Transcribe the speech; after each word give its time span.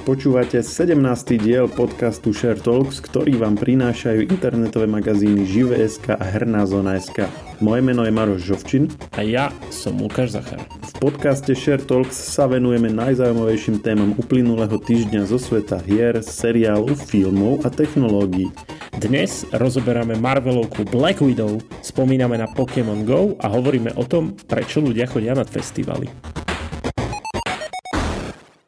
Počúvate 0.00 0.64
17. 0.64 0.96
diel 1.36 1.68
podcastu 1.68 2.32
Share 2.32 2.56
Talks, 2.56 3.04
ktorý 3.04 3.36
vám 3.36 3.60
prinášajú 3.60 4.32
internetové 4.32 4.88
magazíny 4.88 5.44
Žive.sk 5.44 6.16
a 6.16 6.24
Herná 6.24 6.64
zóna.sk. 6.64 7.28
Moje 7.60 7.84
meno 7.84 8.08
je 8.08 8.12
Maroš 8.12 8.48
Žovčin. 8.48 8.88
A 9.12 9.20
ja 9.20 9.52
som 9.68 10.00
Lukáš 10.00 10.40
Zachar. 10.40 10.64
V 10.64 10.92
podcaste 11.04 11.52
Share 11.52 11.84
Talks 11.84 12.16
sa 12.16 12.48
venujeme 12.48 12.88
najzaujímavejším 12.88 13.84
témam 13.84 14.16
uplynulého 14.16 14.80
týždňa 14.80 15.28
zo 15.28 15.36
sveta 15.36 15.76
hier, 15.84 16.24
seriálov, 16.24 16.96
filmov 16.96 17.68
a 17.68 17.68
technológií. 17.68 18.48
Dnes 18.96 19.44
rozoberáme 19.52 20.16
Marvelovku 20.16 20.88
Black 20.88 21.20
Widow, 21.20 21.60
spomíname 21.84 22.40
na 22.40 22.48
Pokémon 22.48 23.04
GO 23.04 23.36
a 23.36 23.52
hovoríme 23.52 23.92
o 24.00 24.04
tom, 24.08 24.32
prečo 24.48 24.80
ľudia 24.80 25.04
chodia 25.04 25.36
na 25.36 25.44
festivaly. 25.44 26.39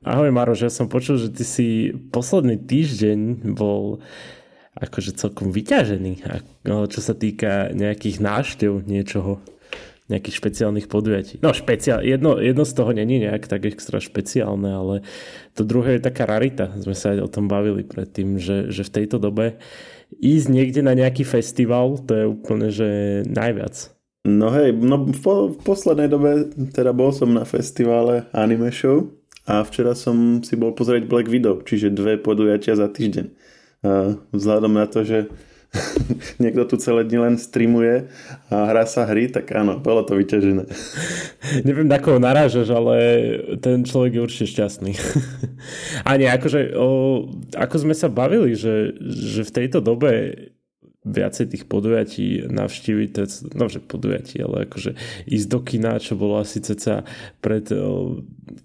Ahoj 0.03 0.35
Maroš, 0.35 0.67
ja 0.67 0.73
som 0.75 0.91
počul, 0.91 1.15
že 1.15 1.31
ty 1.31 1.47
si 1.47 1.95
posledný 2.11 2.59
týždeň 2.59 3.55
bol 3.55 4.03
akože 4.75 5.15
celkom 5.15 5.55
vyťažený, 5.55 6.27
no, 6.67 6.91
čo 6.91 6.99
sa 6.99 7.15
týka 7.15 7.71
nejakých 7.71 8.19
náštev 8.19 8.83
niečoho, 8.83 9.39
nejakých 10.11 10.43
špeciálnych 10.43 10.91
podujatí. 10.91 11.39
No 11.39 11.55
špeciál, 11.55 12.03
jedno, 12.03 12.43
jedno 12.43 12.67
z 12.67 12.75
toho 12.75 12.91
není 12.91 13.23
nejak 13.23 13.47
tak 13.47 13.63
extra 13.63 14.03
špeciálne, 14.03 14.75
ale 14.75 14.95
to 15.55 15.63
druhé 15.63 16.03
je 16.03 16.07
taká 16.11 16.27
rarita. 16.27 16.75
Sme 16.83 16.99
sa 16.99 17.15
aj 17.15 17.23
o 17.23 17.31
tom 17.31 17.47
bavili 17.47 17.87
predtým, 17.87 18.43
že, 18.43 18.75
že 18.75 18.83
v 18.83 18.95
tejto 18.99 19.23
dobe 19.23 19.63
ísť 20.19 20.51
niekde 20.51 20.83
na 20.83 20.99
nejaký 20.99 21.23
festival, 21.23 22.03
to 22.03 22.11
je 22.11 22.25
úplne, 22.27 22.75
že 22.75 23.23
najviac. 23.31 23.95
No 24.27 24.51
hej, 24.51 24.75
no 24.75 25.07
v, 25.07 25.19
po, 25.23 25.55
v 25.55 25.63
poslednej 25.63 26.11
dobe 26.11 26.51
teda 26.75 26.91
bol 26.91 27.15
som 27.15 27.31
na 27.31 27.47
festivale 27.47 28.27
Anime 28.35 28.75
Show, 28.75 29.22
a 29.47 29.67
včera 29.67 29.99
som 29.99 30.41
si 30.47 30.55
bol 30.55 30.71
pozrieť 30.75 31.11
Black 31.11 31.27
Widow, 31.27 31.63
čiže 31.67 31.91
dve 31.91 32.19
podujatia 32.19 32.79
za 32.79 32.87
týždeň. 32.87 33.27
Vzhľadom 34.31 34.73
na 34.79 34.87
to, 34.87 35.03
že 35.03 35.27
niekto 36.43 36.69
tu 36.69 36.77
celé 36.77 37.09
dni 37.09 37.19
len 37.19 37.35
streamuje 37.41 38.13
a 38.53 38.69
hrá 38.69 38.85
sa 38.85 39.09
hry, 39.09 39.33
tak 39.33 39.49
áno, 39.57 39.81
bolo 39.81 40.05
to 40.05 40.21
vyťažené. 40.21 40.69
Neviem, 41.69 41.89
na 41.89 41.97
koho 41.97 42.21
narážaš, 42.21 42.69
ale 42.69 42.97
ten 43.65 43.81
človek 43.81 44.21
je 44.21 44.25
určite 44.25 44.47
šťastný. 44.53 44.93
a 46.09 46.11
nie, 46.21 46.29
akože 46.29 46.77
o, 46.77 46.89
ako 47.57 47.77
sme 47.89 47.95
sa 47.97 48.13
bavili, 48.13 48.53
že, 48.53 48.93
že 49.01 49.49
v 49.49 49.55
tejto 49.65 49.81
dobe 49.81 50.52
viacej 51.03 51.51
tých 51.51 51.65
podujatí 51.67 52.47
navštíviť, 52.47 53.11
no 53.59 53.67
že 53.67 53.83
podujatí, 53.83 54.39
ale 54.39 54.71
akože 54.71 54.95
ísť 55.27 55.47
do 55.51 55.59
kina, 55.59 55.99
čo 55.99 56.15
bolo 56.15 56.39
asi 56.39 56.63
ceca 56.63 57.03
pred 57.43 57.67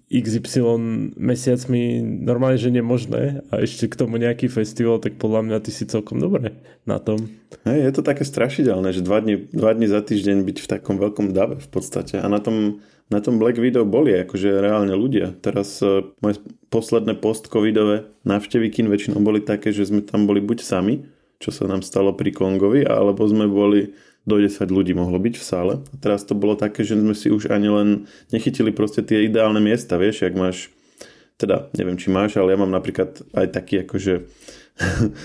XY 0.06 0.78
mesiacmi 1.18 1.98
normálne, 2.02 2.60
že 2.60 2.70
nemožné 2.70 3.42
a 3.50 3.58
ešte 3.58 3.90
k 3.90 3.98
tomu 3.98 4.22
nejaký 4.22 4.46
festival, 4.46 5.02
tak 5.02 5.18
podľa 5.18 5.50
mňa 5.50 5.58
ty 5.66 5.70
si 5.74 5.82
celkom 5.90 6.22
dobre 6.22 6.54
na 6.86 7.02
tom. 7.02 7.26
Hej, 7.66 7.90
je 7.90 7.92
to 7.98 8.02
také 8.06 8.22
strašidelné, 8.22 8.94
že 8.94 9.02
dva 9.02 9.18
dní, 9.18 9.50
dva 9.50 9.74
dní 9.74 9.90
za 9.90 9.98
týždeň 9.98 10.46
byť 10.46 10.58
v 10.62 10.70
takom 10.70 10.96
veľkom 11.02 11.34
dave 11.34 11.58
v 11.58 11.68
podstate 11.68 12.22
a 12.22 12.26
na 12.30 12.38
tom 12.38 12.78
na 13.08 13.24
tom 13.24 13.40
Black 13.40 13.56
Video 13.56 13.88
boli 13.88 14.12
akože 14.12 14.60
reálne 14.60 14.92
ľudia. 14.92 15.32
Teraz 15.40 15.80
uh, 15.80 16.04
moje 16.20 16.44
posledné 16.68 17.16
post-covidové 17.16 18.12
návštevy 18.28 18.68
kin 18.68 18.92
väčšinou 18.92 19.24
boli 19.24 19.40
také, 19.40 19.72
že 19.72 19.88
sme 19.88 20.04
tam 20.04 20.28
boli 20.28 20.44
buď 20.44 20.60
sami, 20.60 21.08
čo 21.38 21.50
sa 21.54 21.70
nám 21.70 21.86
stalo 21.86 22.14
pri 22.14 22.34
Kongovi, 22.34 22.82
alebo 22.82 23.22
sme 23.26 23.46
boli 23.46 23.94
do 24.28 24.36
10 24.36 24.68
ľudí 24.68 24.92
mohlo 24.92 25.16
byť 25.16 25.34
v 25.40 25.44
sále. 25.44 25.74
A 25.80 25.96
teraz 25.96 26.26
to 26.28 26.36
bolo 26.36 26.52
také, 26.58 26.84
že 26.84 26.98
sme 26.98 27.16
si 27.16 27.32
už 27.32 27.48
ani 27.48 27.72
len 27.72 27.88
nechytili 28.28 28.74
proste 28.74 29.00
tie 29.00 29.24
ideálne 29.24 29.62
miesta, 29.62 29.96
vieš, 29.96 30.28
ak 30.28 30.34
máš, 30.36 30.68
teda 31.40 31.72
neviem, 31.78 31.96
či 31.96 32.12
máš, 32.12 32.36
ale 32.36 32.52
ja 32.52 32.58
mám 32.60 32.74
napríklad 32.74 33.24
aj 33.32 33.46
taký 33.54 33.88
akože 33.88 34.28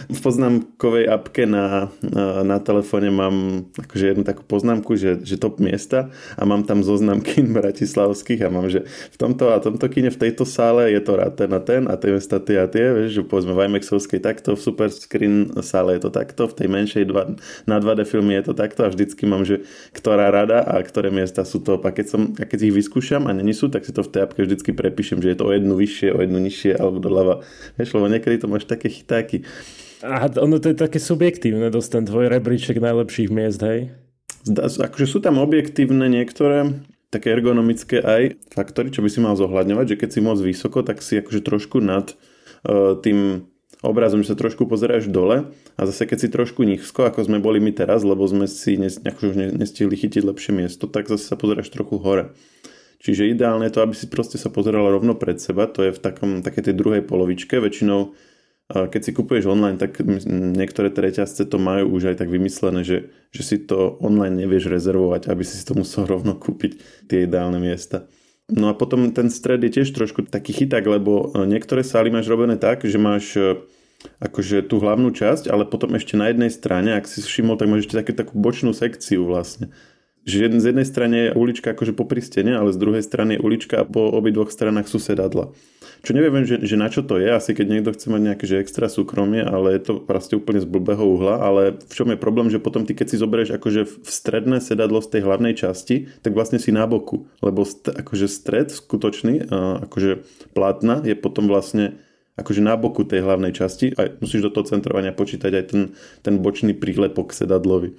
v 0.10 0.20
poznámkovej 0.20 1.06
apke 1.14 1.46
na, 1.46 1.94
na, 2.42 2.58
telefóne 2.58 3.14
mám 3.14 3.70
akože 3.78 4.06
jednu 4.14 4.24
takú 4.26 4.42
poznámku, 4.42 4.98
že, 4.98 5.22
že 5.22 5.38
top 5.38 5.62
miesta 5.62 6.10
a 6.34 6.42
mám 6.42 6.66
tam 6.66 6.82
zoznam 6.82 7.22
kin 7.22 7.54
bratislavských 7.54 8.42
a 8.46 8.50
mám, 8.50 8.66
že 8.74 8.90
v 8.90 9.18
tomto 9.18 9.54
a 9.54 9.62
tomto 9.62 9.86
kine 9.94 10.10
v 10.10 10.18
tejto 10.18 10.50
sále 10.50 10.90
je 10.90 11.02
to 11.06 11.14
rád 11.14 11.38
ten 11.38 11.52
a 11.54 11.62
ten 11.62 11.86
a 11.86 11.94
tie 12.02 12.18
mesta 12.18 12.42
tie 12.42 12.66
a 12.66 12.68
tie, 12.68 12.98
vieš, 12.98 13.10
že 13.14 13.22
povedzme 13.22 13.54
v 13.54 13.62
IMAXovskej 13.70 14.20
takto, 14.26 14.58
v 14.58 14.62
super 14.62 14.90
screen 14.90 15.54
sále 15.62 16.02
je 16.02 16.10
to 16.10 16.10
takto, 16.10 16.50
v 16.50 16.54
tej 16.58 16.68
menšej 16.74 17.04
dva, 17.06 17.38
na 17.70 17.78
2D 17.78 18.10
filmy 18.10 18.34
je 18.42 18.50
to 18.50 18.54
takto 18.58 18.82
a 18.86 18.90
vždycky 18.90 19.30
mám, 19.30 19.46
že 19.46 19.62
ktorá 19.94 20.34
rada 20.34 20.66
a 20.66 20.82
ktoré 20.82 21.14
miesta 21.14 21.46
sú 21.46 21.62
to 21.62 21.78
a 21.78 21.92
keď, 21.94 22.06
som, 22.10 22.22
a 22.42 22.46
keď 22.50 22.74
ich 22.74 22.74
vyskúšam 22.74 23.30
a 23.30 23.32
není 23.38 23.54
sú, 23.54 23.70
tak 23.70 23.86
si 23.86 23.94
to 23.94 24.02
v 24.02 24.10
tej 24.10 24.22
apke 24.26 24.42
vždycky 24.42 24.74
prepíšem, 24.74 25.22
že 25.22 25.34
je 25.34 25.38
to 25.38 25.46
o 25.46 25.54
jednu 25.54 25.78
vyššie, 25.78 26.10
o 26.10 26.20
jednu 26.26 26.40
nižšie 26.42 26.74
alebo 26.74 26.98
doľava. 26.98 27.46
Vieš, 27.78 27.94
lebo 27.94 28.10
niekedy 28.10 28.42
to 28.42 28.50
máš 28.50 28.66
také 28.66 28.90
chytáky 28.90 29.43
a 30.04 30.28
ono 30.40 30.60
to 30.60 30.72
je 30.72 30.78
také 30.78 31.00
subjektívne, 31.00 31.72
dosť 31.72 31.90
ten 32.00 32.04
tvoj 32.04 32.28
rebríček 32.28 32.84
najlepších 32.84 33.32
miest, 33.32 33.64
hej? 33.64 33.96
Zdá, 34.44 34.68
akože 34.68 35.08
sú 35.08 35.24
tam 35.24 35.40
objektívne 35.40 36.12
niektoré, 36.12 36.84
také 37.08 37.32
ergonomické 37.32 38.04
aj 38.04 38.36
faktory, 38.52 38.92
čo 38.92 39.00
by 39.00 39.10
si 39.14 39.24
mal 39.24 39.40
zohľadňovať, 39.40 39.86
že 39.96 40.00
keď 40.04 40.10
si 40.12 40.20
moc 40.20 40.38
vysoko, 40.44 40.84
tak 40.84 41.00
si 41.00 41.16
akože 41.22 41.40
trošku 41.46 41.80
nad 41.80 42.12
uh, 42.12 43.00
tým 43.00 43.48
obrazom, 43.80 44.24
že 44.24 44.34
sa 44.34 44.40
trošku 44.40 44.66
pozeráš 44.66 45.12
dole 45.12 45.52
a 45.76 45.82
zase 45.84 46.08
keď 46.08 46.18
si 46.18 46.28
trošku 46.32 46.64
nízko, 46.64 47.04
ako 47.08 47.28
sme 47.28 47.44
boli 47.44 47.60
my 47.60 47.76
teraz, 47.76 48.02
lebo 48.02 48.24
sme 48.28 48.48
si 48.48 48.80
nes, 48.80 49.00
akože 49.00 49.28
už 49.30 49.36
nestihli 49.60 49.96
chytiť 49.96 50.24
lepšie 50.24 50.52
miesto, 50.56 50.88
tak 50.88 51.12
zase 51.12 51.28
sa 51.28 51.36
pozeráš 51.36 51.70
trochu 51.70 52.00
hore. 52.00 52.34
Čiže 53.04 53.36
ideálne 53.36 53.68
je 53.68 53.76
to, 53.76 53.84
aby 53.84 53.92
si 53.92 54.08
proste 54.08 54.40
sa 54.40 54.48
pozeral 54.48 54.88
rovno 54.88 55.20
pred 55.20 55.36
seba, 55.36 55.68
to 55.68 55.84
je 55.84 55.92
v 55.92 56.00
takom, 56.00 56.40
také 56.40 56.64
tej 56.64 56.80
druhej 56.80 57.04
polovičke, 57.04 57.60
väčšinou 57.60 58.16
keď 58.72 59.02
si 59.04 59.12
kupuješ 59.12 59.46
online, 59.52 59.76
tak 59.76 60.00
niektoré 60.32 60.88
tie 60.88 61.12
reťazce 61.12 61.44
to 61.46 61.60
majú 61.60 62.00
už 62.00 62.16
aj 62.16 62.24
tak 62.24 62.30
vymyslené, 62.32 62.88
že, 62.88 63.12
že 63.36 63.42
si 63.44 63.58
to 63.60 64.00
online 64.00 64.40
nevieš 64.40 64.72
rezervovať, 64.72 65.28
aby 65.28 65.44
si 65.44 65.60
to 65.62 65.76
musel 65.76 66.08
rovno 66.14 66.34
kúpiť 66.40 66.80
tie 67.12 67.28
ideálne 67.28 67.60
miesta. 67.60 68.08
No 68.52 68.68
a 68.68 68.76
potom 68.76 69.08
ten 69.16 69.32
stred 69.32 69.64
je 69.64 69.82
tiež 69.82 69.96
trošku 69.96 70.28
taký 70.28 70.52
chyták, 70.52 70.84
lebo 70.84 71.32
e, 71.32 71.48
niektoré 71.48 71.80
sály 71.80 72.12
máš 72.12 72.28
robené 72.28 72.60
tak, 72.60 72.84
že 72.84 73.00
máš 73.00 73.40
e, 73.40 73.56
akože 74.20 74.68
tú 74.68 74.84
hlavnú 74.84 75.16
časť, 75.16 75.48
ale 75.48 75.64
potom 75.64 75.96
ešte 75.96 76.20
na 76.20 76.28
jednej 76.28 76.52
strane, 76.52 76.92
ak 76.92 77.08
si 77.08 77.24
všimol, 77.24 77.56
tak 77.56 77.72
máš 77.72 77.88
ešte 77.88 78.00
také, 78.04 78.12
takú 78.12 78.36
bočnú 78.36 78.76
sekciu 78.76 79.24
vlastne. 79.24 79.72
Že 80.28 80.60
z 80.60 80.66
jednej 80.72 80.88
strane 80.88 81.18
je 81.28 81.36
ulička 81.36 81.72
akože 81.72 81.96
po 81.96 82.04
pristene, 82.04 82.56
ale 82.56 82.76
z 82.76 82.80
druhej 82.80 83.04
strany 83.04 83.40
je 83.40 83.44
ulička 83.44 83.84
a 83.84 83.88
po 83.88 84.12
obidvoch 84.12 84.52
stranách 84.52 84.92
sú 84.92 85.00
sedadla. 85.00 85.52
Čo 86.04 86.12
neviem, 86.20 86.44
že, 86.44 86.60
že 86.60 86.76
na 86.76 86.92
čo 86.92 87.00
to 87.00 87.16
je, 87.16 87.32
asi 87.32 87.56
keď 87.56 87.66
niekto 87.72 87.96
chce 87.96 88.12
mať 88.12 88.22
nejaké 88.28 88.44
že 88.44 88.60
extra 88.60 88.92
súkromie, 88.92 89.40
ale 89.40 89.80
je 89.80 89.88
to 89.88 89.94
proste 90.04 90.36
úplne 90.36 90.60
z 90.60 90.68
blbého 90.68 91.00
uhla, 91.00 91.40
ale 91.40 91.80
v 91.80 91.94
čom 91.96 92.12
je 92.12 92.20
problém, 92.20 92.52
že 92.52 92.60
potom 92.60 92.84
ty 92.84 92.92
keď 92.92 93.16
si 93.16 93.24
zoberieš 93.24 93.56
akože 93.56 93.88
v 93.88 93.96
stredné 94.04 94.60
sedadlo 94.60 95.00
z 95.00 95.16
tej 95.16 95.22
hlavnej 95.24 95.56
časti, 95.56 96.12
tak 96.20 96.36
vlastne 96.36 96.60
si 96.60 96.76
na 96.76 96.84
boku, 96.92 97.32
lebo 97.40 97.64
st- 97.64 97.96
akože 97.96 98.28
stred 98.28 98.68
skutočný, 98.76 99.48
akože 99.88 100.28
plátna 100.52 101.00
je 101.08 101.16
potom 101.16 101.48
vlastne 101.48 101.96
akože 102.36 102.60
na 102.60 102.76
boku 102.76 103.08
tej 103.08 103.24
hlavnej 103.24 103.56
časti 103.56 103.96
a 103.96 104.12
musíš 104.20 104.50
do 104.50 104.52
toho 104.52 104.68
centrovania 104.68 105.16
počítať 105.16 105.56
aj 105.56 105.66
ten, 105.72 105.82
ten 106.20 106.36
bočný 106.44 106.76
prílepok 106.76 107.32
sedadlový. 107.32 107.96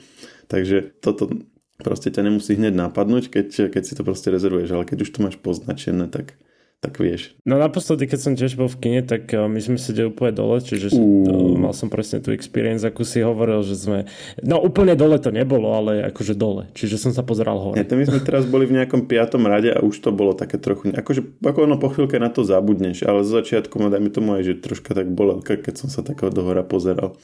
Takže 0.53 0.93
toto 1.01 1.33
proste 1.81 2.13
ťa 2.13 2.21
nemusí 2.21 2.53
hneď 2.53 2.77
napadnúť, 2.77 3.33
keď, 3.33 3.73
keď 3.73 3.83
si 3.87 3.97
to 3.97 4.05
proste 4.05 4.29
rezervuješ, 4.29 4.77
ale 4.77 4.85
keď 4.85 5.09
už 5.09 5.11
to 5.15 5.19
máš 5.25 5.37
poznačené, 5.41 6.13
tak 6.13 6.37
tak 6.85 7.01
vieš. 7.01 7.33
No 7.49 7.57
naposledy, 7.57 8.05
keď 8.05 8.21
som 8.21 8.33
tiež 8.37 8.61
bol 8.61 8.69
v 8.69 8.77
kine, 8.77 9.01
tak 9.01 9.33
uh, 9.33 9.49
my 9.49 9.57
sme 9.57 9.81
sedeli 9.81 10.13
úplne 10.13 10.37
dole, 10.37 10.61
čiže 10.61 10.93
uh. 10.93 11.57
mal 11.57 11.73
som 11.73 11.89
presne 11.89 12.21
tú 12.21 12.29
experience, 12.37 12.85
ako 12.85 13.01
si 13.09 13.25
hovoril, 13.25 13.65
že 13.65 13.81
sme... 13.81 14.05
No 14.45 14.61
úplne 14.61 14.93
dole 14.93 15.17
to 15.17 15.33
nebolo, 15.33 15.73
ale 15.73 16.05
akože 16.13 16.37
dole. 16.37 16.69
Čiže 16.77 17.01
som 17.01 17.17
sa 17.17 17.25
pozeral 17.25 17.57
hore. 17.57 17.81
Ja, 17.81 17.89
to 17.89 17.97
my 17.97 18.05
sme 18.05 18.21
teraz 18.21 18.45
boli 18.45 18.69
v 18.69 18.77
nejakom 18.77 19.09
piatom 19.09 19.49
rade 19.49 19.73
a 19.73 19.81
už 19.81 20.05
to 20.05 20.13
bolo 20.13 20.37
také 20.37 20.61
trochu... 20.61 20.93
Akože 20.93 21.25
ako 21.41 21.65
ono 21.65 21.81
po 21.81 21.89
chvíľke 21.89 22.21
na 22.21 22.29
to 22.29 22.45
zabudneš, 22.45 23.09
ale 23.09 23.25
z 23.25 23.41
začiatku 23.41 23.81
ma 23.81 23.89
dajme 23.89 24.13
tomu 24.13 24.37
aj, 24.37 24.45
že 24.45 24.61
troška 24.61 24.93
tak 24.93 25.09
bolelka, 25.09 25.57
keď 25.57 25.81
som 25.81 25.89
sa 25.89 26.05
takého 26.05 26.29
dohora 26.29 26.61
pozeral. 26.61 27.17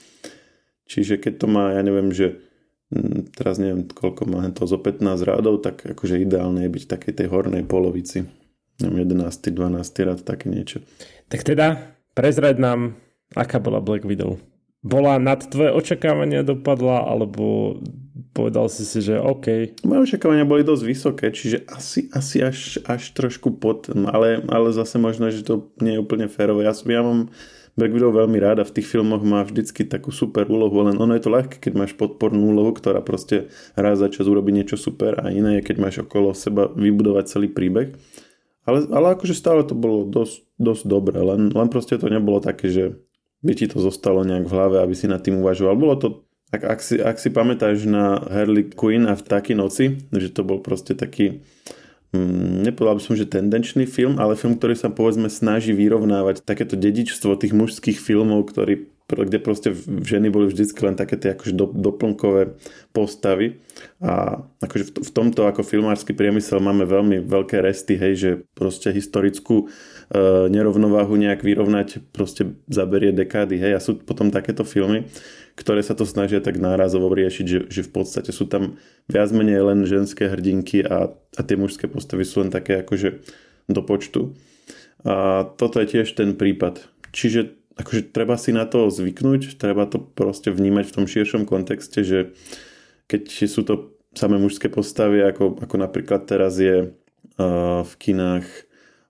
Čiže 0.89 1.21
keď 1.21 1.33
to 1.37 1.47
má, 1.53 1.77
ja 1.77 1.85
neviem, 1.85 2.09
že 2.17 2.41
hm, 2.97 3.37
teraz 3.37 3.61
neviem, 3.61 3.85
koľko 3.85 4.25
má 4.25 4.49
to 4.57 4.65
zo 4.65 4.81
15 4.81 5.05
rádov, 5.21 5.61
tak 5.61 5.85
akože 5.85 6.17
ideálne 6.17 6.65
je 6.65 6.73
byť 6.73 6.83
v 6.89 6.93
takej 6.97 7.13
tej 7.13 7.27
hornej 7.29 7.63
polovici. 7.69 8.40
11. 8.89 9.53
12. 9.53 10.07
rad, 10.09 10.25
také 10.25 10.49
niečo. 10.49 10.81
Tak 11.29 11.45
teda, 11.45 11.97
prezrať 12.17 12.57
nám, 12.57 12.97
aká 13.37 13.61
bola 13.61 13.85
Black 13.85 14.09
Widow. 14.09 14.41
Bola 14.81 15.21
nad 15.21 15.45
tvoje 15.45 15.77
očakávania 15.77 16.41
dopadla, 16.41 17.05
alebo 17.05 17.77
povedal 18.33 18.73
si 18.73 18.89
si, 18.89 19.05
že 19.05 19.21
OK. 19.21 19.77
Moje 19.85 20.09
očakávania 20.09 20.49
boli 20.49 20.65
dosť 20.65 20.85
vysoké, 20.89 21.27
čiže 21.29 21.69
asi, 21.69 22.09
asi 22.17 22.41
až, 22.41 22.81
až 22.89 23.13
trošku 23.13 23.61
pod, 23.61 23.93
ale, 23.93 24.41
ale 24.49 24.73
zase 24.73 24.97
možno, 24.97 25.29
že 25.29 25.45
to 25.45 25.69
nie 25.85 26.01
je 26.01 26.03
úplne 26.03 26.33
férové. 26.33 26.65
Ja, 26.65 26.73
ja 26.73 27.05
mám 27.05 27.29
Black 27.77 27.93
Widow 27.93 28.13
veľmi 28.13 28.39
rád 28.41 28.65
a 28.65 28.69
v 28.69 28.75
tých 28.77 28.89
filmoch 28.89 29.23
má 29.23 29.45
vždycky 29.45 29.85
takú 29.87 30.11
super 30.11 30.49
úlohu, 30.49 30.81
len 30.85 30.97
ono 30.97 31.13
je 31.17 31.23
to 31.23 31.31
ľahké, 31.31 31.61
keď 31.61 31.73
máš 31.77 31.93
podpornú 31.95 32.51
úlohu, 32.51 32.75
ktorá 32.75 33.05
proste 33.05 33.53
raz 33.79 34.01
za 34.01 34.09
čas 34.09 34.27
urobí 34.27 34.51
niečo 34.51 34.81
super 34.81 35.17
a 35.21 35.29
iné 35.29 35.61
je, 35.61 35.67
keď 35.71 35.77
máš 35.77 35.97
okolo 36.03 36.33
seba 36.33 36.67
vybudovať 36.73 37.25
celý 37.31 37.49
príbeh 37.53 37.95
Ale, 38.69 38.85
ale 38.93 39.07
akože 39.17 39.33
stále 39.33 39.65
to 39.65 39.73
bolo 39.73 40.05
dosť, 40.05 40.45
dosť 40.61 40.83
dobré, 40.85 41.17
len, 41.17 41.49
len 41.49 41.69
proste 41.73 41.97
to 41.97 42.13
nebolo 42.13 42.45
také, 42.45 42.69
že 42.69 42.85
by 43.41 43.57
ti 43.57 43.65
to 43.65 43.81
zostalo 43.81 44.21
nejak 44.21 44.45
v 44.45 44.53
hlave, 44.53 44.77
aby 44.85 44.93
si 44.93 45.09
nad 45.09 45.25
tým 45.25 45.41
uvažoval. 45.41 45.75
Bolo 45.81 45.95
to, 45.97 46.09
ak, 46.53 46.63
ak, 46.77 46.81
si, 46.85 47.01
ak 47.01 47.17
si 47.17 47.33
pamätáš 47.33 47.89
na 47.89 48.21
Harley 48.21 48.69
Quinn 48.69 49.09
a 49.09 49.17
v 49.17 49.25
taký 49.25 49.57
noci, 49.57 50.05
že 50.13 50.29
to 50.29 50.45
bol 50.45 50.61
proste 50.61 50.93
taký, 50.93 51.41
mm, 52.13 52.69
nepovedal 52.69 53.01
by 53.01 53.03
som, 53.03 53.17
že 53.17 53.25
tendenčný 53.25 53.89
film, 53.89 54.21
ale 54.21 54.37
film, 54.37 54.61
ktorý 54.61 54.77
sa 54.77 54.93
povedzme 54.93 55.33
snaží 55.33 55.73
vyrovnávať 55.73 56.45
takéto 56.45 56.77
dedičstvo 56.77 57.33
tých 57.41 57.57
mužských 57.57 57.97
filmov, 57.97 58.45
ktorý 58.53 58.90
kde 59.17 59.39
proste 59.43 59.75
ženy 60.05 60.31
boli 60.31 60.51
vždy 60.51 60.71
len 60.87 60.95
také 60.95 61.19
tie 61.19 61.35
akože 61.35 61.55
do, 61.55 61.67
doplnkové 61.71 62.55
postavy 62.95 63.59
a 63.99 64.45
akože 64.63 64.85
v, 64.89 64.91
v 65.07 65.11
tomto 65.11 65.47
ako 65.51 65.67
filmársky 65.67 66.15
priemysel 66.15 66.63
máme 66.63 66.87
veľmi 66.87 67.27
veľké 67.27 67.59
resty, 67.59 67.99
hej, 67.99 68.15
že 68.15 68.31
proste 68.55 68.95
historickú 68.95 69.71
E, 70.11 70.51
nerovnováhu 70.51 71.15
nejak 71.15 71.47
vyrovnať 71.47 72.03
proste 72.11 72.59
zaberie 72.67 73.15
dekády, 73.15 73.63
hej, 73.63 73.79
a 73.79 73.81
sú 73.81 73.95
potom 74.03 74.35
takéto 74.35 74.67
filmy, 74.67 75.07
ktoré 75.55 75.87
sa 75.87 75.95
to 75.95 76.03
snažia 76.03 76.43
tak 76.43 76.59
nárazovo 76.59 77.15
riešiť, 77.15 77.47
že, 77.47 77.59
že 77.71 77.87
v 77.87 77.91
podstate 77.95 78.35
sú 78.35 78.51
tam 78.51 78.75
viac 79.07 79.31
menej 79.31 79.63
len 79.63 79.87
ženské 79.87 80.27
hrdinky 80.27 80.83
a, 80.83 81.15
a 81.15 81.41
tie 81.47 81.55
mužské 81.55 81.87
postavy 81.87 82.27
sú 82.27 82.43
len 82.43 82.51
také 82.51 82.83
akože 82.83 83.23
do 83.71 83.81
počtu. 83.87 84.35
A 85.07 85.47
toto 85.47 85.79
je 85.79 85.87
tiež 85.87 86.11
ten 86.19 86.35
prípad. 86.35 86.91
Čiže 87.15 87.60
akože 87.79 88.11
treba 88.11 88.35
si 88.41 88.51
na 88.51 88.67
to 88.67 88.91
zvyknúť, 88.91 89.61
treba 89.61 89.87
to 89.87 90.01
proste 90.03 90.51
vnímať 90.51 90.91
v 90.91 90.95
tom 90.97 91.07
širšom 91.07 91.47
kontexte, 91.47 92.03
že 92.03 92.19
keď 93.07 93.23
sú 93.47 93.63
to 93.63 93.75
samé 94.15 94.39
mužské 94.43 94.67
postavy, 94.67 95.23
ako, 95.23 95.63
ako 95.63 95.75
napríklad 95.79 96.27
teraz 96.27 96.59
je 96.59 96.91
uh, 96.91 97.83
v 97.87 97.93
kinách 97.99 98.47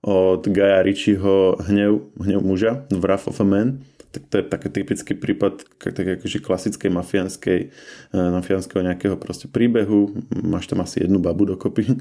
od 0.00 0.40
Gaja 0.48 0.80
Ritchieho 0.80 1.60
Hnev, 1.60 2.08
hnev 2.16 2.40
muža, 2.40 2.88
Wrath 2.88 3.28
of 3.28 3.40
a 3.40 3.44
Man. 3.44 3.84
Tak 4.10 4.22
to 4.26 4.34
je 4.38 4.44
taký 4.46 4.68
typický 4.74 5.12
prípad 5.14 5.66
tak 5.78 6.06
akože 6.18 6.42
klasickej 6.42 6.90
mafiánskej, 6.90 7.60
eh, 7.70 8.30
mafiánskeho 8.34 8.82
nejakého 8.82 9.14
proste 9.14 9.46
príbehu. 9.46 10.14
Máš 10.42 10.66
tam 10.66 10.82
asi 10.82 11.06
jednu 11.06 11.22
babu 11.22 11.46
dokopy. 11.46 11.94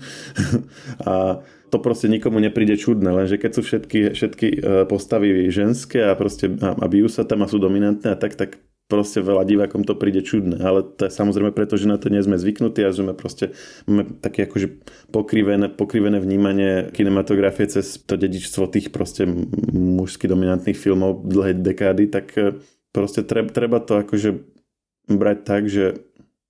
a 1.10 1.46
to 1.70 1.78
proste 1.78 2.10
nikomu 2.10 2.42
nepríde 2.42 2.82
čudné, 2.82 3.14
lenže 3.14 3.38
keď 3.38 3.52
sú 3.54 3.62
všetky, 3.62 4.00
všetky 4.18 4.48
eh, 4.58 4.60
postavy 4.90 5.54
ženské 5.54 6.02
a 6.02 6.18
proste 6.18 6.50
a, 6.60 6.74
a 6.74 6.86
bijú 6.90 7.10
sa 7.10 7.26
tam 7.26 7.46
a 7.46 7.52
sú 7.52 7.62
dominantné 7.62 8.10
a 8.10 8.18
tak, 8.18 8.34
tak 8.34 8.58
proste 8.90 9.22
veľa 9.22 9.46
divákom 9.46 9.86
to 9.86 9.94
príde 9.94 10.26
čudné, 10.26 10.58
ale 10.66 10.82
to 10.82 11.06
je 11.06 11.14
samozrejme 11.14 11.54
preto, 11.54 11.78
že 11.78 11.86
na 11.86 12.02
to 12.02 12.10
nie 12.10 12.26
sme 12.26 12.42
zvyknutí 12.42 12.82
a 12.82 12.90
že 12.90 13.06
sme 13.06 13.14
proste 13.14 13.54
máme 13.86 14.18
také 14.18 14.50
akože 14.50 14.82
pokrivené, 15.14 15.70
pokrivené 15.70 16.18
vnímanie 16.18 16.90
kinematografie 16.90 17.70
cez 17.70 18.02
to 18.02 18.18
dedičstvo 18.18 18.66
tých 18.66 18.90
proste 18.90 19.30
mužsky 19.70 20.26
dominantných 20.26 20.74
filmov 20.74 21.22
dlhej 21.22 21.62
dekády, 21.62 22.10
tak 22.10 22.34
e, 22.34 22.58
proste 22.90 23.22
treba, 23.22 23.54
treba 23.54 23.78
to 23.78 24.02
akože 24.02 24.42
brať 25.06 25.38
tak, 25.46 25.70
že, 25.70 26.02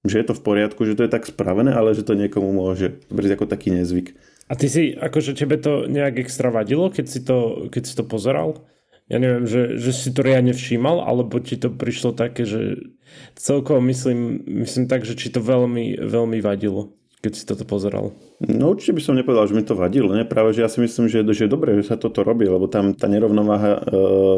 že 0.07 0.15
je 0.23 0.25
to 0.25 0.33
v 0.33 0.41
poriadku, 0.41 0.87
že 0.87 0.95
to 0.95 1.03
je 1.03 1.11
tak 1.11 1.27
spravené, 1.27 1.75
ale 1.75 1.91
že 1.91 2.07
to 2.07 2.15
niekomu 2.15 2.55
môže 2.55 3.03
brať 3.11 3.35
ako 3.35 3.51
taký 3.51 3.75
nezvyk. 3.75 4.15
A 4.47 4.55
ty 4.55 4.71
si, 4.71 4.95
akože 4.95 5.35
tebe 5.35 5.59
to 5.59 5.91
nejak 5.91 6.23
extra 6.23 6.49
vadilo, 6.49 6.87
keď 6.87 7.05
si 7.05 7.19
to, 7.19 7.67
keď 7.67 7.83
si 7.83 7.93
to 7.99 8.07
pozeral? 8.07 8.63
Ja 9.09 9.17
neviem, 9.17 9.49
že, 9.49 9.81
že 9.81 9.89
si 9.89 10.13
to 10.13 10.21
riadne 10.21 10.53
všímal, 10.53 11.01
alebo 11.01 11.41
ti 11.41 11.57
to 11.57 11.73
prišlo 11.73 12.13
také, 12.13 12.45
že 12.45 12.93
celkovo 13.33 13.81
myslím, 13.89 14.45
myslím 14.61 14.85
tak, 14.85 15.01
že 15.01 15.17
či 15.17 15.33
to 15.33 15.41
veľmi, 15.41 15.97
veľmi 15.97 16.37
vadilo, 16.45 16.93
keď 17.25 17.31
si 17.33 17.43
toto 17.49 17.65
pozeral. 17.65 18.13
No 18.45 18.77
určite 18.77 18.93
by 18.93 19.01
som 19.01 19.17
nepovedal, 19.17 19.49
že 19.49 19.57
mi 19.57 19.65
to 19.65 19.73
vadilo. 19.73 20.13
Ne? 20.13 20.29
Práve, 20.29 20.53
že 20.53 20.61
ja 20.61 20.69
si 20.69 20.77
myslím, 20.79 21.09
že, 21.09 21.25
že 21.25 21.49
je 21.49 21.51
dobré, 21.51 21.73
že 21.81 21.89
sa 21.89 21.97
toto 21.97 22.21
robí, 22.21 22.45
lebo 22.45 22.69
tam 22.69 22.93
tá 22.93 23.09
nerovnováha 23.09 23.81
e, 23.81 23.81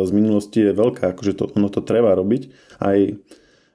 z 0.08 0.12
minulosti 0.16 0.60
je 0.64 0.72
veľká, 0.72 1.14
akože 1.14 1.36
to, 1.36 1.44
ono 1.52 1.68
to 1.68 1.84
treba 1.84 2.16
robiť. 2.16 2.50
Aj 2.80 2.98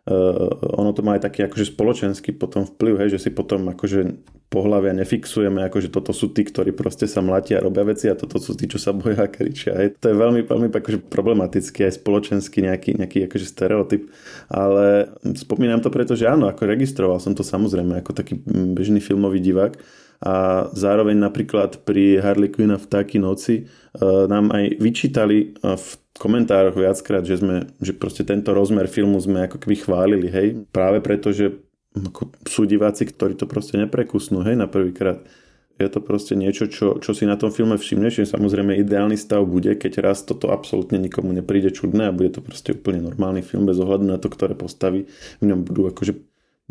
ono 0.07 0.95
to 0.95 1.03
má 1.03 1.19
aj 1.19 1.27
taký 1.27 1.51
akože 1.51 1.75
spoločenský 1.75 2.31
potom 2.39 2.63
vplyv, 2.63 2.95
hej, 3.03 3.19
že 3.19 3.27
si 3.27 3.31
potom 3.35 3.67
akože 3.75 4.07
pohľavia 4.47 4.95
nefixujeme, 4.95 5.67
akože 5.67 5.91
toto 5.91 6.15
sú 6.15 6.31
tí, 6.31 6.47
ktorí 6.47 6.71
proste 6.71 7.11
sa 7.11 7.19
mlatia 7.19 7.59
a 7.59 7.67
robia 7.67 7.83
veci 7.83 8.07
a 8.07 8.15
toto 8.15 8.39
sú 8.39 8.55
tí, 8.55 8.71
čo 8.71 8.79
sa 8.79 8.95
boja 8.95 9.27
a 9.27 9.33
kričia. 9.33 9.75
Hej. 9.75 9.99
To 9.99 10.07
je 10.07 10.15
veľmi, 10.15 10.47
veľmi 10.47 10.71
akože 10.71 11.11
problematický 11.11 11.91
aj 11.91 11.99
spoločenský 11.99 12.63
nejaký, 12.63 12.95
nejaký 13.03 13.27
akože 13.27 13.47
stereotyp, 13.51 14.07
ale 14.47 15.11
spomínam 15.35 15.83
to 15.83 15.91
preto, 15.91 16.15
že 16.15 16.31
áno, 16.31 16.47
ako 16.47 16.63
registroval 16.71 17.19
som 17.19 17.35
to 17.35 17.43
samozrejme 17.43 17.99
ako 17.99 18.15
taký 18.15 18.39
bežný 18.47 19.03
filmový 19.03 19.43
divák 19.43 19.75
a 20.23 20.67
zároveň 20.73 21.17
napríklad 21.21 21.85
pri 21.85 22.21
Harley 22.21 22.49
Quinn 22.49 22.73
v 22.73 22.87
taký 22.89 23.21
noci 23.21 23.69
uh, 23.69 24.25
nám 24.25 24.49
aj 24.53 24.81
vyčítali 24.81 25.57
v 25.61 25.87
komentároch 26.17 26.77
viackrát, 26.77 27.23
že 27.23 27.39
sme, 27.39 27.69
že 27.79 27.93
proste 27.93 28.25
tento 28.25 28.57
rozmer 28.57 28.89
filmu 28.89 29.21
sme 29.21 29.45
ako 29.45 29.61
keby 29.61 29.77
chválili, 29.77 30.29
hej, 30.33 30.65
práve 30.73 31.05
preto, 31.05 31.31
že 31.31 31.61
sú 32.49 32.69
diváci, 32.69 33.09
ktorí 33.09 33.37
to 33.37 33.49
proste 33.49 33.77
neprekusnú, 33.81 34.45
hej, 34.45 34.57
na 34.57 34.69
prvýkrát. 34.69 35.25
Je 35.77 35.93
to 35.93 36.01
proste 36.01 36.33
niečo, 36.33 36.73
čo, 36.73 36.97
čo 36.97 37.13
si 37.13 37.29
na 37.29 37.37
tom 37.37 37.53
filme 37.53 37.77
všimneš, 37.77 38.25
že 38.25 38.33
samozrejme 38.33 38.81
ideálny 38.81 39.13
stav 39.21 39.45
bude, 39.45 39.77
keď 39.77 40.01
raz 40.01 40.25
toto 40.25 40.49
absolútne 40.49 40.97
nikomu 40.97 41.37
nepríde 41.37 41.69
čudné 41.69 42.09
a 42.09 42.17
bude 42.17 42.33
to 42.33 42.41
proste 42.41 42.73
úplne 42.73 43.05
normálny 43.05 43.45
film 43.45 43.69
bez 43.69 43.77
ohľadu 43.77 44.09
na 44.09 44.17
to, 44.17 44.33
ktoré 44.33 44.57
postavy 44.57 45.05
v 45.37 45.45
ňom 45.53 45.69
budú 45.69 45.93
akože 45.93 46.17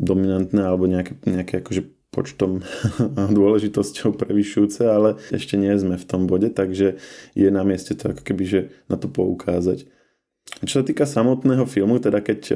dominantné 0.02 0.58
alebo 0.58 0.90
nejaké, 0.90 1.22
nejaké 1.22 1.62
akože 1.62 1.86
počtom 2.16 2.64
a 3.20 3.28
dôležitosťou 3.38 4.16
prevyšujúce, 4.16 4.88
ale 4.88 5.20
ešte 5.36 5.60
nie 5.60 5.76
sme 5.76 6.00
v 6.00 6.08
tom 6.08 6.32
bode, 6.32 6.48
takže 6.56 6.96
je 7.36 7.50
na 7.52 7.68
mieste 7.68 7.92
to 7.92 8.16
ako 8.16 8.24
keby, 8.24 8.44
že 8.48 8.60
na 8.88 8.96
to 8.96 9.12
poukázať. 9.12 9.84
Čo 10.64 10.80
sa 10.80 10.84
týka 10.88 11.04
samotného 11.04 11.68
filmu, 11.68 12.00
teda 12.00 12.24
keď 12.24 12.40
e, 12.48 12.56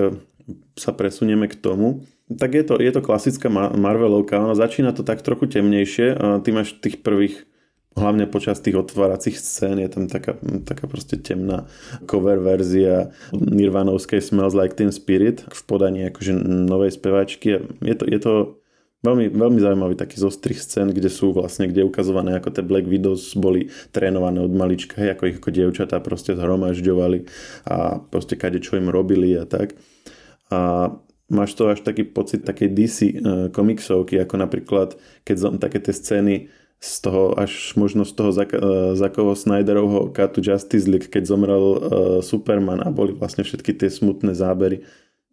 sa 0.79 0.95
presunieme 0.95 1.51
k 1.51 1.59
tomu, 1.59 2.07
tak 2.31 2.55
je 2.55 2.63
to, 2.63 2.79
je 2.79 2.91
to 2.93 3.01
klasická 3.03 3.51
Marvelovka, 3.51 4.39
ono 4.39 4.55
začína 4.55 4.95
to 4.95 5.03
tak 5.03 5.25
trochu 5.25 5.49
temnejšie, 5.49 6.15
ty 6.45 6.49
máš 6.53 6.77
tých 6.77 7.01
prvých 7.01 7.49
hlavne 7.97 8.29
počas 8.29 8.63
tých 8.63 8.79
otváracích 8.79 9.35
scén 9.35 9.81
je 9.81 9.89
tam 9.89 10.05
taká, 10.07 10.37
taká 10.63 10.85
proste 10.87 11.17
temná 11.17 11.65
cover 12.05 12.39
verzia 12.39 13.11
Nirvanovskej 13.33 14.21
Smells 14.21 14.53
Like 14.53 14.77
Teen 14.79 14.93
Spirit 14.93 15.43
v 15.49 15.61
podaní 15.67 16.07
akože 16.07 16.31
novej 16.45 16.95
speváčky. 16.95 17.59
Je 17.81 17.95
to, 17.97 18.05
je 18.05 18.19
to 18.21 18.33
veľmi, 19.03 19.31
veľmi 19.31 19.59
zaujímavý 19.59 19.95
taký 19.95 20.19
zostrih 20.19 20.59
scén, 20.59 20.91
kde 20.91 21.07
sú 21.07 21.31
vlastne, 21.31 21.71
kde 21.71 21.87
ukazované, 21.87 22.35
ako 22.35 22.51
tie 22.51 22.63
Black 22.63 22.85
Widows 22.87 23.35
boli 23.39 23.71
trénované 23.95 24.43
od 24.43 24.51
malička, 24.51 24.99
ako 24.99 25.23
ich 25.29 25.37
ako 25.39 25.49
dievčatá 25.51 26.03
proste 26.03 26.35
zhromažďovali 26.35 27.19
a 27.67 28.03
proste 28.03 28.35
kade 28.35 28.59
čo 28.59 28.75
im 28.75 28.91
robili 28.91 29.35
a 29.39 29.47
tak. 29.47 29.79
A 30.51 30.91
máš 31.29 31.53
to 31.55 31.69
až 31.69 31.85
taký 31.85 32.03
pocit 32.03 32.43
takej 32.43 32.69
DC 32.73 32.97
uh, 32.99 33.09
komiksovky, 33.53 34.19
ako 34.19 34.35
napríklad, 34.35 34.97
keď 35.23 35.35
som 35.37 35.53
také 35.61 35.79
tie 35.79 35.93
scény 35.95 36.35
z 36.79 36.93
toho, 37.03 37.35
až 37.35 37.75
možno 37.75 38.07
z 38.07 38.15
toho 38.15 38.31
uh, 38.31 38.45
Zakovo 38.95 39.35
Snyderovho 39.35 40.15
Katu 40.15 40.39
Justice 40.39 40.87
League, 40.87 41.11
keď 41.11 41.27
zomrel 41.27 41.65
uh, 41.75 41.77
Superman 42.23 42.79
a 42.83 42.89
boli 42.89 43.11
vlastne 43.15 43.43
všetky 43.43 43.75
tie 43.75 43.91
smutné 43.91 44.31
zábery. 44.35 44.83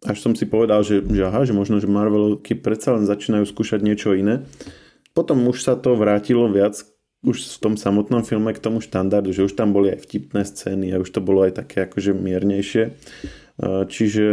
Až 0.05 0.21
som 0.21 0.33
si 0.37 0.45
povedal, 0.45 0.85
že, 0.85 1.01
že 1.01 1.25
aha, 1.25 1.47
že 1.47 1.57
možno, 1.57 1.81
že 1.81 1.89
Marvelovky 1.89 2.53
predsa 2.53 2.93
len 2.93 3.09
začínajú 3.09 3.49
skúšať 3.49 3.81
niečo 3.81 4.13
iné. 4.13 4.45
Potom 5.17 5.41
už 5.49 5.65
sa 5.65 5.73
to 5.73 5.97
vrátilo 5.97 6.45
viac 6.51 6.85
už 7.25 7.57
v 7.57 7.57
tom 7.57 7.73
samotnom 7.73 8.21
filme 8.21 8.53
k 8.53 8.61
tomu 8.61 8.77
štandardu, 8.77 9.33
že 9.33 9.49
už 9.49 9.57
tam 9.57 9.73
boli 9.73 9.89
aj 9.89 10.05
vtipné 10.05 10.45
scény 10.45 10.93
a 10.93 11.01
už 11.01 11.09
to 11.09 11.17
bolo 11.17 11.49
aj 11.49 11.57
také 11.65 11.89
akože 11.89 12.13
miernejšie. 12.13 12.93
Čiže 13.89 14.25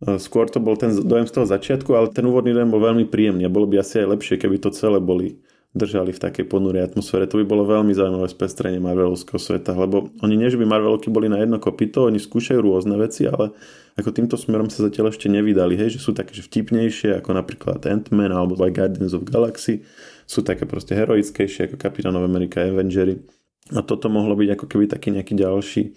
E, 0.00 0.16
skôr 0.16 0.48
to 0.48 0.64
bol 0.64 0.80
ten 0.80 0.96
dojem 0.96 1.28
z 1.28 1.32
toho 1.32 1.46
začiatku, 1.46 1.92
ale 1.92 2.08
ten 2.08 2.24
úvodný 2.24 2.56
dojem 2.56 2.72
bol 2.72 2.80
veľmi 2.80 3.04
príjemný 3.04 3.44
a 3.44 3.52
bolo 3.52 3.68
by 3.68 3.84
asi 3.84 4.00
aj 4.00 4.16
lepšie, 4.16 4.40
keby 4.40 4.56
to 4.56 4.72
celé 4.72 4.96
boli 4.96 5.44
držali 5.70 6.10
v 6.10 6.18
takej 6.18 6.50
ponurej 6.50 6.82
atmosfére. 6.82 7.30
To 7.30 7.38
by 7.38 7.46
bolo 7.46 7.62
veľmi 7.62 7.94
zaujímavé 7.94 8.26
spestrenie 8.26 8.82
Marvelovského 8.82 9.38
sveta, 9.38 9.70
lebo 9.78 10.10
oni 10.18 10.34
nie, 10.34 10.50
že 10.50 10.58
by 10.58 10.66
Marvelovky 10.66 11.14
boli 11.14 11.30
na 11.30 11.38
jedno 11.38 11.62
kopito, 11.62 12.10
oni 12.10 12.18
skúšajú 12.18 12.58
rôzne 12.58 12.98
veci, 12.98 13.30
ale 13.30 13.54
ako 13.94 14.10
týmto 14.10 14.34
smerom 14.34 14.66
sa 14.66 14.82
zatiaľ 14.90 15.14
ešte 15.14 15.30
nevydali, 15.30 15.78
hej, 15.78 15.94
že 15.94 16.00
sú 16.02 16.10
také 16.10 16.34
že 16.34 16.42
vtipnejšie 16.42 17.22
ako 17.22 17.38
napríklad 17.38 17.86
Ant-Man 17.86 18.34
alebo 18.34 18.58
aj 18.58 18.74
Guardians 18.74 19.14
of 19.14 19.22
Galaxy, 19.22 19.86
sú 20.26 20.42
také 20.42 20.66
proste 20.66 20.98
heroickejšie 20.98 21.70
ako 21.70 21.78
Captain 21.78 22.14
of 22.18 22.26
America 22.26 22.58
Avengery. 22.66 23.22
A 23.70 23.86
toto 23.86 24.10
mohlo 24.10 24.34
byť 24.34 24.58
ako 24.58 24.66
keby 24.66 24.90
taký 24.90 25.14
nejaký 25.14 25.38
ďalší 25.38 25.94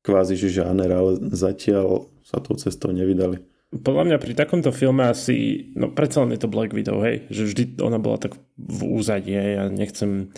kvázi 0.00 0.40
že 0.40 0.48
žáner, 0.48 0.88
ale 0.88 1.20
zatiaľ 1.36 2.08
sa 2.24 2.40
tou 2.40 2.56
cestou 2.56 2.96
nevydali. 2.96 3.51
Podľa 3.72 4.04
mňa 4.04 4.16
pri 4.20 4.32
takomto 4.36 4.68
filme 4.68 5.08
asi, 5.08 5.68
no 5.72 5.88
predsa 5.96 6.20
len 6.20 6.36
je 6.36 6.44
to 6.44 6.52
Black 6.52 6.76
Widow, 6.76 7.00
hej, 7.00 7.24
že 7.32 7.48
vždy 7.48 7.62
ona 7.80 7.96
bola 7.96 8.20
tak 8.20 8.36
v 8.60 8.80
úzadí, 8.84 9.32
hej, 9.32 9.50
ja 9.56 9.64
nechcem 9.72 10.28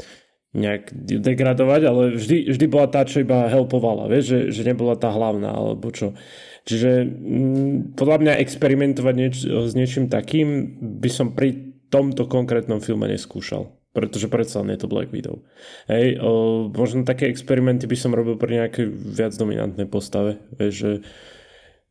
nejak 0.55 0.95
degradovať, 1.19 1.81
ale 1.83 2.03
vždy, 2.15 2.55
vždy 2.55 2.67
bola 2.71 2.87
tá, 2.87 3.03
čo 3.03 3.27
iba 3.27 3.51
helpovala, 3.51 4.07
vieš, 4.07 4.25
že, 4.31 4.41
že 4.55 4.63
nebola 4.71 4.95
tá 4.95 5.11
hlavná, 5.11 5.51
alebo 5.51 5.91
čo. 5.91 6.15
Čiže 6.63 6.91
m, 7.03 7.11
mm, 7.11 7.75
podľa 7.99 8.17
mňa 8.23 8.33
experimentovať 8.39 9.15
nieč, 9.19 9.37
s 9.51 9.73
niečím 9.75 10.07
takým 10.07 10.79
by 11.03 11.11
som 11.11 11.35
pri 11.35 11.75
tomto 11.91 12.31
konkrétnom 12.31 12.79
filme 12.79 13.11
neskúšal. 13.11 13.67
pretože 13.95 14.27
predsa 14.27 14.59
len 14.59 14.75
je 14.75 14.83
to 14.83 14.91
Black 14.91 15.15
Widow. 15.15 15.47
Hej, 15.87 16.19
o, 16.19 16.67
možno 16.67 17.07
také 17.07 17.31
experimenty 17.31 17.87
by 17.87 17.95
som 17.95 18.11
robil 18.11 18.35
pri 18.35 18.59
nejakej 18.59 18.91
viac 18.91 19.33
dominantnej 19.39 19.87
postave, 19.87 20.43
vieš, 20.59 20.75
že 20.75 20.91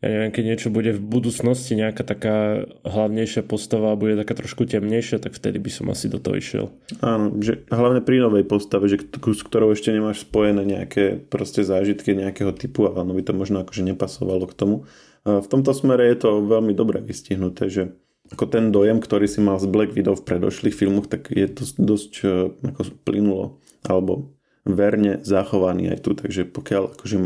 ja 0.03 0.09
neviem, 0.11 0.35
keď 0.35 0.43
niečo 0.43 0.67
bude 0.67 0.91
v 0.91 0.99
budúcnosti 0.99 1.79
nejaká 1.79 2.03
taká 2.03 2.67
hlavnejšia 2.83 3.47
postava 3.47 3.95
a 3.95 3.99
bude 3.99 4.19
taká 4.19 4.35
trošku 4.35 4.67
temnejšia, 4.67 5.23
tak 5.23 5.31
vtedy 5.31 5.63
by 5.63 5.71
som 5.71 5.87
asi 5.87 6.11
do 6.11 6.19
toho 6.19 6.35
išiel. 6.35 6.65
Áno, 6.99 7.31
že 7.39 7.63
hlavne 7.71 8.03
pri 8.03 8.19
novej 8.19 8.43
postave, 8.43 8.91
že 8.91 8.99
s 8.99 9.43
ktorou 9.47 9.71
ešte 9.71 9.95
nemáš 9.95 10.27
spojené 10.27 10.67
nejaké 10.67 11.23
proste 11.23 11.63
zážitky 11.63 12.11
nejakého 12.19 12.51
typu 12.51 12.91
a 12.91 12.99
ono 12.99 13.15
by 13.15 13.23
to 13.23 13.31
možno 13.31 13.63
akože 13.63 13.87
nepasovalo 13.87 14.43
k 14.51 14.57
tomu. 14.59 14.75
V 15.23 15.47
tomto 15.47 15.71
smere 15.71 16.11
je 16.11 16.19
to 16.19 16.43
veľmi 16.43 16.75
dobre 16.75 16.99
vystihnuté, 16.99 17.71
že 17.71 17.95
ako 18.31 18.43
ten 18.51 18.75
dojem, 18.75 18.99
ktorý 18.99 19.27
si 19.27 19.39
mal 19.39 19.55
z 19.59 19.71
Black 19.71 19.95
Widow 19.95 20.19
v 20.19 20.25
predošlých 20.27 20.75
filmoch, 20.75 21.07
tak 21.07 21.31
je 21.31 21.47
to 21.47 21.63
dosť 21.75 22.11
e, 22.23 22.25
ako 22.71 22.81
plynulo 23.03 23.59
alebo 23.83 24.31
verne 24.63 25.19
zachovaný 25.27 25.91
aj 25.91 25.99
tu, 26.07 26.15
takže 26.15 26.47
pokiaľ 26.47 26.95
akože 26.95 27.17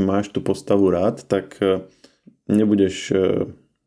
máš 0.00 0.32
tú 0.32 0.40
postavu 0.40 0.88
rád, 0.88 1.28
tak 1.28 1.60
e, 1.60 1.84
nebudeš 2.48 3.10
e, 3.12 3.18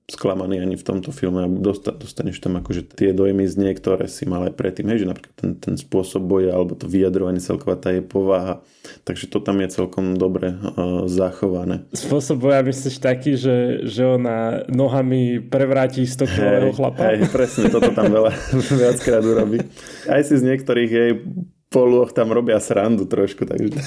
sklamaný 0.10 0.60
ani 0.60 0.76
v 0.76 0.84
tomto 0.84 1.14
filme 1.14 1.46
a 1.46 1.50
dostaneš 1.94 2.42
tam 2.42 2.58
akože 2.58 2.98
tie 2.98 3.14
dojmy 3.14 3.46
z 3.46 3.56
niektoré 3.62 4.10
si 4.10 4.26
mal 4.26 4.50
aj 4.50 4.58
predtým, 4.58 4.90
hej, 4.90 5.06
že 5.06 5.10
napríklad 5.10 5.36
ten, 5.38 5.52
ten 5.62 5.76
spôsob 5.78 6.26
boja 6.26 6.58
alebo 6.58 6.74
to 6.74 6.90
vyjadrovanie 6.90 7.40
celková 7.40 7.78
tá 7.78 7.94
je 7.94 8.02
povaha, 8.02 8.66
takže 9.06 9.30
to 9.30 9.38
tam 9.40 9.62
je 9.62 9.70
celkom 9.70 10.18
dobre 10.18 10.58
uh, 10.58 11.06
zachované. 11.06 11.86
Spôsob 11.94 12.42
boja 12.42 12.66
myslíš 12.66 12.98
taký, 12.98 13.38
že, 13.38 13.86
že 13.86 14.02
ona 14.02 14.66
nohami 14.68 15.40
prevráti 15.46 16.04
100 16.10 16.26
kg 16.26 16.64
chlapa? 16.74 17.14
Hej, 17.14 17.30
presne, 17.30 17.70
toto 17.70 17.94
tam 17.94 18.10
veľa 18.10 18.34
viackrát 18.82 19.22
urobí. 19.22 19.62
Aj 20.10 20.26
si 20.26 20.34
z 20.34 20.44
niektorých 20.44 20.92
jej 20.92 21.12
polôch 21.70 22.18
tam 22.18 22.34
robia 22.34 22.58
srandu 22.58 23.06
trošku, 23.06 23.46
takže 23.46 23.78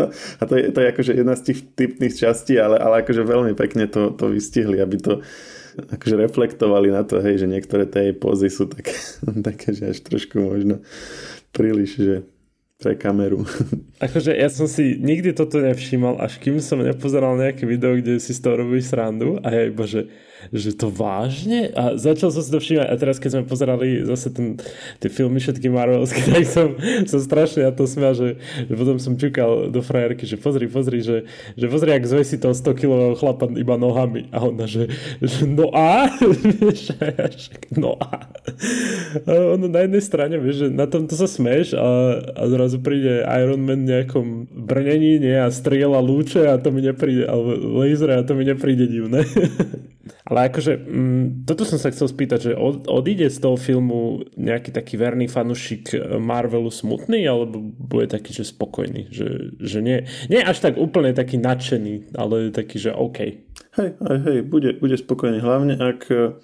a 0.40 0.42
to 0.48 0.54
je, 0.56 0.64
to 0.72 0.78
je 0.80 0.86
akože 0.92 1.12
jedna 1.12 1.34
z 1.36 1.42
tých 1.52 1.58
typných 1.76 2.14
častí, 2.14 2.56
ale, 2.56 2.80
ale 2.80 3.04
akože 3.04 3.22
veľmi 3.22 3.52
pekne 3.52 3.88
to, 3.88 4.12
to 4.16 4.32
vystihli, 4.32 4.80
aby 4.80 4.96
to 4.96 5.20
akože 5.72 6.16
reflektovali 6.20 6.92
na 6.92 7.04
to, 7.04 7.20
hej, 7.20 7.44
že 7.44 7.46
niektoré 7.48 7.88
tej 7.88 8.12
pozy 8.16 8.52
sú 8.52 8.68
také, 8.68 8.96
také, 9.48 9.72
že 9.72 9.92
až 9.92 9.98
trošku 10.04 10.40
možno 10.40 10.84
príliš, 11.52 11.90
že 12.00 12.16
pre 12.82 12.98
kameru. 12.98 13.46
Akože 14.06 14.34
ja 14.34 14.50
som 14.50 14.66
si 14.66 14.98
nikdy 14.98 15.30
toto 15.38 15.62
nevšímal, 15.62 16.18
až 16.18 16.42
kým 16.42 16.58
som 16.58 16.82
nepozeral 16.82 17.38
nejaké 17.38 17.62
video, 17.62 17.94
kde 17.94 18.18
si 18.18 18.34
z 18.34 18.42
toho 18.42 18.58
robíš 18.58 18.90
srandu 18.90 19.38
a 19.38 19.54
ja 19.54 19.70
iba, 19.70 19.86
že 19.86 20.10
že 20.50 20.74
to 20.74 20.90
vážne? 20.90 21.70
A 21.76 21.94
začal 21.94 22.34
som 22.34 22.42
si 22.42 22.50
to 22.50 22.58
všímať 22.58 22.88
a 22.90 22.94
teraz 22.98 23.22
keď 23.22 23.30
sme 23.38 23.42
pozerali 23.46 24.02
zase 24.02 24.34
ten, 24.34 24.58
tie 24.98 25.10
filmy 25.12 25.38
všetky 25.38 25.70
Marvelovské, 25.70 26.26
tak 26.34 26.44
som, 26.48 26.74
som 27.06 27.20
strašne 27.22 27.68
na 27.68 27.72
to 27.76 27.86
smial, 27.86 28.16
že, 28.16 28.40
že 28.66 28.74
potom 28.74 28.96
som 28.98 29.14
čukal 29.14 29.70
do 29.70 29.80
frajerky, 29.84 30.26
že 30.26 30.40
pozri, 30.40 30.66
pozri, 30.66 31.04
že, 31.04 31.28
že 31.54 31.66
pozri, 31.70 31.94
ak 31.94 32.08
zvesí 32.08 32.40
toho 32.40 32.56
100 32.56 32.74
kilového 32.74 33.14
chlapa 33.14 33.46
iba 33.54 33.78
nohami 33.78 34.26
a 34.34 34.42
ona, 34.42 34.66
že, 34.66 34.90
že 35.22 35.46
no 35.46 35.70
a? 35.70 36.10
no 37.82 37.94
a? 38.00 38.26
a 39.28 39.30
ono 39.54 39.66
na 39.68 39.84
jednej 39.84 40.02
strane, 40.02 40.40
vieš, 40.40 40.66
že 40.66 40.68
na 40.72 40.88
tomto 40.88 41.14
sa 41.14 41.28
smeš 41.28 41.76
a, 41.76 41.86
a 42.34 42.42
zrazu 42.48 42.80
príde 42.80 43.22
Iron 43.22 43.62
Man 43.62 43.84
nejakom 43.84 44.48
brnení 44.50 45.20
nie, 45.20 45.36
a 45.36 45.50
strieľa 45.52 46.00
lúče 46.00 46.42
a 46.48 46.56
to 46.56 46.72
mi 46.72 46.80
nepríde, 46.80 47.28
alebo 47.28 47.82
laser 47.82 48.10
a 48.16 48.24
to 48.24 48.32
mi 48.32 48.48
nepríde 48.48 48.88
divné. 48.88 49.26
Ale 50.26 50.50
akože, 50.50 50.72
mm, 50.74 51.26
toto 51.46 51.62
som 51.62 51.78
sa 51.78 51.94
chcel 51.94 52.10
spýtať, 52.10 52.38
že 52.50 52.52
od, 52.58 52.90
odíde 52.90 53.30
z 53.30 53.38
toho 53.38 53.54
filmu 53.54 54.26
nejaký 54.34 54.74
taký 54.74 54.98
verný 54.98 55.30
fanušik 55.30 55.94
Marvelu 56.18 56.70
smutný, 56.70 57.22
alebo 57.26 57.62
bude 57.62 58.10
taký, 58.10 58.34
že 58.34 58.50
spokojný, 58.50 59.10
že, 59.14 59.54
že 59.62 59.78
nie, 59.78 60.04
nie 60.26 60.42
až 60.42 60.58
tak 60.58 60.74
úplne 60.74 61.14
taký 61.14 61.38
nadšený, 61.38 62.18
ale 62.18 62.50
taký, 62.50 62.82
že 62.82 62.90
OK. 62.90 63.18
Hej, 63.78 63.90
hej, 63.96 64.18
hej, 64.26 64.38
bude, 64.42 64.76
bude 64.76 64.96
spokojný, 64.98 65.38
hlavne 65.38 65.78
ak 65.78 66.00
e, 66.10 66.36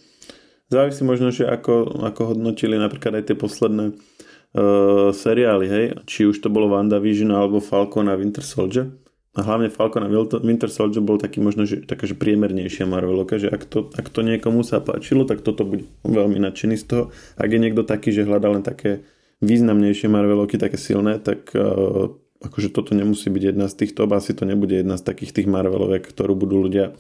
závisí 0.70 1.02
možno, 1.02 1.34
že 1.34 1.44
ako, 1.44 2.06
ako 2.06 2.34
hodnotili 2.34 2.78
napríklad 2.78 3.20
aj 3.20 3.24
tie 3.32 3.36
posledné 3.36 3.84
uh, 3.92 5.10
seriály, 5.12 5.66
hej, 5.68 5.84
či 6.08 6.28
už 6.28 6.40
to 6.40 6.48
bolo 6.52 6.72
WandaVision 6.72 7.32
alebo 7.32 7.60
Falcon 7.60 8.08
a 8.08 8.16
Winter 8.16 8.44
Soldier, 8.44 8.88
a 9.36 9.44
hlavne 9.44 9.68
Falcon 9.68 10.02
a 10.02 10.10
Winter 10.40 10.72
Soldier 10.72 11.04
bol 11.04 11.20
taký 11.20 11.38
možno, 11.44 11.68
že 11.68 11.84
taká, 11.84 12.08
že 12.08 12.16
priemernejšia 12.16 12.88
Marvelovka, 12.88 13.36
že 13.36 13.52
ak 13.52 13.62
to, 13.68 13.92
ak 13.92 14.08
to 14.08 14.24
niekomu 14.24 14.64
sa 14.64 14.80
páčilo, 14.80 15.28
tak 15.28 15.44
toto 15.44 15.68
bude 15.68 15.84
veľmi 16.02 16.40
nadšený 16.40 16.76
z 16.80 16.84
toho. 16.88 17.02
Ak 17.36 17.52
je 17.52 17.60
niekto 17.60 17.84
taký, 17.84 18.10
že 18.10 18.24
hľadá 18.24 18.48
len 18.50 18.64
také 18.64 19.04
významnejšie 19.44 20.08
Marvelovky, 20.10 20.58
také 20.58 20.80
silné, 20.80 21.20
tak 21.22 21.54
uh, 21.54 22.10
akože 22.42 22.72
toto 22.74 22.96
nemusí 22.96 23.30
byť 23.30 23.42
jedna 23.54 23.70
z 23.70 23.84
týchto, 23.84 24.08
asi 24.10 24.34
to 24.34 24.42
nebude 24.48 24.74
jedna 24.74 24.98
z 24.98 25.06
takých 25.06 25.36
tých 25.36 25.46
Marvelovek, 25.46 26.08
ktorú 26.08 26.34
budú 26.34 26.66
ľudia 26.66 26.96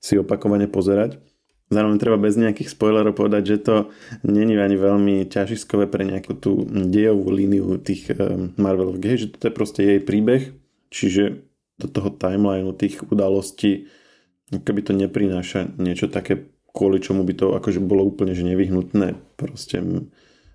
si 0.00 0.16
opakovane 0.16 0.70
pozerať. 0.70 1.20
Zároveň 1.72 1.96
treba 1.96 2.20
bez 2.20 2.36
nejakých 2.36 2.70
spoilerov 2.70 3.16
povedať, 3.16 3.42
že 3.44 3.56
to 3.60 3.74
není 4.20 4.52
ani 4.56 4.76
veľmi 4.76 5.24
ťažiskové 5.26 5.88
pre 5.88 6.04
nejakú 6.04 6.36
tú 6.36 6.64
dejovú 6.68 7.32
líniu 7.32 7.80
tých 7.80 8.12
um, 8.12 8.52
Marvelovek, 8.60 9.16
že 9.16 9.32
toto 9.32 9.48
je 9.48 9.52
proste 9.52 9.80
jej 9.80 10.00
príbeh, 10.00 10.52
čiže 10.92 11.44
do 11.78 11.86
toho 11.90 12.10
timelineu 12.10 12.74
tých 12.74 13.02
udalostí, 13.06 13.90
keby 14.50 14.80
to 14.86 14.92
neprináša 14.94 15.74
niečo 15.80 16.06
také, 16.06 16.50
kvôli 16.74 16.98
čomu 17.02 17.22
by 17.22 17.34
to 17.34 17.54
akože 17.54 17.78
bolo 17.82 18.06
úplne 18.06 18.34
že 18.34 18.46
nevyhnutné 18.46 19.14
proste 19.38 19.82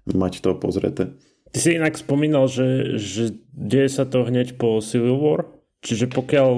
mať 0.07 0.43
to 0.43 0.55
pozrete. 0.55 1.15
Ty 1.49 1.57
si 1.57 1.79
inak 1.79 1.97
spomínal, 1.97 2.45
že, 2.45 2.99
že 3.01 3.41
deje 3.51 3.89
sa 3.89 4.05
to 4.05 4.21
hneď 4.21 4.59
po 4.61 4.77
Civil 4.85 5.17
War, 5.17 5.49
čiže 5.81 6.11
pokiaľ 6.11 6.49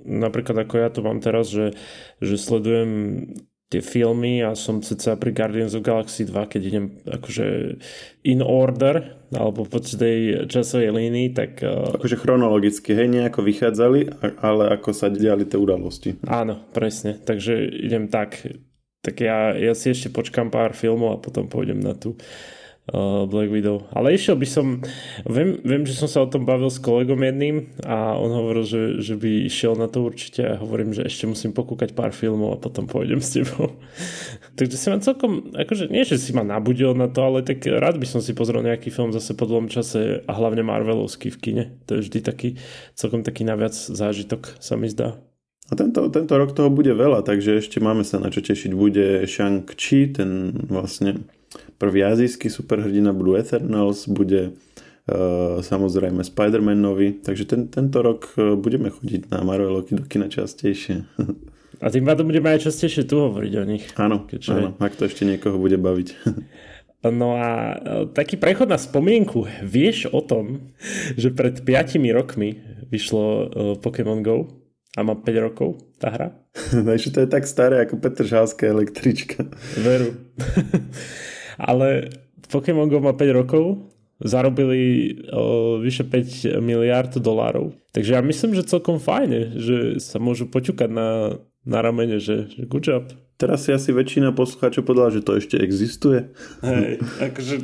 napríklad 0.00 0.64
ako 0.64 0.74
ja 0.80 0.88
to 0.88 1.04
mám 1.04 1.20
teraz, 1.20 1.52
že, 1.52 1.76
že 2.24 2.40
sledujem 2.40 2.90
tie 3.70 3.78
filmy 3.78 4.42
a 4.42 4.58
som 4.58 4.82
ceca 4.82 5.14
pri 5.14 5.30
Guardians 5.30 5.78
of 5.78 5.86
Galaxy 5.86 6.26
2, 6.26 6.34
keď 6.50 6.60
idem 6.66 6.86
akože 7.06 7.78
in 8.26 8.42
order, 8.42 9.22
alebo 9.30 9.62
po 9.62 9.78
tej 9.78 10.50
časovej 10.50 10.90
línii, 10.90 11.30
tak... 11.30 11.62
Uh... 11.62 11.94
Akože 11.94 12.18
chronologicky, 12.18 12.98
hej, 12.98 13.06
nejako 13.06 13.46
vychádzali, 13.46 14.00
ale 14.42 14.74
ako 14.74 14.90
sa 14.90 15.06
diali 15.06 15.46
tie 15.46 15.54
udalosti. 15.54 16.18
Áno, 16.26 16.66
presne, 16.74 17.14
takže 17.22 17.62
idem 17.70 18.10
tak. 18.10 18.42
Tak 19.00 19.16
ja, 19.22 19.54
ja 19.54 19.72
si 19.72 19.94
ešte 19.94 20.10
počkám 20.10 20.50
pár 20.50 20.74
filmov 20.74 21.16
a 21.16 21.22
potom 21.22 21.46
pôjdem 21.46 21.78
na 21.78 21.94
tú 21.94 22.18
Black 23.30 23.50
Widow. 23.52 23.86
Ale 23.94 24.16
išiel 24.18 24.34
by 24.34 24.46
som, 24.48 24.82
viem, 25.22 25.62
viem, 25.62 25.86
že 25.86 25.94
som 25.94 26.10
sa 26.10 26.26
o 26.26 26.30
tom 26.30 26.42
bavil 26.42 26.66
s 26.66 26.82
kolegom 26.82 27.22
jedným 27.22 27.70
a 27.86 28.18
on 28.18 28.34
hovoril, 28.34 28.66
že, 28.66 28.82
že 28.98 29.14
by 29.14 29.46
išiel 29.46 29.78
na 29.78 29.86
to 29.86 30.02
určite 30.02 30.42
a 30.42 30.58
hovorím, 30.58 30.90
že 30.90 31.06
ešte 31.06 31.30
musím 31.30 31.54
pokúkať 31.54 31.94
pár 31.94 32.10
filmov 32.10 32.58
a 32.58 32.62
potom 32.62 32.90
pôjdem 32.90 33.22
s 33.22 33.38
tebou. 33.38 33.78
Takže 34.58 34.76
si 34.76 34.86
ma 34.90 34.98
celkom, 34.98 35.54
akože 35.54 35.86
nie, 35.86 36.02
že 36.02 36.18
si 36.18 36.34
ma 36.34 36.42
nabudil 36.42 36.96
na 36.98 37.06
to, 37.06 37.22
ale 37.22 37.46
tak 37.46 37.62
rád 37.62 38.02
by 38.02 38.06
som 38.10 38.18
si 38.18 38.34
pozrel 38.34 38.66
nejaký 38.66 38.90
film 38.90 39.14
zase 39.14 39.38
po 39.38 39.46
dlhom 39.46 39.70
čase 39.70 40.26
a 40.26 40.32
hlavne 40.34 40.66
Marvelovský 40.66 41.30
v 41.30 41.38
kine. 41.38 41.64
To 41.86 41.98
je 41.98 42.10
vždy 42.10 42.18
taký, 42.26 42.48
celkom 42.98 43.22
taký 43.22 43.46
naviac 43.46 43.76
zážitok 43.76 44.58
sa 44.58 44.74
mi 44.74 44.90
zdá. 44.90 45.14
A 45.70 45.78
tento, 45.78 46.10
tento 46.10 46.34
rok 46.34 46.50
toho 46.50 46.66
bude 46.66 46.90
veľa, 46.90 47.22
takže 47.22 47.62
ešte 47.62 47.78
máme 47.78 48.02
sa 48.02 48.18
na 48.18 48.34
čo 48.34 48.42
tešiť. 48.42 48.74
Bude 48.74 49.22
Shang-Chi, 49.30 50.18
ten 50.18 50.50
vlastne 50.66 51.30
Prvý 51.80 52.04
azijský 52.04 52.52
superhrdina 52.52 53.16
budú 53.16 53.40
Eternals, 53.40 54.04
bude 54.04 54.52
uh, 54.52 55.64
samozrejme 55.64 56.20
Spider-Man 56.20 56.76
nový, 56.76 57.16
takže 57.24 57.48
ten, 57.48 57.72
tento 57.72 58.04
rok 58.04 58.36
uh, 58.36 58.52
budeme 58.52 58.92
chodiť 58.92 59.32
na 59.32 59.40
Marveloky 59.40 59.96
do 59.96 60.04
kina 60.04 60.28
častejšie. 60.28 61.08
A 61.80 61.88
tým 61.88 62.04
pádom 62.04 62.28
budeme 62.28 62.52
aj 62.52 62.68
častejšie 62.68 63.08
tu 63.08 63.16
hovoriť 63.24 63.52
o 63.56 63.64
nich. 63.64 63.88
Áno, 63.96 64.28
keďže... 64.28 64.52
áno 64.52 64.76
ak 64.76 64.92
to 64.92 65.08
ešte 65.08 65.24
niekoho 65.24 65.56
bude 65.56 65.80
baviť. 65.80 66.08
No 67.08 67.40
a 67.40 67.48
e, 67.48 67.76
taký 68.12 68.36
prechod 68.36 68.68
na 68.68 68.76
spomienku. 68.76 69.48
Vieš 69.64 70.12
o 70.12 70.20
tom, 70.20 70.76
že 71.16 71.32
pred 71.32 71.64
5 71.64 71.96
rokmi 72.12 72.60
vyšlo 72.92 73.48
Pokémon 73.80 74.20
Go 74.20 74.52
a 74.92 75.00
má 75.00 75.16
5 75.16 75.46
rokov 75.48 75.80
tá 75.96 76.12
hra? 76.12 76.28
Vieš, 76.84 77.16
to 77.16 77.24
je 77.24 77.28
tak 77.32 77.48
staré 77.48 77.80
ako 77.88 78.04
Petržalská 78.04 78.68
električka. 78.68 79.48
Veru. 79.80 80.12
Ale 81.60 82.08
Pokémon 82.48 82.88
Go 82.88 83.04
má 83.04 83.12
5 83.12 83.38
rokov, 83.44 83.90
zarobili 84.20 85.16
o, 85.32 85.80
vyše 85.80 86.04
5 86.04 86.60
miliard 86.60 87.12
dolárov. 87.16 87.72
Takže 87.96 88.16
ja 88.16 88.20
myslím, 88.20 88.52
že 88.52 88.68
celkom 88.68 89.00
fajne, 89.00 89.56
že 89.56 89.76
sa 89.96 90.20
môžu 90.20 90.44
poťukať 90.48 90.90
na, 90.92 91.40
na 91.64 91.78
ramene, 91.80 92.20
že, 92.20 92.52
že 92.52 92.68
good 92.68 92.84
job. 92.84 93.08
Teraz 93.40 93.64
si 93.64 93.72
asi 93.72 93.88
väčšina 93.96 94.36
poslucháčov 94.36 94.84
povedala, 94.84 95.08
že 95.08 95.24
to 95.24 95.40
ešte 95.40 95.56
existuje. 95.56 96.28
Hej, 96.60 97.00
akože 97.24 97.54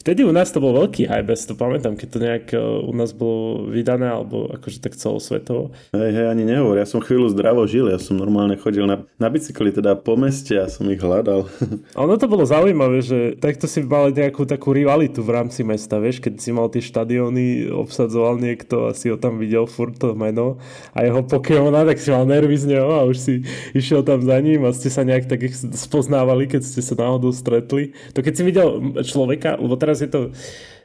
Vtedy 0.00 0.24
u 0.24 0.32
nás 0.32 0.48
to 0.48 0.64
bol 0.64 0.72
veľký 0.72 1.12
hype, 1.12 1.36
si 1.36 1.44
to 1.44 1.52
pamätám, 1.52 1.92
keď 1.92 2.08
to 2.08 2.18
nejak 2.24 2.46
e, 2.50 2.58
u 2.88 2.92
nás 2.96 3.12
bolo 3.12 3.68
vydané, 3.68 4.08
alebo 4.08 4.48
akože 4.48 4.80
tak 4.80 4.96
celosvetovo. 4.96 5.76
Hej, 5.92 6.10
hej, 6.16 6.26
ani 6.32 6.48
nehovor, 6.48 6.80
ja 6.80 6.88
som 6.88 7.04
chvíľu 7.04 7.28
zdravo 7.28 7.68
žil, 7.68 7.84
ja 7.92 8.00
som 8.00 8.16
normálne 8.16 8.56
chodil 8.56 8.88
na, 8.88 9.04
na 9.20 9.28
bicykli, 9.28 9.68
teda 9.68 10.00
po 10.00 10.16
meste 10.16 10.56
a 10.56 10.72
som 10.72 10.88
ich 10.88 11.04
hľadal. 11.04 11.52
ono 12.00 12.16
to 12.16 12.32
bolo 12.32 12.48
zaujímavé, 12.48 13.04
že 13.04 13.36
takto 13.36 13.68
si 13.68 13.84
mal 13.84 14.08
nejakú 14.08 14.48
takú 14.48 14.72
rivalitu 14.72 15.20
v 15.20 15.36
rámci 15.36 15.68
mesta, 15.68 16.00
vieš, 16.00 16.24
keď 16.24 16.32
si 16.40 16.48
mal 16.48 16.72
tie 16.72 16.80
štadióny, 16.80 17.68
obsadzoval 17.68 18.40
niekto 18.40 18.88
a 18.88 18.96
si 18.96 19.12
ho 19.12 19.20
tam 19.20 19.36
videl 19.36 19.68
furt 19.68 20.00
to 20.00 20.16
meno 20.16 20.56
a 20.96 21.04
jeho 21.04 21.20
Pokémona, 21.28 21.84
tak 21.84 22.00
si 22.00 22.08
mal 22.08 22.24
nervy 22.24 22.56
z 22.56 22.72
neho 22.72 22.88
a 22.88 23.04
už 23.04 23.20
si 23.20 23.44
išiel 23.76 24.00
tam 24.00 24.24
za 24.24 24.40
ním 24.40 24.64
a 24.64 24.72
ste 24.72 24.88
sa 24.88 24.99
nejak 25.04 25.26
tak 25.30 25.40
spoznávali, 25.76 26.46
keď 26.50 26.62
ste 26.64 26.82
sa 26.82 26.94
náhodou 26.96 27.30
stretli. 27.34 27.92
To 28.14 28.20
keď 28.20 28.32
si 28.34 28.42
videl 28.42 28.68
človeka, 29.04 29.56
lebo 29.60 29.74
teraz 29.76 30.00
je 30.04 30.10
to... 30.10 30.20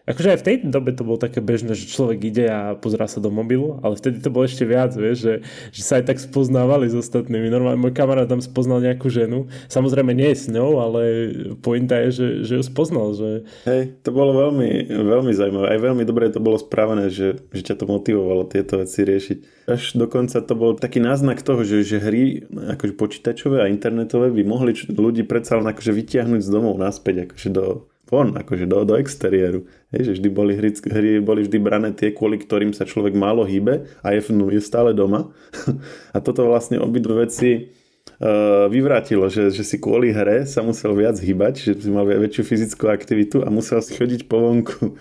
Akože 0.06 0.38
aj 0.38 0.40
v 0.42 0.46
tej 0.46 0.56
dobe 0.70 0.94
to 0.94 1.02
bolo 1.02 1.18
také 1.18 1.42
bežné, 1.42 1.74
že 1.74 1.90
človek 1.90 2.22
ide 2.30 2.46
a 2.46 2.78
pozrá 2.78 3.10
sa 3.10 3.18
do 3.18 3.34
mobilu, 3.34 3.82
ale 3.82 3.98
vtedy 3.98 4.22
to 4.22 4.30
bolo 4.30 4.46
ešte 4.46 4.62
viac, 4.62 4.94
vieš, 4.94 5.18
že, 5.26 5.34
že 5.74 5.82
sa 5.82 5.98
aj 5.98 6.14
tak 6.14 6.18
spoznávali 6.22 6.86
s 6.86 6.96
ostatnými. 6.96 7.50
Normálne 7.50 7.82
môj 7.82 7.98
kamarát 7.98 8.30
tam 8.30 8.38
spoznal 8.38 8.86
nejakú 8.86 9.10
ženu, 9.10 9.50
samozrejme 9.66 10.14
nie 10.14 10.30
je 10.34 10.38
s 10.38 10.46
ňou, 10.54 10.78
ale 10.78 11.02
pointa 11.66 11.98
je, 12.06 12.10
že, 12.14 12.28
že 12.46 12.54
ju 12.62 12.64
spoznal. 12.64 13.18
Že... 13.18 13.50
Hej, 13.66 13.82
to 14.06 14.14
bolo 14.14 14.38
veľmi, 14.38 14.94
veľmi 14.94 15.34
zaujímavé. 15.34 15.74
Aj 15.74 15.80
veľmi 15.82 16.04
dobre 16.06 16.30
to 16.30 16.38
bolo 16.38 16.62
správené, 16.62 17.10
že, 17.10 17.42
že 17.50 17.62
ťa 17.66 17.82
to 17.82 17.86
motivovalo 17.90 18.46
tieto 18.46 18.78
veci 18.78 19.02
riešiť. 19.02 19.66
Až 19.66 19.98
dokonca 19.98 20.38
to 20.46 20.54
bol 20.54 20.78
taký 20.78 21.02
náznak 21.02 21.42
toho, 21.42 21.66
že, 21.66 21.82
že 21.82 21.98
hry 21.98 22.46
akože 22.78 22.94
počítačové 22.94 23.66
a 23.66 23.72
internetové 23.74 24.30
by 24.30 24.46
mohli 24.46 24.78
ľudí 24.94 25.26
predsa 25.26 25.58
len 25.58 25.66
akože 25.66 25.90
vytiahnuť 25.90 26.42
z 26.46 26.50
domov 26.54 26.78
naspäť, 26.78 27.26
akože 27.26 27.50
do, 27.50 27.90
von, 28.06 28.38
akože 28.38 28.70
do, 28.70 28.86
do 28.86 28.96
exteriéru. 29.02 29.66
Hej, 29.90 30.02
že 30.08 30.12
vždy 30.22 30.30
boli 30.30 30.54
hry, 30.54 30.70
hry 30.72 31.10
boli 31.22 31.42
vždy 31.46 31.58
brané 31.58 31.90
tie, 31.92 32.14
kvôli 32.14 32.38
ktorým 32.38 32.72
sa 32.72 32.86
človek 32.86 33.18
málo 33.18 33.44
hýbe 33.44 33.90
a 34.06 34.08
je, 34.14 34.22
no, 34.30 34.54
je 34.54 34.62
stále 34.62 34.94
doma. 34.94 35.34
a 36.16 36.18
toto 36.22 36.46
vlastne 36.46 36.78
obidve 36.78 37.26
veci 37.26 37.74
uh, 38.22 38.70
vyvrátilo, 38.70 39.26
že, 39.28 39.50
že 39.50 39.66
si 39.66 39.82
kvôli 39.82 40.14
hre 40.14 40.46
sa 40.46 40.62
musel 40.62 40.94
viac 40.94 41.18
hýbať, 41.18 41.54
že 41.66 41.72
si 41.82 41.90
mal 41.90 42.06
väčšiu 42.06 42.44
fyzickú 42.46 42.86
aktivitu 42.94 43.42
a 43.42 43.50
musel 43.50 43.82
si 43.82 43.98
chodiť 43.98 44.30
po 44.30 44.38
vonku. 44.38 44.94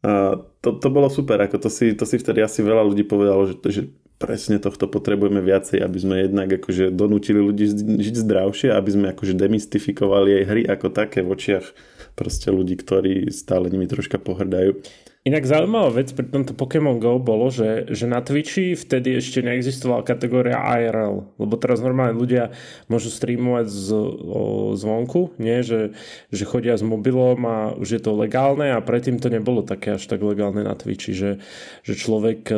A 0.00 0.40
to, 0.64 0.80
to 0.80 0.88
bolo 0.88 1.12
super, 1.12 1.36
ako 1.44 1.60
to 1.60 1.68
si, 1.68 1.92
to 1.92 2.08
si 2.08 2.16
vtedy 2.16 2.40
asi 2.40 2.64
veľa 2.64 2.88
ľudí 2.88 3.04
povedalo, 3.04 3.52
že, 3.52 3.56
že 3.68 3.82
presne 4.20 4.60
tohto 4.60 4.88
potrebujeme 4.88 5.40
viacej, 5.40 5.80
aby 5.80 5.98
sme 6.00 6.16
jednak 6.24 6.48
akože 6.60 6.92
donútili 6.92 7.40
ľudí 7.40 7.68
žiť 8.00 8.16
zdravšie, 8.20 8.68
aby 8.72 8.90
sme 8.92 9.06
akože 9.16 9.32
demystifikovali 9.32 10.40
aj 10.40 10.44
hry 10.44 10.62
ako 10.68 10.92
také 10.92 11.24
v 11.24 11.32
očiach 11.32 11.66
proste 12.14 12.50
ľudí, 12.50 12.78
ktorí 12.78 13.30
stále 13.32 13.68
nimi 13.70 13.86
troška 13.86 14.18
pohrdajú. 14.18 14.80
Inak 15.20 15.44
zaujímavá 15.44 16.00
vec 16.00 16.16
pri 16.16 16.32
tomto 16.32 16.56
Pokémon 16.56 16.96
Go 16.96 17.20
bolo, 17.20 17.52
že, 17.52 17.92
že 17.92 18.08
na 18.08 18.24
Twitchi 18.24 18.72
vtedy 18.72 19.20
ešte 19.20 19.44
neexistovala 19.44 20.00
kategória 20.00 20.56
IRL, 20.56 21.36
lebo 21.36 21.60
teraz 21.60 21.84
normálne 21.84 22.16
ľudia 22.16 22.56
môžu 22.88 23.12
streamovať 23.12 23.68
z, 23.68 23.88
o, 24.00 24.72
zvonku, 24.72 25.36
nie? 25.36 25.60
Že, 25.60 25.92
že 26.32 26.44
chodia 26.48 26.72
s 26.72 26.80
mobilom 26.80 27.36
a 27.44 27.76
už 27.76 27.88
je 27.92 28.00
to 28.00 28.16
legálne 28.16 28.72
a 28.72 28.80
predtým 28.80 29.20
to 29.20 29.28
nebolo 29.28 29.60
také 29.60 30.00
až 30.00 30.08
tak 30.08 30.24
legálne 30.24 30.64
na 30.64 30.72
Twitchi, 30.72 31.12
že, 31.12 31.44
že 31.84 32.00
človek, 32.00 32.48
e, 32.48 32.56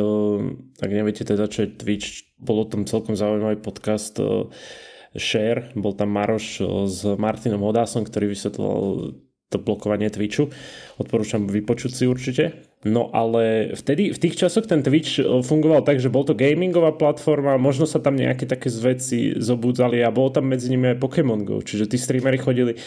ak 0.79 0.87
neviete 0.87 1.27
teda 1.27 1.51
čo 1.51 1.67
je 1.67 1.75
Twitch, 1.75 2.31
bolo 2.39 2.63
tam 2.63 2.87
celkom 2.87 3.19
zaujímavý 3.19 3.59
podcast 3.59 4.15
e, 4.23 4.47
Share, 5.19 5.75
bol 5.75 5.99
tam 5.99 6.15
Maroš 6.15 6.63
e, 6.63 6.87
s 6.87 7.03
Martinom 7.19 7.59
Hodásom, 7.59 8.07
ktorý 8.07 8.31
vysvetloval 8.31 9.19
to 9.53 9.61
blokovanie 9.61 10.09
Twitchu. 10.09 10.49
Odporúčam 10.97 11.45
vypočuť 11.45 11.91
si 11.93 12.03
určite. 12.09 12.73
No 12.83 13.07
ale 13.15 13.71
vtedy, 13.79 14.11
v 14.11 14.19
tých 14.19 14.35
časoch 14.35 14.67
ten 14.67 14.83
Twitch 14.83 15.15
eh, 15.15 15.23
fungoval 15.23 15.87
tak, 15.87 16.03
že 16.03 16.11
bol 16.11 16.27
to 16.27 16.35
gamingová 16.35 16.91
platforma, 16.99 17.55
možno 17.55 17.87
sa 17.87 18.03
tam 18.03 18.19
nejaké 18.19 18.43
také 18.43 18.67
veci 18.67 19.31
zobudzali 19.39 20.03
a 20.03 20.11
bolo 20.11 20.35
tam 20.35 20.51
medzi 20.51 20.67
nimi 20.67 20.91
aj 20.91 20.99
Pokémon 20.99 21.47
Go, 21.47 21.63
čiže 21.63 21.87
tí 21.87 21.95
streamery 21.95 22.35
chodili 22.35 22.75
eh, 22.75 22.81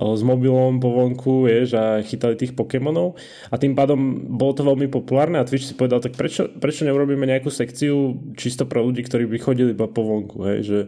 s 0.00 0.22
mobilom 0.24 0.80
po 0.80 0.88
vonku, 0.96 1.44
vieš, 1.44 1.76
a 1.76 2.00
chytali 2.00 2.40
tých 2.40 2.56
Pokémonov 2.56 3.20
a 3.52 3.60
tým 3.60 3.76
pádom 3.76 4.24
bolo 4.32 4.52
to 4.56 4.64
veľmi 4.64 4.88
populárne 4.88 5.36
a 5.36 5.44
Twitch 5.44 5.68
si 5.68 5.76
povedal, 5.76 6.00
tak 6.00 6.16
prečo, 6.16 6.48
prečo 6.48 6.88
neurobíme 6.88 7.28
nejakú 7.28 7.52
sekciu 7.52 8.16
čisto 8.40 8.64
pre 8.64 8.80
ľudí, 8.80 9.04
ktorí 9.04 9.28
by 9.28 9.36
chodili 9.36 9.76
iba 9.76 9.84
po 9.84 10.00
vonku, 10.00 10.48
hej, 10.48 10.58
že, 10.64 10.78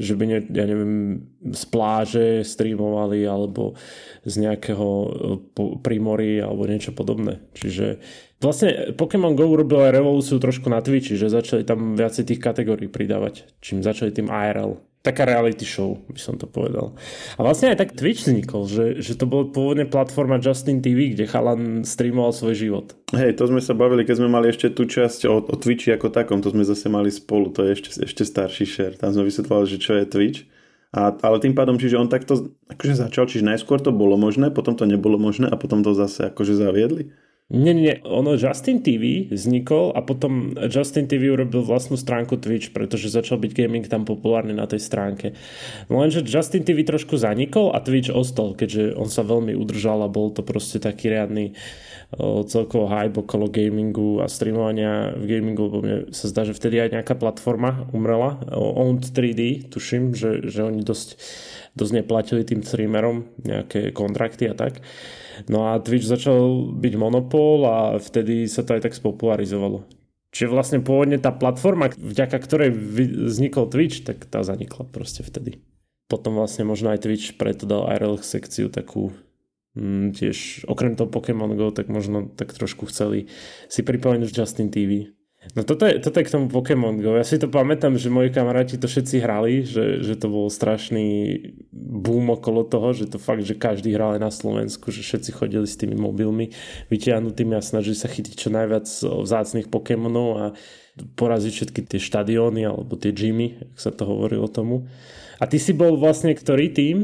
že 0.00 0.16
by, 0.16 0.24
ne, 0.24 0.38
ja 0.48 0.64
neviem, 0.64 1.28
z 1.52 1.64
pláže 1.68 2.26
streamovali 2.40 3.28
alebo 3.28 3.76
z 4.24 4.34
nejakého 4.48 4.88
eh, 4.88 5.76
primory 5.84 6.40
alebo 6.40 6.64
niečo 6.64 6.96
podobné. 6.96 7.44
Čiže 7.52 8.00
Vlastne 8.40 8.96
Pokémon 8.96 9.36
GO 9.36 9.52
urobil 9.52 9.84
aj 9.84 10.00
revolúciu 10.00 10.40
trošku 10.40 10.72
na 10.72 10.80
Twitchi, 10.80 11.12
že 11.12 11.28
začali 11.28 11.60
tam 11.60 11.92
viacej 11.92 12.24
tých 12.24 12.40
kategórií 12.40 12.88
pridávať, 12.88 13.44
čím 13.60 13.84
začali 13.84 14.16
tým 14.16 14.32
IRL. 14.32 14.80
Taká 15.00 15.24
reality 15.24 15.64
show, 15.64 15.96
by 16.12 16.20
som 16.20 16.36
to 16.36 16.44
povedal. 16.44 16.92
A 17.36 17.40
vlastne 17.40 17.72
aj 17.72 17.80
tak 17.80 17.96
Twitch 17.96 18.28
vznikol, 18.28 18.68
že, 18.68 19.00
že 19.00 19.16
to 19.16 19.24
bola 19.24 19.48
pôvodne 19.48 19.88
platforma 19.88 20.36
Justin 20.36 20.84
TV, 20.84 21.16
kde 21.16 21.24
chalan 21.24 21.88
streamoval 21.88 22.36
svoj 22.36 22.52
život. 22.52 22.86
Hej, 23.16 23.40
to 23.40 23.48
sme 23.48 23.64
sa 23.64 23.72
bavili, 23.72 24.04
keď 24.04 24.20
sme 24.20 24.28
mali 24.28 24.52
ešte 24.52 24.68
tú 24.68 24.84
časť 24.84 25.24
o, 25.24 25.40
o 25.40 25.54
Twitchi 25.56 25.96
ako 25.96 26.12
takom, 26.12 26.44
to 26.44 26.52
sme 26.52 26.68
zase 26.68 26.92
mali 26.92 27.08
spolu, 27.08 27.48
to 27.48 27.64
je 27.64 27.70
ešte, 27.80 27.90
ešte 28.04 28.28
starší 28.28 28.68
share. 28.68 28.94
Tam 29.00 29.08
sme 29.08 29.24
vysvetlovali, 29.24 29.72
že 29.72 29.80
čo 29.80 29.96
je 29.96 30.04
Twitch. 30.04 30.44
A, 30.92 31.16
ale 31.16 31.40
tým 31.40 31.56
pádom, 31.56 31.80
čiže 31.80 31.96
on 31.96 32.12
takto 32.12 32.52
akože 32.68 33.00
začal, 33.00 33.24
čiže 33.24 33.46
najskôr 33.46 33.80
to 33.80 33.96
bolo 33.96 34.20
možné, 34.20 34.52
potom 34.52 34.76
to 34.76 34.84
nebolo 34.84 35.16
možné 35.16 35.48
a 35.48 35.56
potom 35.56 35.80
to 35.80 35.96
zase 35.96 36.28
akože 36.28 36.58
zaviedli. 36.58 37.14
Nie, 37.50 37.74
nie, 37.74 37.98
ono 38.06 38.38
Justin 38.38 38.78
TV 38.78 39.26
vznikol 39.26 39.90
a 39.98 40.06
potom 40.06 40.54
Justin 40.70 41.10
TV 41.10 41.34
urobil 41.34 41.66
vlastnú 41.66 41.98
stránku 41.98 42.38
Twitch, 42.38 42.70
pretože 42.70 43.10
začal 43.10 43.42
byť 43.42 43.50
gaming 43.50 43.90
tam 43.90 44.06
populárny 44.06 44.54
na 44.54 44.70
tej 44.70 44.78
stránke. 44.78 45.34
Lenže 45.90 46.22
Justin 46.22 46.62
TV 46.62 46.86
trošku 46.86 47.18
zanikol 47.18 47.74
a 47.74 47.82
Twitch 47.82 48.14
ostal, 48.14 48.54
keďže 48.54 48.94
on 48.94 49.10
sa 49.10 49.26
veľmi 49.26 49.58
udržal 49.58 50.06
a 50.06 50.08
bol 50.08 50.30
to 50.30 50.46
proste 50.46 50.78
taký 50.78 51.10
riadny 51.10 51.58
celkovo 52.46 52.90
hype 52.90 53.22
okolo 53.22 53.46
gamingu 53.46 54.18
a 54.18 54.26
streamovania 54.26 55.14
v 55.14 55.24
gamingu, 55.30 55.62
lebo 55.70 55.78
mne 55.78 55.96
sa 56.10 56.26
zdá, 56.26 56.42
že 56.42 56.58
vtedy 56.58 56.82
aj 56.82 56.98
nejaká 56.98 57.14
platforma 57.14 57.86
umrela, 57.94 58.42
Owned 58.50 59.14
3D, 59.14 59.70
tuším, 59.70 60.10
že, 60.18 60.42
že 60.50 60.66
oni 60.66 60.82
dosť, 60.82 61.14
dosť 61.74 61.92
neplatili 62.02 62.42
tým 62.42 62.66
streamerom 62.66 63.30
nejaké 63.42 63.94
kontrakty 63.94 64.50
a 64.50 64.54
tak. 64.54 64.82
No 65.48 65.72
a 65.72 65.80
Twitch 65.80 66.04
začal 66.04 66.72
byť 66.76 66.94
monopol 66.98 67.64
a 67.64 67.76
vtedy 67.96 68.50
sa 68.50 68.66
to 68.66 68.76
aj 68.76 68.90
tak 68.90 68.94
spopularizovalo. 68.94 69.86
Čiže 70.30 70.52
vlastne 70.52 70.78
pôvodne 70.78 71.18
tá 71.18 71.34
platforma, 71.34 71.90
vďaka 71.90 72.38
ktorej 72.38 72.70
vznikol 73.26 73.66
Twitch, 73.66 74.06
tak 74.06 74.30
tá 74.30 74.46
zanikla 74.46 74.86
proste 74.86 75.26
vtedy. 75.26 75.58
Potom 76.06 76.38
vlastne 76.38 76.62
možno 76.66 76.94
aj 76.94 77.02
Twitch 77.02 77.34
preto 77.34 77.66
dal 77.66 77.86
IRL 77.90 78.18
sekciu 78.22 78.70
takú 78.70 79.10
mm, 79.74 80.14
tiež 80.14 80.66
okrem 80.70 80.94
toho 80.94 81.10
Pokémon 81.10 81.50
Go, 81.54 81.74
tak 81.74 81.90
možno 81.90 82.30
tak 82.30 82.54
trošku 82.54 82.86
chceli 82.90 83.26
si 83.66 83.82
pripomenúť 83.82 84.30
Justin 84.30 84.70
TV. 84.70 85.14
No 85.56 85.64
toto 85.64 85.88
je, 85.88 85.96
toto 86.04 86.20
je 86.20 86.28
k 86.28 86.34
tomu 86.36 86.52
Pokémon 86.52 86.92
Go. 87.00 87.16
Ja 87.16 87.24
si 87.24 87.40
to 87.40 87.48
pamätám, 87.48 87.96
že 87.96 88.12
moji 88.12 88.28
kamaráti 88.28 88.76
to 88.76 88.84
všetci 88.84 89.24
hrali, 89.24 89.64
že, 89.64 90.04
že 90.04 90.12
to 90.20 90.28
bol 90.28 90.52
strašný 90.52 91.40
boom 91.72 92.28
okolo 92.36 92.68
toho, 92.68 92.92
že 92.92 93.08
to 93.08 93.16
fakt, 93.16 93.48
že 93.48 93.56
každý 93.56 93.96
hral 93.96 94.20
aj 94.20 94.22
na 94.22 94.28
Slovensku, 94.28 94.92
že 94.92 95.00
všetci 95.00 95.32
chodili 95.32 95.64
s 95.64 95.80
tými 95.80 95.96
mobilmi 95.96 96.52
vytiahnutými 96.92 97.56
a 97.56 97.64
snažili 97.64 97.96
sa 97.96 98.12
chytiť 98.12 98.36
čo 98.36 98.52
najviac 98.52 98.84
vzácných 99.00 99.72
Pokémonov 99.72 100.28
a 100.36 100.44
poraziť 101.16 101.52
všetky 101.56 101.80
tie 101.88 102.00
štadióny 102.04 102.68
alebo 102.68 103.00
tie 103.00 103.08
gymy, 103.08 103.64
ak 103.74 103.80
sa 103.80 103.90
to 103.96 104.04
hovorilo 104.04 104.44
tomu. 104.44 104.92
A 105.40 105.48
ty 105.48 105.56
si 105.56 105.72
bol 105.72 105.96
vlastne 105.96 106.36
ktorý 106.36 106.68
tým? 106.68 106.96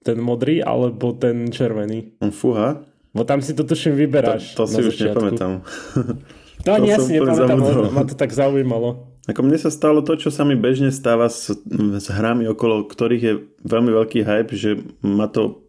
Ten 0.00 0.16
modrý 0.16 0.64
alebo 0.64 1.12
ten 1.12 1.52
červený? 1.52 2.18
Fúha. 2.32 2.88
Bo 3.12 3.28
tam 3.28 3.44
si 3.44 3.52
to 3.52 3.68
tuším 3.68 4.00
vyberáš. 4.00 4.56
To, 4.56 4.64
to 4.64 4.72
si 4.72 4.80
už 4.80 4.96
nepamätám. 5.12 5.60
To 6.64 6.70
ani 6.78 6.94
ja 6.94 6.98
si 7.02 7.18
nepamätám, 7.18 7.58
ma 7.90 8.02
to 8.06 8.14
tak 8.14 8.30
zaujímalo. 8.30 9.12
Ako 9.30 9.46
mne 9.46 9.54
sa 9.54 9.70
stalo 9.70 10.02
to, 10.02 10.18
čo 10.18 10.34
sa 10.34 10.42
mi 10.42 10.58
bežne 10.58 10.90
stáva 10.90 11.30
s, 11.30 11.54
s 11.54 12.06
hrami, 12.10 12.42
okolo 12.50 12.90
ktorých 12.90 13.22
je 13.22 13.34
veľmi 13.62 13.90
veľký 13.94 14.26
hype, 14.26 14.50
že 14.58 14.82
ma 14.98 15.30
to 15.30 15.62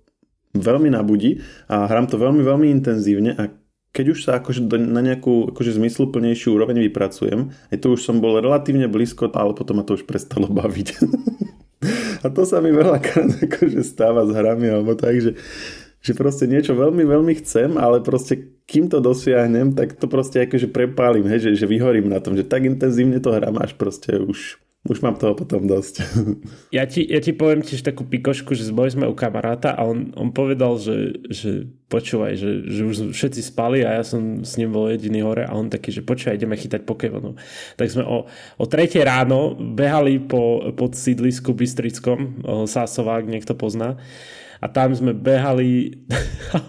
veľmi 0.57 0.89
nabudí 0.89 1.41
a 1.69 1.85
hrám 1.85 2.09
to 2.09 2.17
veľmi, 2.17 2.41
veľmi 2.41 2.67
intenzívne 2.69 3.33
a 3.37 3.49
keď 3.93 4.05
už 4.17 4.19
sa 4.25 4.41
akože 4.41 4.65
na 4.89 5.05
nejakú 5.05 5.53
akože 5.53 5.77
zmysluplnejšiu 5.77 6.57
úroveň 6.57 6.81
vypracujem, 6.89 7.53
aj 7.69 7.77
to 7.77 7.93
už 7.93 8.01
som 8.01 8.17
bol 8.25 8.41
relatívne 8.41 8.89
blízko, 8.89 9.29
ale 9.37 9.53
potom 9.53 9.77
ma 9.77 9.85
to 9.85 9.93
už 9.93 10.09
prestalo 10.09 10.49
baviť. 10.61 10.87
a 12.25 12.27
to 12.33 12.41
sa 12.49 12.57
mi 12.57 12.73
veľakrát 12.73 13.37
akože 13.37 13.85
stáva 13.85 14.25
s 14.25 14.33
hrami 14.33 14.65
alebo 14.65 14.97
tak, 14.97 15.21
že 15.21 15.37
že 16.03 16.11
proste 16.11 16.45
niečo 16.51 16.75
veľmi, 16.75 17.07
veľmi 17.07 17.33
chcem, 17.39 17.79
ale 17.79 18.03
proste 18.03 18.59
kým 18.67 18.91
to 18.91 18.99
dosiahnem, 18.99 19.71
tak 19.71 19.95
to 19.95 20.11
proste 20.11 20.43
akože 20.43 20.67
prepálim, 20.67 21.23
hej, 21.31 21.47
že, 21.47 21.63
že 21.63 21.71
vyhorím 21.71 22.11
na 22.11 22.19
tom, 22.19 22.35
že 22.35 22.43
tak 22.43 22.67
intenzívne 22.67 23.23
to 23.23 23.31
hrám, 23.31 23.55
až 23.63 23.73
proste 23.79 24.19
už 24.19 24.59
Už 24.83 24.99
mám 24.99 25.15
toho 25.15 25.31
potom 25.31 25.63
dosť. 25.63 26.03
Ja 26.75 26.83
ti, 26.83 27.07
ja 27.07 27.23
ti 27.23 27.31
poviem 27.31 27.63
tiež 27.63 27.87
takú 27.87 28.03
pikošku, 28.03 28.51
že 28.51 28.67
boli 28.75 28.91
sme 28.91 29.07
u 29.07 29.15
kamaráta 29.15 29.71
a 29.71 29.87
on, 29.87 30.11
on 30.11 30.35
povedal, 30.35 30.75
že, 30.75 31.23
že 31.31 31.71
počúvaj, 31.87 32.35
že, 32.35 32.67
že 32.67 32.81
už 32.83 32.95
všetci 33.15 33.41
spali 33.47 33.87
a 33.87 33.95
ja 33.95 34.03
som 34.03 34.43
s 34.43 34.59
ním 34.59 34.75
bol 34.75 34.91
jediný 34.91 35.23
hore 35.23 35.47
a 35.47 35.55
on 35.55 35.71
taký, 35.71 35.95
že 35.95 36.03
počúvaj, 36.03 36.35
ideme 36.35 36.59
chytať 36.59 36.83
Pokémonov. 36.83 37.39
Tak 37.79 37.95
sme 37.95 38.03
o, 38.03 38.27
o 38.59 38.65
3 38.67 38.91
ráno 39.07 39.55
behali 39.55 40.19
po, 40.19 40.75
pod 40.75 40.99
sídlisku 40.99 41.55
Bystrickom, 41.55 42.43
Sásovák, 42.67 43.23
niekto 43.23 43.55
pozná 43.55 43.95
a 44.63 44.71
tam 44.71 44.95
sme 44.95 45.11
behali, 45.11 45.99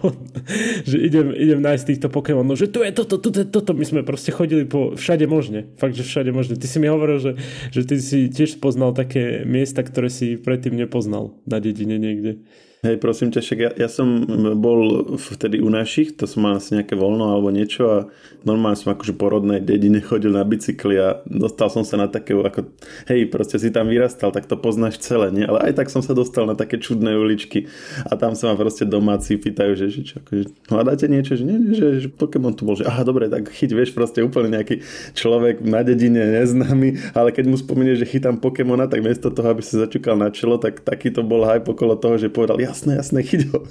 že 0.91 0.99
idem, 0.99 1.31
idem 1.31 1.63
nájsť 1.63 1.95
týchto 1.95 2.09
Pokémonov, 2.11 2.59
že 2.59 2.67
tu 2.67 2.83
je 2.83 2.91
toto, 2.91 3.23
tu 3.23 3.31
je 3.31 3.47
toto. 3.47 3.71
My 3.71 3.87
sme 3.87 4.03
proste 4.03 4.35
chodili 4.35 4.67
po 4.67 4.99
všade 4.99 5.31
možne. 5.31 5.71
Fakt, 5.79 5.95
že 5.95 6.03
všade 6.03 6.35
možne. 6.35 6.59
Ty 6.59 6.67
si 6.67 6.83
mi 6.83 6.91
hovoril, 6.91 7.23
že, 7.23 7.33
že 7.71 7.87
ty 7.87 8.03
si 8.03 8.27
tiež 8.27 8.59
poznal 8.59 8.99
také 8.99 9.47
miesta, 9.47 9.87
ktoré 9.87 10.11
si 10.11 10.35
predtým 10.35 10.75
nepoznal 10.75 11.39
na 11.47 11.63
dedine 11.63 12.03
niekde. 12.03 12.43
Hej, 12.85 13.01
prosím 13.01 13.33
ťa, 13.33 13.41
však 13.41 13.59
ja, 13.65 13.71
ja 13.81 13.89
som 13.89 14.29
bol 14.61 15.09
vtedy 15.17 15.57
u 15.57 15.73
našich, 15.73 16.21
to 16.21 16.29
som 16.29 16.45
mal 16.45 16.61
asi 16.61 16.77
nejaké 16.77 16.93
voľno 16.93 17.33
alebo 17.33 17.49
niečo 17.49 17.83
a 17.89 17.99
normálne 18.45 18.77
som 18.77 18.93
akože 18.93 19.17
po 19.17 19.33
dedine 19.41 20.05
chodil 20.13 20.29
na 20.29 20.45
bicykli 20.45 21.01
a 21.01 21.25
dostal 21.25 21.73
som 21.73 21.81
sa 21.81 21.97
na 21.97 22.13
také, 22.13 22.37
ako, 22.37 22.69
hej, 23.09 23.25
proste 23.33 23.57
si 23.57 23.73
tam 23.73 23.89
vyrastal, 23.89 24.37
tak 24.37 24.45
to 24.45 24.61
poznáš 24.61 25.01
celé, 25.01 25.33
nie? 25.33 25.49
Ale 25.49 25.65
aj 25.65 25.81
tak 25.81 25.89
som 25.89 26.05
sa 26.05 26.13
dostal 26.13 26.45
na 26.45 26.53
také 26.53 26.77
čudné 26.77 27.17
uličky 27.17 27.73
a 28.05 28.21
tam 28.21 28.37
sa 28.37 28.53
ma 28.53 28.55
proste 28.61 28.85
domáci 28.85 29.41
pýtajú, 29.41 29.73
že, 29.81 29.89
že 29.89 30.01
čo, 30.05 30.15
akože, 30.21 30.69
hľadáte 30.69 31.09
niečo, 31.09 31.41
že 31.41 31.45
nie 31.49 31.73
že, 31.73 32.05
že 32.05 32.09
Pokémon 32.13 32.53
tu 32.53 32.69
bol, 32.69 32.77
že 32.77 32.85
aha, 32.85 33.01
dobre, 33.01 33.33
tak 33.33 33.49
chyť, 33.49 33.73
vieš, 33.73 33.97
proste 33.97 34.21
úplne 34.21 34.61
nejaký 34.61 34.85
človek 35.17 35.65
na 35.65 35.81
dedine 35.81 36.21
neznámy, 36.37 37.17
ale 37.17 37.33
keď 37.33 37.49
mu 37.49 37.57
spomenieš, 37.57 38.05
že 38.05 38.13
chytám 38.13 38.45
Pokémona, 38.45 38.85
tak 38.93 39.01
miesto 39.01 39.33
toho, 39.33 39.57
aby 39.57 39.65
sa 39.65 39.89
začúkal 39.89 40.21
na 40.21 40.29
čelo, 40.29 40.61
tak 40.61 40.85
taký 40.85 41.09
to 41.09 41.25
bol 41.25 41.49
hype 41.49 41.65
okolo 41.65 41.97
toho, 41.97 42.21
že 42.21 42.29
povedal, 42.29 42.61
ja 42.61 42.74
jasné, 42.75 42.99
jasné, 42.99 43.23
chyť 43.23 43.43
ho. 43.55 43.59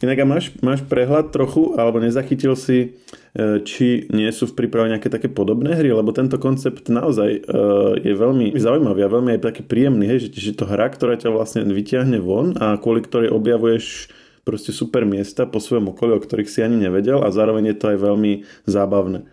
Inak 0.00 0.16
a 0.16 0.24
máš, 0.24 0.56
máš 0.64 0.80
prehľad 0.88 1.28
trochu, 1.28 1.76
alebo 1.76 2.00
nezachytil 2.00 2.56
si, 2.56 2.96
e, 3.36 3.60
či 3.60 4.08
nie 4.08 4.32
sú 4.32 4.48
v 4.48 4.56
príprave 4.56 4.88
nejaké 4.88 5.12
také 5.12 5.28
podobné 5.28 5.76
hry, 5.76 5.92
lebo 5.92 6.08
tento 6.16 6.40
koncept 6.40 6.88
naozaj 6.88 7.44
uh, 7.44 8.00
je 8.00 8.16
veľmi 8.16 8.56
zaujímavý 8.56 9.04
a 9.04 9.12
veľmi 9.12 9.36
aj 9.36 9.44
taký 9.44 9.62
príjemný, 9.68 10.08
hej, 10.08 10.32
že, 10.32 10.56
že 10.56 10.56
to 10.56 10.64
hra, 10.64 10.88
ktorá 10.88 11.20
ťa 11.20 11.28
vlastne 11.28 11.68
vyťahne 11.68 12.16
von 12.16 12.56
a 12.56 12.80
kvôli 12.80 13.04
ktorej 13.04 13.28
objavuješ 13.28 14.08
proste 14.40 14.72
super 14.72 15.04
miesta 15.04 15.44
po 15.44 15.60
svojom 15.60 15.92
okolí, 15.92 16.16
o 16.16 16.24
ktorých 16.24 16.48
si 16.48 16.64
ani 16.64 16.80
nevedel 16.80 17.20
a 17.20 17.28
zároveň 17.28 17.76
je 17.76 17.76
to 17.76 17.92
aj 17.92 17.98
veľmi 18.00 18.32
zábavné. 18.64 19.28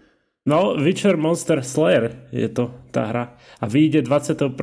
No, 0.47 0.80
Witcher 0.80 1.15
Monster 1.19 1.60
Slayer 1.60 2.28
je 2.32 2.47
to 2.47 2.71
tá 2.91 3.12
hra 3.12 3.26
a 3.60 3.65
vyjde 3.67 4.04
21. 4.04 4.56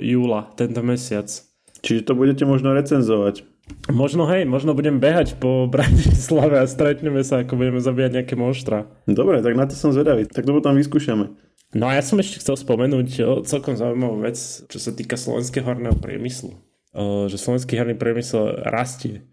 júla 0.00 0.52
tento 0.52 0.80
mesiac. 0.84 1.47
Čiže 1.82 2.10
to 2.10 2.12
budete 2.18 2.44
možno 2.44 2.74
recenzovať. 2.74 3.46
Možno 3.92 4.24
hej, 4.28 4.48
možno 4.48 4.72
budem 4.72 5.00
behať 5.00 5.36
po 5.36 5.64
Bratislave 5.74 6.60
a 6.60 6.66
stretneme 6.66 7.22
sa, 7.22 7.44
ako 7.44 7.56
budeme 7.56 7.80
zabíjať 7.80 8.22
nejaké 8.22 8.34
monštra. 8.34 8.88
Dobre, 9.06 9.44
tak 9.44 9.54
na 9.54 9.68
to 9.68 9.76
som 9.76 9.94
zvedavý. 9.94 10.26
Tak 10.26 10.44
to 10.44 10.52
potom 10.56 10.76
vyskúšame. 10.76 11.32
No 11.76 11.84
a 11.84 12.00
ja 12.00 12.02
som 12.02 12.16
ešte 12.16 12.40
chcel 12.40 12.56
spomenúť 12.56 13.08
o 13.28 13.32
celkom 13.44 13.76
zaujímavú 13.76 14.24
vec, 14.24 14.40
čo 14.40 14.78
sa 14.80 14.88
týka 14.88 15.20
slovenského 15.20 15.68
horného 15.68 16.00
priemyslu. 16.00 16.56
O, 16.96 17.28
že 17.28 17.36
slovenský 17.36 17.76
herný 17.76 17.92
priemysel 17.92 18.64
rastie. 18.64 19.28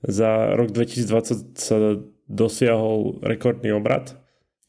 Za 0.00 0.56
rok 0.56 0.72
2020 0.72 1.60
sa 1.60 1.76
dosiahol 2.24 3.20
rekordný 3.20 3.76
obrad, 3.76 4.16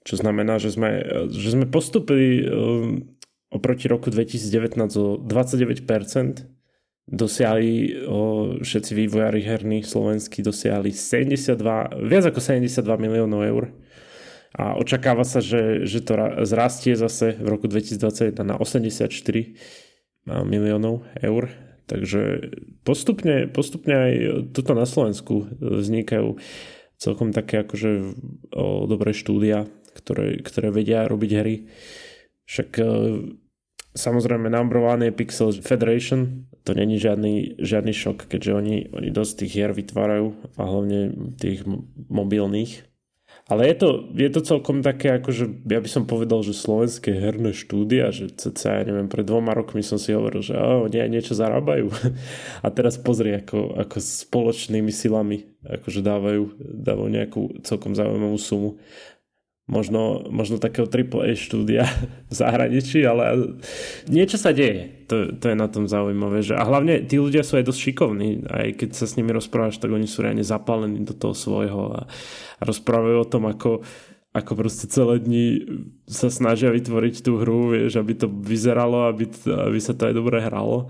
čo 0.04 0.20
znamená, 0.20 0.60
že 0.60 0.76
sme, 0.76 1.04
že 1.32 1.56
sme 1.56 1.66
postupili 1.68 2.44
um, 2.44 3.08
oproti 3.52 3.88
roku 3.88 4.12
2019 4.12 4.84
o 5.00 5.16
29%, 5.24 6.57
dosiahli 7.08 8.04
o, 8.04 8.20
všetci 8.60 8.91
vývojári 8.91 9.39
herní 9.39 9.80
slovenskí 9.84 10.43
dosiahli 10.43 10.91
72, 10.91 11.56
viac 12.04 12.24
ako 12.28 12.39
72 12.43 12.84
miliónov 13.00 13.41
eur 13.48 13.63
a 14.52 14.76
očakáva 14.76 15.24
sa, 15.24 15.39
že, 15.39 15.88
že 15.88 16.04
to 16.04 16.43
zrastie 16.43 17.00
zase 17.00 17.39
v 17.39 17.48
roku 17.48 17.72
2021 17.72 18.36
na 18.43 18.56
84 18.60 19.08
miliónov 20.43 21.08
eur. 21.24 21.48
Takže 21.88 22.52
postupne, 22.84 23.48
postupne 23.48 23.96
aj 23.96 24.13
tuto 24.52 24.76
na 24.76 24.84
Slovensku 24.84 25.48
vznikajú 25.63 26.36
celkom 27.00 27.32
také 27.32 27.63
akože 27.63 27.91
o, 28.52 28.84
dobré 28.89 29.15
štúdia, 29.15 29.72
ktoré, 29.96 30.43
ktoré 30.43 30.76
vedia 30.76 31.08
robiť 31.08 31.32
hry. 31.39 31.56
Však 32.48 32.70
Samozrejme, 33.98 34.54
number 34.54 34.78
one 34.78 35.10
je 35.10 35.17
Pixel 35.17 35.50
Federation. 35.58 36.46
To 36.68 36.76
není 36.76 37.00
žiadny, 37.00 37.56
žiadny 37.64 37.96
šok, 37.96 38.28
keďže 38.28 38.52
oni, 38.52 38.78
oni 38.92 39.10
dosť 39.16 39.34
tých 39.40 39.52
hier 39.56 39.72
vytvárajú 39.72 40.36
a 40.60 40.62
hlavne 40.68 41.16
tých 41.40 41.64
mobilných. 42.12 42.84
Ale 43.48 43.64
je 43.72 43.76
to, 43.80 43.90
je 44.12 44.28
to 44.28 44.42
celkom 44.44 44.84
také, 44.84 45.16
akože 45.16 45.64
ja 45.72 45.80
by 45.80 45.88
som 45.88 46.04
povedal, 46.04 46.44
že 46.44 46.52
slovenské 46.52 47.16
herné 47.16 47.56
štúdia, 47.56 48.12
že 48.12 48.28
cca, 48.36 48.76
ja 48.76 48.84
neviem, 48.84 49.08
pred 49.08 49.24
dvoma 49.24 49.56
rokmi 49.56 49.80
som 49.80 49.96
si 49.96 50.12
hovoril, 50.12 50.44
že 50.44 50.52
oh, 50.60 50.92
nie, 50.92 51.00
niečo 51.08 51.32
zarábajú. 51.32 51.88
A 52.66 52.68
teraz 52.68 53.00
pozri, 53.00 53.40
ako, 53.40 53.80
ako 53.80 54.04
spoločnými 54.04 54.92
silami 54.92 55.48
akože 55.64 56.04
dávajú, 56.04 56.44
dávajú 56.60 57.08
nejakú 57.08 57.42
celkom 57.64 57.96
zaujímavú 57.96 58.36
sumu 58.36 58.84
možno, 59.68 60.24
možno 60.32 60.64
takého 60.64 60.88
AAA 60.88 61.36
štúdia 61.36 61.84
v 62.32 62.34
zahraničí, 62.34 63.04
ale 63.04 63.60
niečo 64.08 64.40
sa 64.40 64.56
deje. 64.56 65.06
To, 65.12 65.36
to 65.36 65.52
je 65.52 65.56
na 65.60 65.68
tom 65.68 65.92
zaujímavé. 65.92 66.40
Že, 66.40 66.56
a 66.56 66.64
hlavne 66.64 67.04
tí 67.04 67.20
ľudia 67.20 67.44
sú 67.44 67.60
aj 67.60 67.68
dosť 67.68 67.80
šikovní. 67.92 68.48
Aj 68.48 68.68
keď 68.72 68.90
sa 68.96 69.06
s 69.06 69.20
nimi 69.20 69.36
rozprávaš, 69.36 69.80
tak 69.84 69.92
oni 69.92 70.08
sú 70.08 70.24
reálne 70.24 70.44
zapálení 70.44 71.04
do 71.04 71.12
toho 71.12 71.36
svojho 71.36 71.84
a, 71.94 72.02
a 72.60 72.62
rozprávajú 72.64 73.18
o 73.20 73.28
tom, 73.28 73.44
ako, 73.52 73.84
ako 74.32 74.52
proste 74.56 74.88
celé 74.88 75.20
dni 75.20 75.46
sa 76.08 76.32
snažia 76.32 76.72
vytvoriť 76.72 77.20
tú 77.20 77.36
hru, 77.44 77.76
vieš, 77.76 78.00
aby 78.00 78.16
to 78.16 78.32
vyzeralo, 78.32 79.12
aby, 79.12 79.28
aby 79.52 79.80
sa 79.84 79.92
to 79.92 80.08
aj 80.08 80.16
dobre 80.16 80.40
hralo. 80.40 80.88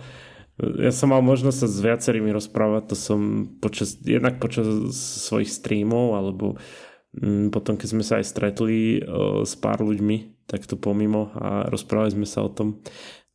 Ja 0.58 0.90
som 0.90 1.14
mal 1.14 1.22
možnosť 1.22 1.58
sa 1.58 1.68
s 1.70 1.78
viacerými 1.86 2.34
rozprávať, 2.34 2.90
to 2.90 2.96
som 2.98 3.46
počas, 3.62 4.02
jednak 4.02 4.42
počas 4.42 4.66
svojich 5.30 5.54
streamov 5.54 6.18
alebo 6.18 6.58
potom, 7.50 7.78
keď 7.78 7.88
sme 7.88 8.04
sa 8.06 8.22
aj 8.22 8.26
stretli 8.30 9.02
s 9.44 9.54
pár 9.58 9.82
ľuďmi, 9.82 10.48
tak 10.48 10.64
to 10.64 10.80
pomimo 10.80 11.34
a 11.36 11.68
rozprávali 11.68 12.14
sme 12.14 12.28
sa 12.30 12.46
o 12.46 12.50
tom, 12.50 12.80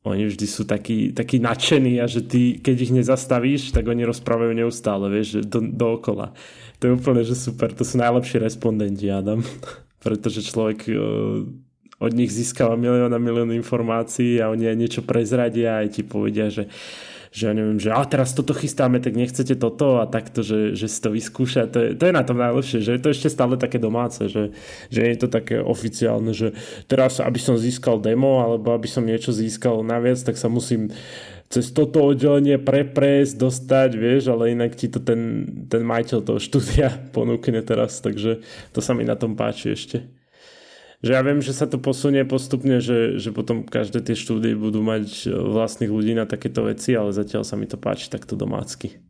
oni 0.02 0.26
vždy 0.26 0.46
sú 0.50 0.66
takí, 0.66 1.14
takí 1.14 1.38
nadšení 1.38 2.02
a 2.02 2.10
že 2.10 2.26
ty, 2.26 2.58
keď 2.58 2.76
ich 2.82 2.92
nezastavíš, 2.94 3.70
tak 3.70 3.86
oni 3.86 4.02
rozprávajú 4.02 4.50
neustále, 4.50 5.06
vieš, 5.06 5.46
do, 5.46 5.62
dookola. 5.62 6.34
To 6.82 6.90
je 6.90 6.96
úplne, 6.98 7.22
že 7.22 7.38
super, 7.38 7.70
to 7.70 7.86
sú 7.86 8.02
najlepší 8.02 8.42
respondenti, 8.42 9.06
Adam. 9.06 9.46
Pretože 10.04 10.42
človek 10.42 10.90
od 12.02 12.12
nich 12.18 12.34
získava 12.34 12.74
milión 12.74 13.14
a 13.14 13.22
milión 13.22 13.54
informácií 13.54 14.42
a 14.42 14.50
oni 14.50 14.66
aj 14.66 14.76
niečo 14.76 15.02
prezradia 15.06 15.78
a 15.78 15.86
aj 15.86 15.88
ti 15.94 16.02
povedia, 16.02 16.50
že 16.50 16.66
že 17.32 17.48
ja 17.48 17.56
neviem, 17.56 17.80
že 17.80 17.88
a 17.88 18.04
teraz 18.04 18.36
toto 18.36 18.52
chystáme, 18.52 19.00
tak 19.00 19.16
nechcete 19.16 19.56
toto 19.56 19.98
a 19.98 20.06
takto, 20.06 20.44
že, 20.44 20.76
že 20.76 20.84
si 20.84 21.00
to 21.00 21.16
vyskúša. 21.16 21.72
To 21.72 21.78
je, 21.80 21.88
to 21.96 22.04
je 22.04 22.12
na 22.12 22.28
tom 22.28 22.36
najlepšie, 22.36 22.84
že 22.84 22.92
je 22.92 23.00
to 23.00 23.08
ešte 23.08 23.32
stále 23.32 23.56
také 23.56 23.80
domáce, 23.80 24.28
že, 24.28 24.52
že 24.92 25.00
je 25.00 25.16
to 25.16 25.32
také 25.32 25.56
oficiálne, 25.56 26.36
že 26.36 26.52
teraz, 26.84 27.24
aby 27.24 27.40
som 27.40 27.56
získal 27.56 28.04
demo 28.04 28.44
alebo 28.44 28.76
aby 28.76 28.84
som 28.84 29.00
niečo 29.00 29.32
získal 29.32 29.80
naviac, 29.80 30.20
tak 30.20 30.36
sa 30.36 30.52
musím 30.52 30.92
cez 31.48 31.72
toto 31.72 32.04
oddelenie 32.04 32.60
preprejsť, 32.60 33.40
dostať, 33.40 33.90
vieš, 33.96 34.28
ale 34.28 34.52
inak 34.52 34.76
ti 34.76 34.92
to 34.92 35.00
ten, 35.00 35.48
ten 35.72 35.80
majiteľ 35.88 36.20
toho 36.20 36.36
štúdia 36.36 36.92
ponúkne 37.16 37.64
teraz, 37.64 38.04
takže 38.04 38.44
to 38.76 38.84
sa 38.84 38.92
mi 38.92 39.08
na 39.08 39.16
tom 39.16 39.32
páči 39.40 39.72
ešte 39.72 40.21
že 41.02 41.18
ja 41.18 41.20
viem, 41.26 41.42
že 41.42 41.50
sa 41.50 41.66
to 41.66 41.82
posunie 41.82 42.22
postupne, 42.22 42.78
že, 42.78 43.18
že 43.18 43.34
potom 43.34 43.66
každé 43.66 44.06
tie 44.06 44.14
štúdie 44.14 44.54
budú 44.54 44.86
mať 44.86 45.26
e, 45.26 45.34
vlastných 45.34 45.90
ľudí 45.90 46.14
na 46.14 46.30
takéto 46.30 46.62
veci, 46.62 46.94
ale 46.94 47.10
zatiaľ 47.10 47.42
sa 47.42 47.58
mi 47.58 47.66
to 47.66 47.74
páči 47.74 48.06
takto 48.06 48.38
domácky. 48.38 49.02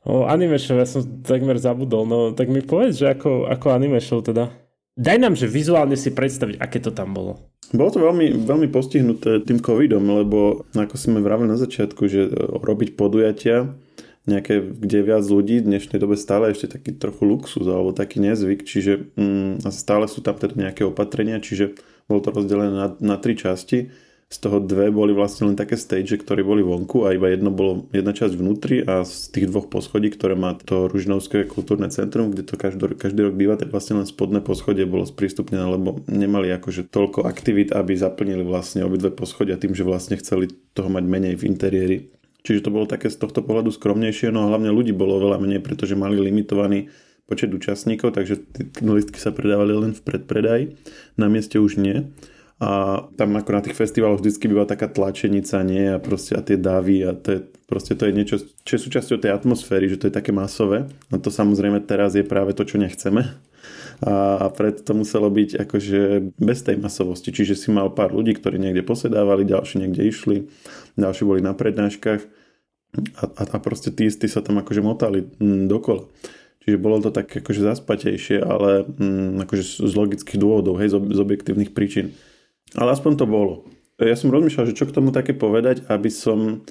O 0.00 0.24
anime 0.24 0.56
show, 0.56 0.80
ja 0.80 0.88
som 0.88 1.04
takmer 1.20 1.60
zabudol, 1.60 2.08
no 2.08 2.32
tak 2.32 2.48
mi 2.48 2.64
povedz, 2.64 3.04
že 3.04 3.12
ako, 3.12 3.52
ako 3.52 3.66
anime 3.68 4.00
show 4.00 4.24
teda. 4.24 4.48
Daj 4.96 5.16
nám, 5.20 5.36
že 5.36 5.44
vizuálne 5.44 5.92
si 5.92 6.08
predstaviť, 6.08 6.56
aké 6.56 6.80
to 6.80 6.88
tam 6.88 7.12
bolo. 7.12 7.52
Bolo 7.70 7.90
to 7.92 8.00
veľmi, 8.00 8.48
veľmi 8.48 8.68
postihnuté 8.72 9.44
tým 9.44 9.60
covidom, 9.60 10.02
lebo 10.02 10.64
ako 10.72 10.96
sme 10.96 11.20
vravili 11.20 11.52
na 11.52 11.60
začiatku, 11.60 12.02
že 12.08 12.26
e, 12.26 12.30
robiť 12.64 12.96
podujatia 12.96 13.68
nejaké, 14.28 14.60
kde 14.60 14.96
je 15.00 15.08
viac 15.08 15.24
ľudí, 15.24 15.64
v 15.64 15.68
dnešnej 15.72 15.96
dobe 15.96 16.16
stále 16.20 16.52
ešte 16.52 16.76
taký 16.76 16.92
trochu 16.92 17.24
luxus 17.24 17.64
alebo 17.64 17.96
taký 17.96 18.20
nezvyk, 18.20 18.68
čiže 18.68 19.16
mm, 19.16 19.64
stále 19.72 20.04
sú 20.04 20.20
tam 20.20 20.36
teda 20.36 20.56
nejaké 20.56 20.84
opatrenia, 20.84 21.40
čiže 21.40 21.76
bolo 22.04 22.20
to 22.20 22.34
rozdelené 22.34 22.74
na, 22.74 22.88
na 23.00 23.16
tri 23.16 23.38
časti. 23.38 23.88
z 24.30 24.38
toho 24.38 24.62
dve 24.62 24.94
boli 24.94 25.10
vlastne 25.10 25.50
len 25.50 25.58
také 25.58 25.74
stage, 25.74 26.14
ktoré 26.14 26.46
boli 26.46 26.62
vonku 26.62 27.02
a 27.02 27.18
iba 27.18 27.26
jedno 27.26 27.50
bolo, 27.50 27.90
jedna 27.90 28.14
časť 28.14 28.38
vnútri 28.38 28.78
a 28.78 29.02
z 29.02 29.34
tých 29.34 29.50
dvoch 29.50 29.66
poschodí, 29.66 30.06
ktoré 30.14 30.38
má 30.38 30.54
to 30.54 30.86
Ružinovské 30.86 31.50
kultúrne 31.50 31.90
centrum, 31.90 32.30
kde 32.30 32.46
to 32.46 32.54
každý, 32.54 32.94
každý 32.94 33.26
rok 33.26 33.34
býva, 33.34 33.58
tak 33.58 33.74
vlastne 33.74 33.98
len 33.98 34.06
spodné 34.06 34.38
poschodie 34.38 34.86
bolo 34.86 35.02
sprístupnené, 35.02 35.66
lebo 35.66 35.98
nemali 36.06 36.46
akože 36.54 36.86
toľko 36.94 37.26
aktivít, 37.26 37.74
aby 37.74 37.98
zaplnili 37.98 38.46
vlastne 38.46 38.86
obidve 38.86 39.10
poschodia 39.10 39.58
tým, 39.58 39.74
že 39.74 39.82
vlastne 39.82 40.14
chceli 40.14 40.46
toho 40.78 40.86
mať 40.86 41.04
menej 41.10 41.34
v 41.34 41.46
interiéri. 41.50 41.96
Čiže 42.40 42.66
to 42.66 42.74
bolo 42.74 42.88
také 42.88 43.12
z 43.12 43.20
tohto 43.20 43.44
pohľadu 43.44 43.72
skromnejšie, 43.74 44.32
no 44.32 44.48
hlavne 44.48 44.72
ľudí 44.72 44.96
bolo 44.96 45.20
oveľa 45.20 45.40
menej, 45.40 45.60
pretože 45.60 45.98
mali 45.98 46.16
limitovaný 46.16 46.88
počet 47.28 47.54
účastníkov, 47.54 48.16
takže 48.16 48.42
listky 48.82 49.22
sa 49.22 49.30
predávali 49.30 49.76
len 49.76 49.92
v 49.94 50.02
predpredaji, 50.02 50.64
na 51.14 51.30
mieste 51.30 51.62
už 51.62 51.78
nie 51.78 52.10
a 52.60 53.00
tam 53.16 53.40
ako 53.40 53.50
na 53.56 53.64
tých 53.64 53.72
festivaloch 53.72 54.20
vždycky 54.20 54.44
býva 54.44 54.68
taká 54.68 54.84
tlačenica, 54.92 55.64
nie? 55.64 55.88
A 55.88 55.96
proste 55.96 56.36
a 56.36 56.44
tie 56.44 56.60
davy 56.60 57.08
a 57.08 57.16
to 57.16 57.28
je, 57.32 57.40
proste 57.64 57.96
to 57.96 58.04
je 58.04 58.12
niečo, 58.12 58.36
čo 58.68 58.76
je 58.76 58.84
súčasťou 58.84 59.16
tej 59.16 59.32
atmosféry, 59.32 59.88
že 59.88 59.96
to 59.96 60.12
je 60.12 60.14
také 60.20 60.28
masové. 60.28 60.84
No 61.08 61.16
to 61.16 61.32
samozrejme 61.32 61.80
teraz 61.88 62.12
je 62.12 62.20
práve 62.20 62.52
to, 62.52 62.68
čo 62.68 62.76
nechceme. 62.76 63.32
A, 64.00 64.48
preto 64.48 64.80
to 64.80 64.92
muselo 64.96 65.28
byť 65.28 65.60
akože 65.60 66.00
bez 66.40 66.58
tej 66.64 66.80
masovosti. 66.80 67.32
Čiže 67.32 67.54
si 67.56 67.68
mal 67.68 67.92
pár 67.92 68.16
ľudí, 68.16 68.32
ktorí 68.32 68.56
niekde 68.56 68.80
posedávali, 68.80 69.44
ďalší 69.44 69.84
niekde 69.84 70.08
išli, 70.08 70.48
ďalší 70.96 71.22
boli 71.28 71.44
na 71.44 71.52
prednáškach 71.52 72.20
a, 73.20 73.24
a, 73.28 73.42
a 73.44 73.56
proste 73.60 73.92
tí 73.92 74.08
istí 74.08 74.24
sa 74.26 74.40
tam 74.40 74.58
akože 74.58 74.80
motali 74.80 75.28
m, 75.38 75.68
dokola. 75.68 76.08
Čiže 76.64 76.76
bolo 76.76 77.00
to 77.00 77.12
tak 77.12 77.28
akože 77.28 77.60
zaspatejšie, 77.60 78.40
ale 78.40 78.88
m, 78.96 79.40
akože 79.44 79.84
z 79.84 79.92
logických 79.92 80.40
dôvodov, 80.40 80.80
hej, 80.80 80.96
z 80.96 81.18
objektívnych 81.20 81.76
príčin. 81.76 82.16
Ale 82.72 82.96
aspoň 82.96 83.12
to 83.20 83.26
bolo. 83.28 83.68
Ja 84.00 84.16
som 84.16 84.32
rozmýšľal, 84.32 84.72
že 84.72 84.78
čo 84.80 84.88
k 84.88 84.96
tomu 84.96 85.12
také 85.12 85.36
povedať, 85.36 85.84
aby 85.92 86.08
som 86.08 86.64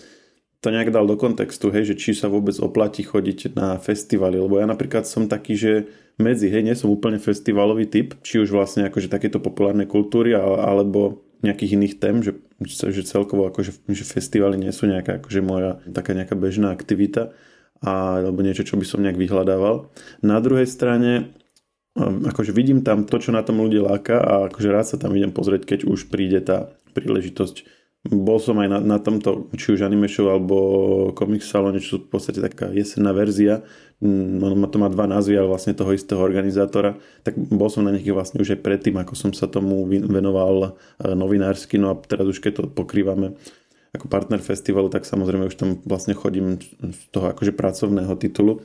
to 0.59 0.67
nejak 0.69 0.91
dal 0.91 1.07
do 1.07 1.15
kontextu, 1.15 1.71
hej, 1.71 1.93
že 1.93 1.95
či 1.95 2.11
sa 2.11 2.27
vôbec 2.27 2.55
oplatí 2.59 3.03
chodiť 3.07 3.55
na 3.55 3.79
festivaly, 3.79 4.35
lebo 4.35 4.59
ja 4.59 4.67
napríklad 4.67 5.07
som 5.07 5.31
taký, 5.31 5.55
že 5.55 5.71
medzi, 6.19 6.51
hej, 6.51 6.67
nie 6.67 6.75
som 6.75 6.91
úplne 6.91 7.15
festivalový 7.15 7.87
typ, 7.87 8.19
či 8.19 8.43
už 8.43 8.51
vlastne 8.51 8.83
akože 8.91 9.07
takéto 9.07 9.39
populárnej 9.39 9.87
kultúry, 9.87 10.35
alebo 10.35 11.23
nejakých 11.39 11.79
iných 11.79 11.95
tém, 12.03 12.19
že, 12.19 12.35
že 12.67 13.07
celkovo 13.07 13.47
akože 13.47 13.87
že 13.87 14.03
festivaly 14.03 14.59
nie 14.59 14.75
sú 14.75 14.91
nejaká 14.91 15.23
akože 15.23 15.39
moja 15.39 15.79
taká 15.87 16.11
nejaká 16.11 16.35
bežná 16.35 16.75
aktivita 16.75 17.31
a, 17.79 18.19
alebo 18.19 18.43
niečo, 18.43 18.67
čo 18.67 18.75
by 18.75 18.83
som 18.83 18.99
nejak 18.99 19.15
vyhľadával. 19.15 19.87
Na 20.19 20.43
druhej 20.43 20.67
strane 20.67 21.31
akože 21.95 22.51
vidím 22.51 22.83
tam 22.83 23.07
to, 23.07 23.15
čo 23.23 23.31
na 23.31 23.39
tom 23.39 23.63
ľudí 23.63 23.79
láka 23.79 24.19
a 24.19 24.51
akože 24.51 24.69
rád 24.69 24.85
sa 24.91 24.97
tam 24.99 25.15
idem 25.15 25.31
pozrieť, 25.31 25.63
keď 25.63 25.79
už 25.87 26.11
príde 26.11 26.43
tá 26.43 26.75
príležitosť. 26.91 27.78
Bol 28.07 28.39
som 28.39 28.55
aj 28.63 28.71
na, 28.71 28.79
na 28.79 28.97
tomto, 28.97 29.51
či 29.59 29.75
už 29.75 29.83
anime 29.83 30.07
show 30.07 30.31
alebo 30.31 30.55
comic 31.12 31.43
salone, 31.43 31.83
čo 31.83 31.99
v 31.99 32.07
podstate 32.07 32.39
taká 32.39 32.71
jesenná 32.71 33.12
verzia. 33.12 33.59
Mm, 33.99 34.39
ono 34.39 34.71
to 34.71 34.79
má 34.79 34.88
dva 34.88 35.03
názvy, 35.03 35.35
ale 35.35 35.51
vlastne 35.51 35.75
toho 35.75 35.91
istého 35.91 36.23
organizátora. 36.23 36.95
Tak 37.27 37.35
bol 37.35 37.67
som 37.67 37.83
na 37.83 37.91
nich 37.91 38.07
vlastne 38.07 38.39
už 38.39 38.55
aj 38.55 38.63
predtým, 38.63 38.95
ako 38.95 39.19
som 39.19 39.35
sa 39.35 39.51
tomu 39.51 39.83
venoval 39.83 40.55
e, 40.63 40.69
novinársky. 41.12 41.75
No 41.75 41.91
a 41.91 41.99
teraz 41.99 42.23
už 42.23 42.39
keď 42.39 42.51
to 42.55 42.63
pokrývame 42.71 43.35
ako 43.91 44.07
partner 44.07 44.39
festivalu, 44.39 44.88
tak 44.88 45.03
samozrejme 45.03 45.51
už 45.51 45.59
tam 45.59 45.75
vlastne 45.83 46.15
chodím 46.15 46.55
z 46.79 46.99
toho 47.12 47.35
akože 47.35 47.51
pracovného 47.51 48.15
titulu. 48.15 48.63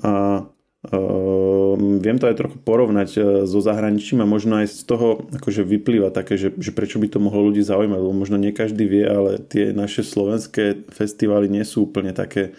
A 0.00 0.40
Uh, 0.84 1.80
viem 2.04 2.20
to 2.20 2.28
aj 2.28 2.36
trochu 2.36 2.60
porovnať 2.60 3.10
uh, 3.16 3.24
so 3.48 3.64
zahraničím 3.64 4.20
a 4.20 4.28
možno 4.28 4.60
aj 4.60 4.68
z 4.68 4.84
toho 4.84 5.24
akože 5.32 5.64
vyplýva 5.64 6.12
také, 6.12 6.36
že, 6.36 6.52
že 6.60 6.76
prečo 6.76 7.00
by 7.00 7.08
to 7.08 7.24
mohlo 7.24 7.48
ľudí 7.48 7.64
zaujímať, 7.64 8.04
lebo 8.04 8.12
možno 8.12 8.36
nie 8.36 8.52
každý 8.52 8.84
vie, 8.84 9.08
ale 9.08 9.40
tie 9.40 9.72
naše 9.72 10.04
slovenské 10.04 10.84
festivály 10.92 11.48
nie 11.48 11.64
sú 11.64 11.88
úplne 11.88 12.12
také, 12.12 12.52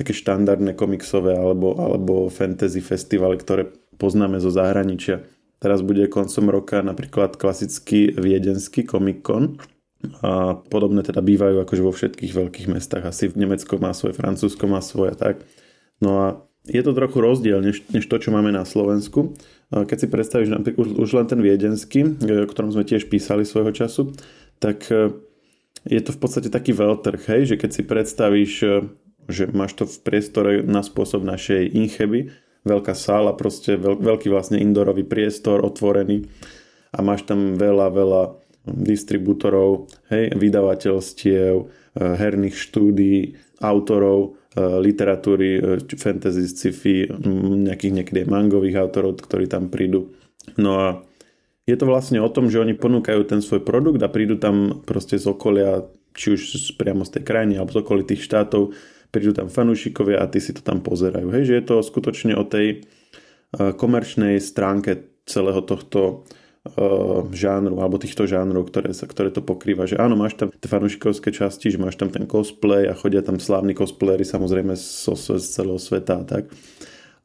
také 0.00 0.16
štandardné 0.16 0.72
komiksové 0.80 1.36
alebo, 1.36 1.76
alebo 1.76 2.32
fantasy 2.32 2.80
festivály, 2.80 3.36
ktoré 3.36 3.68
poznáme 4.00 4.40
zo 4.40 4.48
zahraničia. 4.48 5.28
Teraz 5.60 5.84
bude 5.84 6.08
koncom 6.08 6.48
roka 6.48 6.80
napríklad 6.80 7.36
klasický 7.36 8.16
viedenský 8.16 8.88
Comic 8.88 9.20
Con, 9.20 9.60
a 10.22 10.54
podobné 10.54 11.02
teda 11.02 11.18
bývajú 11.18 11.58
akože 11.66 11.82
vo 11.82 11.90
všetkých 11.90 12.32
veľkých 12.32 12.70
mestách. 12.70 13.10
Asi 13.10 13.26
v 13.26 13.44
Nemecko 13.44 13.82
má 13.82 13.90
svoje, 13.90 14.14
Francúzsko 14.14 14.70
má 14.70 14.78
svoje 14.78 15.18
tak. 15.18 15.42
No 15.98 16.10
a 16.22 16.26
je 16.68 16.82
to 16.84 16.92
trochu 16.92 17.18
rozdiel, 17.18 17.64
než, 17.64 17.80
než 17.88 18.04
to, 18.04 18.20
čo 18.20 18.28
máme 18.28 18.52
na 18.52 18.68
Slovensku. 18.68 19.32
Keď 19.72 19.96
si 19.96 20.08
predstavíš 20.08 20.52
napríklad 20.52 20.96
už 20.96 21.10
len 21.16 21.26
ten 21.28 21.40
viedenský, 21.40 22.00
e, 22.04 22.44
o 22.44 22.48
ktorom 22.48 22.72
sme 22.72 22.88
tiež 22.88 23.08
písali 23.08 23.44
svojho 23.44 23.72
času, 23.72 24.12
tak 24.60 24.88
e, 24.88 25.12
je 25.88 26.00
to 26.00 26.12
v 26.12 26.20
podstate 26.20 26.48
taký 26.48 26.72
veľtrh, 26.72 27.20
hej, 27.28 27.52
že 27.52 27.56
keď 27.60 27.70
si 27.72 27.82
predstavíš, 27.84 28.52
e, 28.64 28.68
že 29.28 29.44
máš 29.52 29.76
to 29.76 29.84
v 29.84 29.96
priestore 30.00 30.52
na 30.64 30.80
spôsob 30.80 31.20
našej 31.24 31.72
incheby, 31.72 32.32
veľká 32.64 32.96
sála, 32.96 33.36
proste 33.36 33.76
veľ, 33.76 34.00
veľký 34.00 34.32
vlastne 34.32 34.56
indorový 34.56 35.04
priestor, 35.04 35.60
otvorený 35.60 36.24
a 36.92 37.04
máš 37.04 37.28
tam 37.28 37.56
veľa, 37.56 37.92
veľa 37.92 38.22
distribútorov, 38.68 39.88
hej, 40.12 40.32
vydavateľstiev, 40.36 41.68
herných 41.96 42.56
štúdií, 42.56 43.36
autorov, 43.60 44.38
literatúry, 44.58 45.78
eh, 45.78 45.96
fantasy, 45.96 46.44
sci-fi, 46.50 47.06
nejakých 47.68 47.92
niekedy 48.02 48.20
mangových 48.26 48.82
autorov, 48.82 49.22
ktorí 49.22 49.46
tam 49.46 49.70
prídu. 49.70 50.12
No 50.58 50.70
a 50.78 50.86
je 51.68 51.76
to 51.76 51.84
vlastne 51.84 52.18
o 52.18 52.32
tom, 52.32 52.48
že 52.48 52.64
oni 52.64 52.72
ponúkajú 52.72 53.28
ten 53.28 53.44
svoj 53.44 53.60
produkt 53.60 54.00
a 54.00 54.08
prídu 54.08 54.40
tam 54.40 54.82
proste 54.88 55.20
z 55.20 55.28
okolia, 55.28 55.84
či 56.16 56.34
už 56.34 56.40
priamo 56.80 57.04
z 57.04 57.20
tej 57.20 57.22
krajiny 57.28 57.60
alebo 57.60 57.76
z 57.76 57.84
okolitých 57.84 58.24
štátov, 58.24 58.72
prídu 59.12 59.36
tam 59.36 59.52
fanúšikovia 59.52 60.20
a 60.20 60.28
ty 60.28 60.40
si 60.40 60.56
to 60.56 60.64
tam 60.64 60.80
pozerajú. 60.80 61.28
Hej, 61.28 61.44
že 61.52 61.54
je 61.60 61.64
to 61.64 61.76
skutočne 61.84 62.32
o 62.34 62.44
tej 62.48 62.80
eh, 62.80 63.72
komerčnej 63.76 64.40
stránke 64.40 65.22
celého 65.28 65.60
tohto 65.60 66.24
žánru 67.32 67.80
alebo 67.80 68.00
týchto 68.00 68.28
žánrov, 68.28 68.68
ktoré, 68.68 68.92
sa, 68.92 69.08
ktoré 69.08 69.32
to 69.32 69.40
pokrýva. 69.44 69.88
Že 69.88 70.00
áno, 70.00 70.14
máš 70.18 70.36
tam 70.36 70.52
tie 70.52 70.68
fanúšikovské 70.68 71.32
časti, 71.32 71.72
že 71.74 71.78
máš 71.78 71.96
tam 71.96 72.12
ten 72.12 72.28
cosplay 72.28 72.88
a 72.88 72.94
chodia 72.96 73.24
tam 73.24 73.40
slávni 73.40 73.72
cosplayery 73.72 74.26
samozrejme 74.26 74.76
z, 74.76 75.14
z 75.16 75.44
celého 75.44 75.80
sveta 75.80 76.20
a 76.20 76.24
tak 76.24 76.50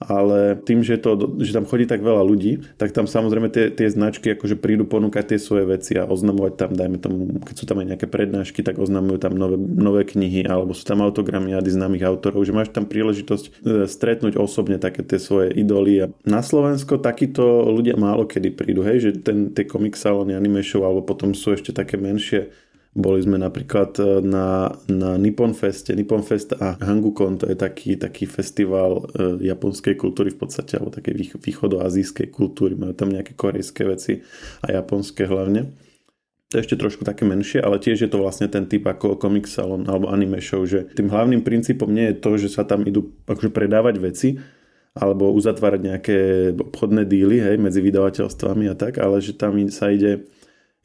ale 0.08 0.56
tým, 0.64 0.82
že, 0.82 0.96
to, 0.98 1.38
že 1.44 1.52
tam 1.52 1.68
chodí 1.68 1.84
tak 1.84 2.00
veľa 2.00 2.24
ľudí, 2.24 2.64
tak 2.80 2.96
tam 2.96 3.06
samozrejme 3.06 3.52
tie, 3.52 3.70
tie 3.70 3.92
značky 3.92 4.34
akože 4.34 4.56
prídu 4.56 4.88
ponúkať 4.88 5.36
tie 5.36 5.40
svoje 5.40 5.68
veci 5.68 6.00
a 6.00 6.08
oznamovať 6.08 6.54
tam, 6.56 6.72
dajme 6.72 6.98
tomu, 7.04 7.20
keď 7.44 7.56
sú 7.60 7.66
tam 7.68 7.84
aj 7.84 7.88
nejaké 7.96 8.08
prednášky, 8.08 8.64
tak 8.64 8.80
oznamujú 8.80 9.20
tam 9.20 9.36
nové, 9.36 9.60
nové 9.60 10.02
knihy 10.08 10.48
alebo 10.48 10.72
sú 10.72 10.88
tam 10.88 11.04
autogramy 11.04 11.52
a 11.54 11.64
známych 11.64 12.06
autorov, 12.06 12.46
že 12.46 12.56
máš 12.56 12.70
tam 12.70 12.86
príležitosť 12.86 13.46
e, 13.46 13.52
stretnúť 13.90 14.38
osobne 14.38 14.78
také 14.78 15.02
tie 15.02 15.18
svoje 15.18 15.52
idoly. 15.58 16.14
Na 16.24 16.46
Slovensko 16.46 17.02
takíto 17.02 17.44
ľudia 17.70 17.98
málo 18.00 18.30
kedy 18.30 18.50
prídu, 18.54 18.86
hej, 18.86 19.10
že 19.10 19.12
ten, 19.20 19.52
tie 19.52 19.68
komik 19.68 19.98
anime 20.04 20.62
show, 20.62 20.86
alebo 20.86 21.04
potom 21.04 21.34
sú 21.34 21.54
ešte 21.54 21.74
také 21.74 21.98
menšie 21.98 22.54
boli 22.94 23.26
sme 23.26 23.42
napríklad 23.42 23.98
e, 23.98 24.22
na, 24.22 24.70
na 24.86 25.18
Nippon 25.18 25.58
Feste. 25.58 25.98
Nippon 25.98 26.22
Fest 26.22 26.54
a 26.54 26.78
Hangukon 26.78 27.42
to 27.42 27.50
je 27.50 27.58
taký, 27.58 27.98
taký 27.98 28.30
festival 28.30 29.10
e, 29.18 29.42
japonskej 29.50 29.98
kultúry 29.98 30.30
v 30.30 30.46
podstate, 30.46 30.78
alebo 30.78 30.94
takej 30.94 31.42
východoazijskej 31.42 32.30
kultúry. 32.30 32.78
Majú 32.78 32.94
tam 32.94 33.10
nejaké 33.10 33.34
korejské 33.34 33.90
veci 33.90 34.22
a 34.62 34.78
japonské 34.78 35.26
hlavne. 35.26 35.74
To 36.54 36.62
je 36.62 36.70
ešte 36.70 36.78
trošku 36.78 37.02
také 37.02 37.26
menšie, 37.26 37.66
ale 37.66 37.82
tiež 37.82 38.06
je 38.06 38.10
to 38.14 38.22
vlastne 38.22 38.46
ten 38.46 38.70
typ 38.70 38.86
ako 38.86 39.18
Comic 39.18 39.50
Salon 39.50 39.90
alebo 39.90 40.14
anime 40.14 40.38
show, 40.38 40.62
že 40.62 40.86
tým 40.94 41.10
hlavným 41.10 41.42
princípom 41.42 41.90
nie 41.90 42.14
je 42.14 42.22
to, 42.22 42.38
že 42.38 42.54
sa 42.54 42.62
tam 42.62 42.86
idú 42.86 43.10
akože 43.26 43.50
predávať 43.50 43.98
veci, 43.98 44.38
alebo 44.94 45.34
uzatvárať 45.34 45.82
nejaké 45.82 46.18
obchodné 46.54 47.10
díly 47.10 47.42
hej, 47.42 47.58
medzi 47.58 47.82
vydavateľstvami 47.82 48.70
a 48.70 48.78
tak, 48.78 49.02
ale 49.02 49.18
že 49.18 49.34
tam 49.34 49.58
sa 49.74 49.90
ide, 49.90 50.30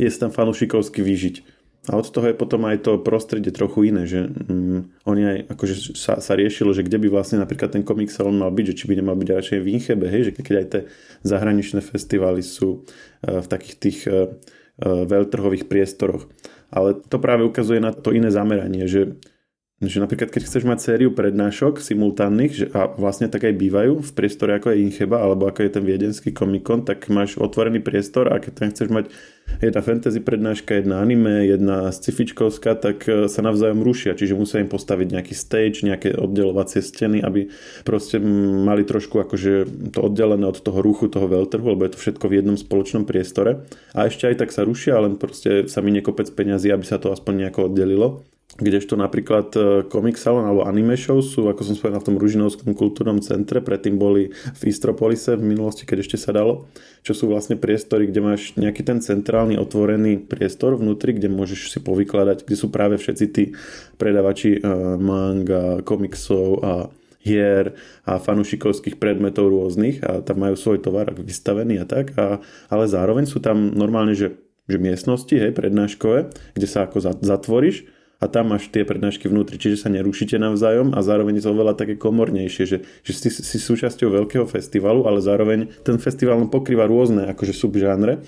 je 0.01 0.09
sa 0.09 0.25
tam 0.25 0.33
fanúšikovsky 0.33 1.05
vyžiť 1.05 1.58
a 1.87 1.95
od 1.95 2.11
toho 2.11 2.27
je 2.27 2.35
potom 2.35 2.67
aj 2.67 2.85
to 2.85 2.99
prostredie 2.99 3.55
trochu 3.55 3.95
iné, 3.95 4.05
že 4.05 4.27
mm, 4.27 5.07
oni 5.07 5.23
aj 5.23 5.39
akože 5.55 5.75
sa, 5.95 6.19
sa 6.19 6.33
riešilo, 6.35 6.75
že 6.75 6.83
kde 6.83 6.99
by 7.01 7.09
vlastne 7.09 7.39
napríklad 7.39 7.71
ten 7.71 7.87
komik 7.87 8.11
salon 8.11 8.37
mal 8.37 8.51
byť, 8.51 8.75
že 8.75 8.79
či 8.83 8.85
by 8.91 8.95
nemal 8.99 9.15
byť 9.15 9.29
radšej 9.31 9.59
v 9.63 9.71
Inchebe, 9.73 10.07
hej, 10.11 10.29
že 10.29 10.33
keď 10.35 10.55
aj 10.59 10.67
tie 10.69 10.83
zahraničné 11.23 11.81
festivály 11.81 12.43
sú 12.43 12.83
uh, 12.83 13.41
v 13.41 13.47
takých 13.47 13.77
tých 13.79 13.99
uh, 14.05 14.27
uh, 14.27 15.07
veľtrhových 15.07 15.71
priestoroch. 15.71 16.27
Ale 16.69 16.99
to 16.99 17.17
práve 17.23 17.47
ukazuje 17.47 17.81
na 17.81 17.95
to 17.95 18.13
iné 18.13 18.29
zameranie, 18.29 18.85
že 18.85 19.17
že 19.79 20.03
napríklad 20.03 20.35
keď 20.35 20.43
chceš 20.43 20.67
mať 20.67 20.79
sériu 20.83 21.15
prednášok 21.15 21.79
simultánnych, 21.79 22.51
že, 22.51 22.67
a 22.75 22.91
vlastne 22.91 23.31
tak 23.31 23.47
aj 23.47 23.55
bývajú 23.55 24.03
v 24.03 24.11
priestore 24.11 24.59
ako 24.59 24.75
je 24.75 24.83
Incheba, 24.83 25.23
alebo 25.23 25.47
ako 25.47 25.63
je 25.63 25.71
ten 25.71 25.85
viedenský 25.87 26.35
komikon, 26.35 26.83
tak 26.83 27.07
máš 27.07 27.39
otvorený 27.39 27.79
priestor 27.79 28.27
a 28.35 28.43
keď 28.43 28.53
tam 28.59 28.69
chceš 28.75 28.89
mať 28.91 29.07
jedna 29.61 29.83
fantasy 29.83 30.21
prednáška, 30.21 30.75
jedna 30.75 31.01
anime, 31.03 31.47
jedna 31.47 31.93
scifičkovská, 31.93 32.75
tak 32.79 33.09
e, 33.09 33.27
sa 33.27 33.41
navzájom 33.43 33.83
rušia, 33.83 34.15
čiže 34.15 34.39
musia 34.39 34.63
im 34.63 34.71
postaviť 34.71 35.09
nejaký 35.19 35.35
stage, 35.35 35.83
nejaké 35.83 36.15
oddelovacie 36.15 36.85
steny, 36.85 37.21
aby 37.25 37.51
proste 37.83 38.23
mali 38.23 38.87
trošku 38.87 39.19
akože 39.19 39.53
to 39.93 39.99
oddelené 39.99 40.47
od 40.47 40.59
toho 40.63 40.79
ruchu, 40.79 41.11
toho 41.11 41.27
veľtrhu, 41.27 41.75
lebo 41.75 41.85
je 41.87 41.93
to 41.97 42.03
všetko 42.03 42.25
v 42.31 42.37
jednom 42.43 42.57
spoločnom 42.57 43.05
priestore. 43.09 43.67
A 43.93 44.07
ešte 44.07 44.31
aj 44.31 44.47
tak 44.47 44.51
sa 44.55 44.63
rušia, 44.63 45.03
len 45.03 45.19
proste 45.19 45.67
sa 45.67 45.83
mi 45.83 45.91
nekopec 45.91 46.31
peňazí, 46.31 46.71
aby 46.71 46.87
sa 46.87 47.03
to 47.03 47.11
aspoň 47.11 47.49
nejako 47.49 47.73
oddelilo 47.73 48.23
kdežto 48.57 48.97
napríklad 48.97 49.53
e, 49.53 49.61
Comic 49.93 50.17
Salon 50.17 50.49
alebo 50.49 50.65
Anime 50.65 50.97
Show 50.97 51.21
sú, 51.21 51.53
ako 51.53 51.63
som 51.69 51.77
spomenul, 51.77 52.01
v 52.01 52.09
tom 52.09 52.17
Ružinovskom 52.17 52.73
kultúrnom 52.73 53.21
centre, 53.21 53.61
predtým 53.61 54.01
boli 54.01 54.33
v 54.33 54.63
Istropolise 54.65 55.37
v 55.37 55.45
minulosti, 55.45 55.85
keď 55.85 56.09
ešte 56.09 56.17
sa 56.17 56.33
dalo, 56.33 56.65
čo 57.05 57.13
sú 57.13 57.29
vlastne 57.29 57.61
priestory, 57.61 58.09
kde 58.09 58.25
máš 58.25 58.57
nejaký 58.57 58.83
ten 58.83 59.05
centrálny 59.05 59.61
otvorený 59.61 60.25
priestor 60.25 60.81
vnútri, 60.81 61.13
kde 61.13 61.29
môžeš 61.29 61.77
si 61.77 61.79
povykladať, 61.85 62.49
kde 62.49 62.57
sú 62.57 62.73
práve 62.73 62.97
všetci 62.97 63.27
tí 63.31 63.45
predavači 64.01 64.59
uh, 64.59 64.97
manga, 64.97 65.85
komiksov 65.85 66.49
a 66.65 66.73
hier 67.23 67.77
a 68.09 68.17
fanušikovských 68.17 68.97
predmetov 68.97 69.53
rôznych. 69.53 70.01
A 70.01 70.25
tam 70.25 70.41
majú 70.41 70.57
svoj 70.57 70.81
tovar 70.81 71.13
vystavený 71.13 71.83
a 71.83 71.87
tak, 71.87 72.17
a, 72.17 72.41
ale 72.73 72.85
zároveň 72.89 73.29
sú 73.29 73.43
tam 73.43 73.75
normálne, 73.75 74.17
že, 74.17 74.39
že 74.71 74.81
miestnosti, 74.81 75.35
hej, 75.35 75.53
prednáškové, 75.53 76.33
kde 76.57 76.69
sa 76.71 76.89
ako 76.89 77.21
zatvoríš 77.21 77.98
a 78.19 78.27
tam 78.27 78.51
máš 78.51 78.67
tie 78.75 78.83
prednášky 78.83 79.31
vnútri, 79.31 79.63
čiže 79.63 79.87
sa 79.87 79.89
nerušíte 79.95 80.43
navzájom 80.43 80.91
a 80.91 81.01
zároveň 81.07 81.39
je 81.39 81.45
to 81.47 81.55
oveľa 81.55 81.79
také 81.79 81.95
komornejšie, 81.95 82.65
že, 82.67 82.79
že 83.07 83.13
si, 83.15 83.31
si 83.31 83.59
súčasťou 83.63 84.11
veľkého 84.11 84.43
festivalu, 84.43 85.07
ale 85.07 85.23
zároveň 85.23 85.71
ten 85.87 86.03
festival 86.03 86.43
pokrýva 86.51 86.91
rôzne 86.91 87.31
akože 87.31 87.55
subžánre 87.55 88.19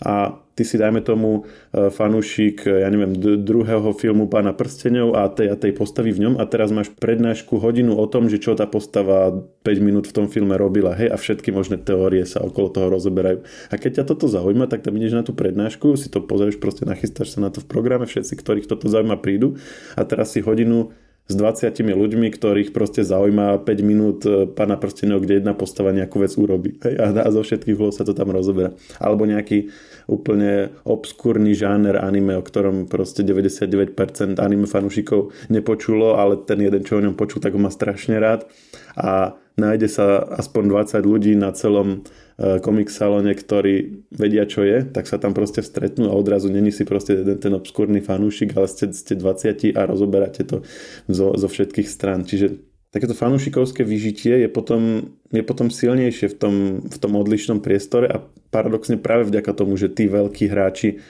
a 0.00 0.40
ty 0.56 0.64
si 0.64 0.80
dajme 0.80 1.04
tomu 1.04 1.44
e, 1.72 1.92
fanúšik, 1.92 2.64
e, 2.64 2.84
ja 2.84 2.88
neviem, 2.88 3.12
druhého 3.44 3.92
filmu 3.92 4.24
Pána 4.28 4.56
prstenov 4.56 5.12
a 5.12 5.28
tej 5.28 5.52
a 5.52 5.56
tej 5.56 5.76
postavy 5.76 6.16
v 6.16 6.26
ňom 6.26 6.34
a 6.40 6.44
teraz 6.48 6.72
máš 6.72 6.88
prednášku 6.96 7.60
hodinu 7.60 7.96
o 7.96 8.04
tom, 8.08 8.32
že 8.32 8.40
čo 8.40 8.56
tá 8.56 8.64
postava 8.64 9.32
5 9.64 9.84
minút 9.84 10.08
v 10.08 10.16
tom 10.16 10.26
filme 10.32 10.56
robila, 10.56 10.96
hej, 10.96 11.12
a 11.12 11.16
všetky 11.20 11.52
možné 11.52 11.76
teórie 11.80 12.24
sa 12.24 12.40
okolo 12.40 12.72
toho 12.72 12.88
rozoberajú. 12.88 13.44
A 13.68 13.74
keď 13.76 14.02
ťa 14.02 14.04
toto 14.16 14.26
zaujíma, 14.32 14.68
tak 14.68 14.80
tam 14.80 14.96
ideš 14.96 15.16
na 15.16 15.22
tú 15.22 15.36
prednášku, 15.36 15.96
si 16.00 16.08
to 16.08 16.24
pozrieš, 16.24 16.56
proste 16.56 16.88
nachystáš 16.88 17.36
sa 17.36 17.44
na 17.44 17.52
to 17.52 17.60
v 17.60 17.68
programe, 17.68 18.08
všetci, 18.08 18.32
ktorých 18.40 18.66
toto 18.66 18.88
zaujíma, 18.88 19.20
prídu 19.20 19.60
a 19.92 20.02
teraz 20.08 20.32
si 20.32 20.40
hodinu 20.40 20.96
s 21.26 21.34
20 21.34 21.74
ľuďmi, 21.74 22.30
ktorých 22.30 22.70
proste 22.70 23.02
zaujíma 23.02 23.66
5 23.66 23.66
minút 23.82 24.22
e, 24.22 24.46
pána 24.46 24.78
prstenov, 24.78 25.26
kde 25.26 25.42
jedna 25.42 25.58
postava 25.58 25.90
nejakú 25.90 26.22
vec 26.22 26.30
urobí. 26.38 26.78
Hej? 26.86 26.94
A, 27.02 27.26
zo 27.34 27.42
všetkých 27.42 27.74
vôľ 27.74 27.90
sa 27.90 28.06
to 28.06 28.14
tam 28.14 28.30
rozoberá. 28.30 28.70
Alebo 29.02 29.26
nejaký 29.26 29.74
úplne 30.06 30.70
obskúrny 30.86 31.50
žáner 31.58 31.98
anime, 31.98 32.38
o 32.38 32.42
ktorom 32.46 32.86
proste 32.86 33.26
99% 33.26 34.38
anime 34.38 34.70
fanúšikov 34.70 35.34
nepočulo, 35.50 36.14
ale 36.14 36.38
ten 36.46 36.62
jeden, 36.62 36.86
čo 36.86 37.02
o 37.02 37.02
ňom 37.02 37.18
počul, 37.18 37.42
tak 37.42 37.58
ho 37.58 37.60
má 37.60 37.74
strašne 37.74 38.22
rád. 38.22 38.46
A 38.96 39.36
nájde 39.56 39.88
sa 39.88 40.20
aspoň 40.36 40.88
20 40.98 41.04
ľudí 41.04 41.32
na 41.36 41.52
celom 41.52 42.04
komik 42.36 42.92
eh, 42.92 42.96
salóne, 42.96 43.32
ktorí 43.32 44.04
vedia, 44.12 44.44
čo 44.44 44.60
je, 44.64 44.84
tak 44.84 45.08
sa 45.08 45.16
tam 45.16 45.32
proste 45.32 45.64
stretnú 45.64 46.12
a 46.12 46.16
odrazu 46.16 46.52
není 46.52 46.68
si 46.68 46.84
proste 46.84 47.24
jeden 47.24 47.40
ten 47.40 47.52
obskúrny 47.56 48.04
fanúšik, 48.04 48.52
ale 48.56 48.68
ste, 48.68 48.92
ste 48.92 49.16
20 49.16 49.72
a 49.72 49.82
rozoberáte 49.88 50.44
to 50.44 50.60
zo, 51.08 51.32
zo 51.32 51.48
všetkých 51.48 51.88
strán. 51.88 52.28
Čiže 52.28 52.60
takéto 52.92 53.16
fanúšikovské 53.16 53.84
vyžitie 53.84 54.44
je 54.44 54.48
potom, 54.52 55.12
je 55.32 55.42
potom 55.44 55.72
silnejšie 55.72 56.32
v 56.32 56.36
tom, 56.36 56.54
v 56.84 56.96
tom 56.96 57.12
odlišnom 57.16 57.64
priestore 57.64 58.08
a 58.08 58.20
paradoxne 58.52 59.00
práve 59.00 59.32
vďaka 59.32 59.52
tomu, 59.56 59.80
že 59.80 59.92
tí 59.92 60.04
veľkí 60.08 60.48
hráči 60.52 61.00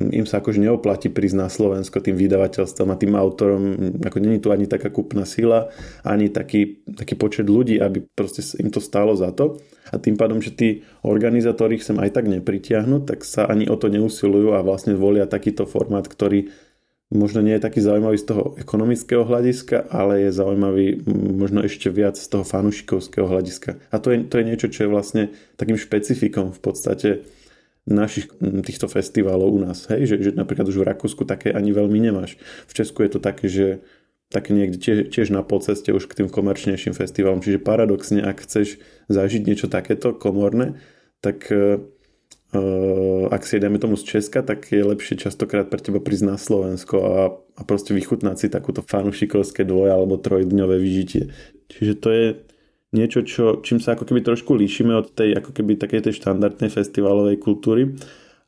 im 0.00 0.26
sa 0.26 0.42
akože 0.42 0.58
neoplatí 0.58 1.06
prísť 1.06 1.36
na 1.38 1.46
Slovensko 1.46 2.02
tým 2.02 2.18
vydavateľstvom 2.18 2.88
a 2.90 2.98
tým 2.98 3.14
autorom, 3.14 3.62
ako 4.02 4.18
není 4.18 4.42
tu 4.42 4.50
ani 4.50 4.66
taká 4.66 4.90
kúpna 4.90 5.22
sila, 5.22 5.70
ani 6.02 6.34
taký, 6.34 6.82
taký 6.82 7.14
počet 7.14 7.46
ľudí, 7.46 7.78
aby 7.78 8.02
proste 8.02 8.42
im 8.58 8.74
to 8.74 8.82
stálo 8.82 9.14
za 9.14 9.30
to. 9.30 9.62
A 9.94 10.02
tým 10.02 10.18
pádom, 10.18 10.42
že 10.42 10.50
tí 10.50 10.82
organizátori 11.06 11.78
sem 11.78 11.94
aj 12.02 12.10
tak 12.10 12.26
nepritiahnu, 12.26 13.06
tak 13.06 13.22
sa 13.22 13.46
ani 13.46 13.70
o 13.70 13.78
to 13.78 13.86
neusilujú 13.86 14.58
a 14.58 14.66
vlastne 14.66 14.98
volia 14.98 15.30
takýto 15.30 15.62
formát, 15.62 16.10
ktorý 16.10 16.50
možno 17.14 17.46
nie 17.46 17.54
je 17.54 17.62
taký 17.62 17.78
zaujímavý 17.78 18.18
z 18.18 18.34
toho 18.34 18.58
ekonomického 18.58 19.22
hľadiska, 19.22 19.86
ale 19.94 20.26
je 20.26 20.30
zaujímavý 20.34 21.06
možno 21.38 21.62
ešte 21.62 21.86
viac 21.86 22.18
z 22.18 22.26
toho 22.26 22.42
fanušikovského 22.42 23.30
hľadiska. 23.30 23.78
A 23.94 24.02
to 24.02 24.10
je, 24.10 24.26
to 24.26 24.42
je 24.42 24.48
niečo, 24.48 24.66
čo 24.66 24.88
je 24.88 24.92
vlastne 24.92 25.22
takým 25.54 25.78
špecifikom 25.78 26.50
v 26.50 26.60
podstate 26.60 27.08
našich 27.84 28.32
týchto 28.40 28.88
festivalov 28.88 29.52
u 29.52 29.60
nás. 29.60 29.84
Hej? 29.92 30.08
Že, 30.08 30.16
že 30.20 30.30
napríklad 30.32 30.68
už 30.72 30.80
v 30.80 30.88
Rakúsku 30.88 31.28
také 31.28 31.52
ani 31.52 31.72
veľmi 31.72 32.00
nemáš. 32.00 32.40
V 32.64 32.72
Česku 32.72 33.04
je 33.04 33.10
to 33.12 33.20
také, 33.20 33.46
že 33.46 33.84
také 34.32 34.56
niekde 34.56 34.80
tiež, 34.80 34.98
tiež 35.12 35.28
na 35.30 35.44
poceste 35.44 35.92
už 35.92 36.08
k 36.08 36.24
tým 36.24 36.28
komerčnejším 36.32 36.96
festivalom. 36.96 37.44
Čiže 37.44 37.60
paradoxne, 37.60 38.24
ak 38.24 38.42
chceš 38.42 38.80
zažiť 39.12 39.44
niečo 39.44 39.68
takéto 39.68 40.16
komorné, 40.16 40.80
tak 41.20 41.44
uh, 41.52 41.78
ak 43.30 43.42
si 43.44 43.58
dajme 43.58 43.82
tomu 43.82 43.98
z 43.98 44.16
Česka, 44.16 44.46
tak 44.46 44.70
je 44.70 44.80
lepšie 44.80 45.18
častokrát 45.18 45.66
pre 45.66 45.82
teba 45.82 45.98
prísť 45.98 46.24
na 46.24 46.36
Slovensko 46.38 46.96
a, 47.02 47.14
a 47.34 47.62
proste 47.66 47.92
vychutnať 47.92 48.36
si 48.38 48.46
takúto 48.46 48.80
fanušikovské 48.80 49.66
dvoje 49.66 49.90
alebo 49.90 50.16
trojdňové 50.16 50.78
vyžitie. 50.78 51.34
Čiže 51.68 51.92
to 51.98 52.08
je 52.14 52.26
niečo, 52.94 53.26
čo, 53.26 53.60
čím 53.60 53.82
sa 53.82 53.98
ako 53.98 54.06
keby 54.06 54.22
trošku 54.22 54.54
líšime 54.54 54.94
od 54.94 55.12
tej 55.12 55.36
ako 55.42 55.50
keby 55.50 55.76
takej 55.76 56.08
tej 56.08 56.14
štandardnej 56.22 56.70
festivalovej 56.70 57.42
kultúry. 57.42 57.98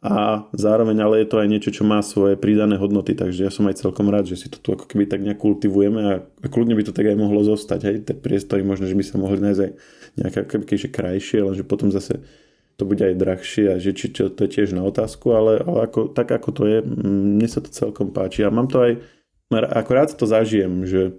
A 0.07 0.47
zároveň 0.55 1.03
ale 1.03 1.25
je 1.25 1.29
to 1.35 1.43
aj 1.43 1.49
niečo, 1.51 1.71
čo 1.75 1.83
má 1.83 1.99
svoje 1.99 2.39
pridané 2.39 2.79
hodnoty, 2.79 3.19
takže 3.19 3.49
ja 3.49 3.51
som 3.51 3.67
aj 3.67 3.83
celkom 3.83 4.07
rád, 4.07 4.31
že 4.31 4.39
si 4.39 4.47
to 4.47 4.63
tu 4.63 4.71
ako 4.71 4.87
keby 4.87 5.11
tak 5.11 5.25
nejak 5.25 5.41
kultivujeme 5.41 6.01
a 6.07 6.47
kľudne 6.47 6.79
by 6.79 6.87
to 6.87 6.95
tak 6.95 7.11
aj 7.11 7.19
mohlo 7.19 7.43
zostať, 7.43 7.81
hej, 7.91 7.97
tie 8.07 8.15
priestory 8.15 8.63
možno, 8.63 8.87
že 8.87 8.95
by 8.95 9.03
sa 9.03 9.19
mohli 9.19 9.43
nájsť 9.43 9.61
aj 9.67 9.73
nejaké 10.21 10.39
keby, 10.47 10.65
že 10.79 10.89
krajšie, 10.95 11.39
lenže 11.43 11.65
potom 11.67 11.91
zase 11.91 12.23
to 12.77 12.85
bude 12.85 13.01
aj 13.01 13.17
drahšie 13.17 13.67
a 13.73 13.77
že 13.81 13.97
či 13.97 14.13
čo, 14.13 14.29
to 14.29 14.45
je 14.45 14.61
tiež 14.61 14.77
na 14.77 14.85
otázku, 14.85 15.33
ale, 15.33 15.65
ale 15.65 15.89
ako, 15.89 16.13
tak 16.13 16.29
ako 16.29 16.49
to 16.53 16.63
je, 16.69 16.79
mne 16.85 17.49
sa 17.49 17.65
to 17.65 17.73
celkom 17.73 18.13
páči 18.13 18.45
a 18.45 18.53
mám 18.53 18.69
to 18.69 18.85
aj, 18.85 19.01
ako 19.51 19.91
rád 19.97 20.13
to 20.13 20.29
zažijem, 20.29 20.85
že 20.85 21.19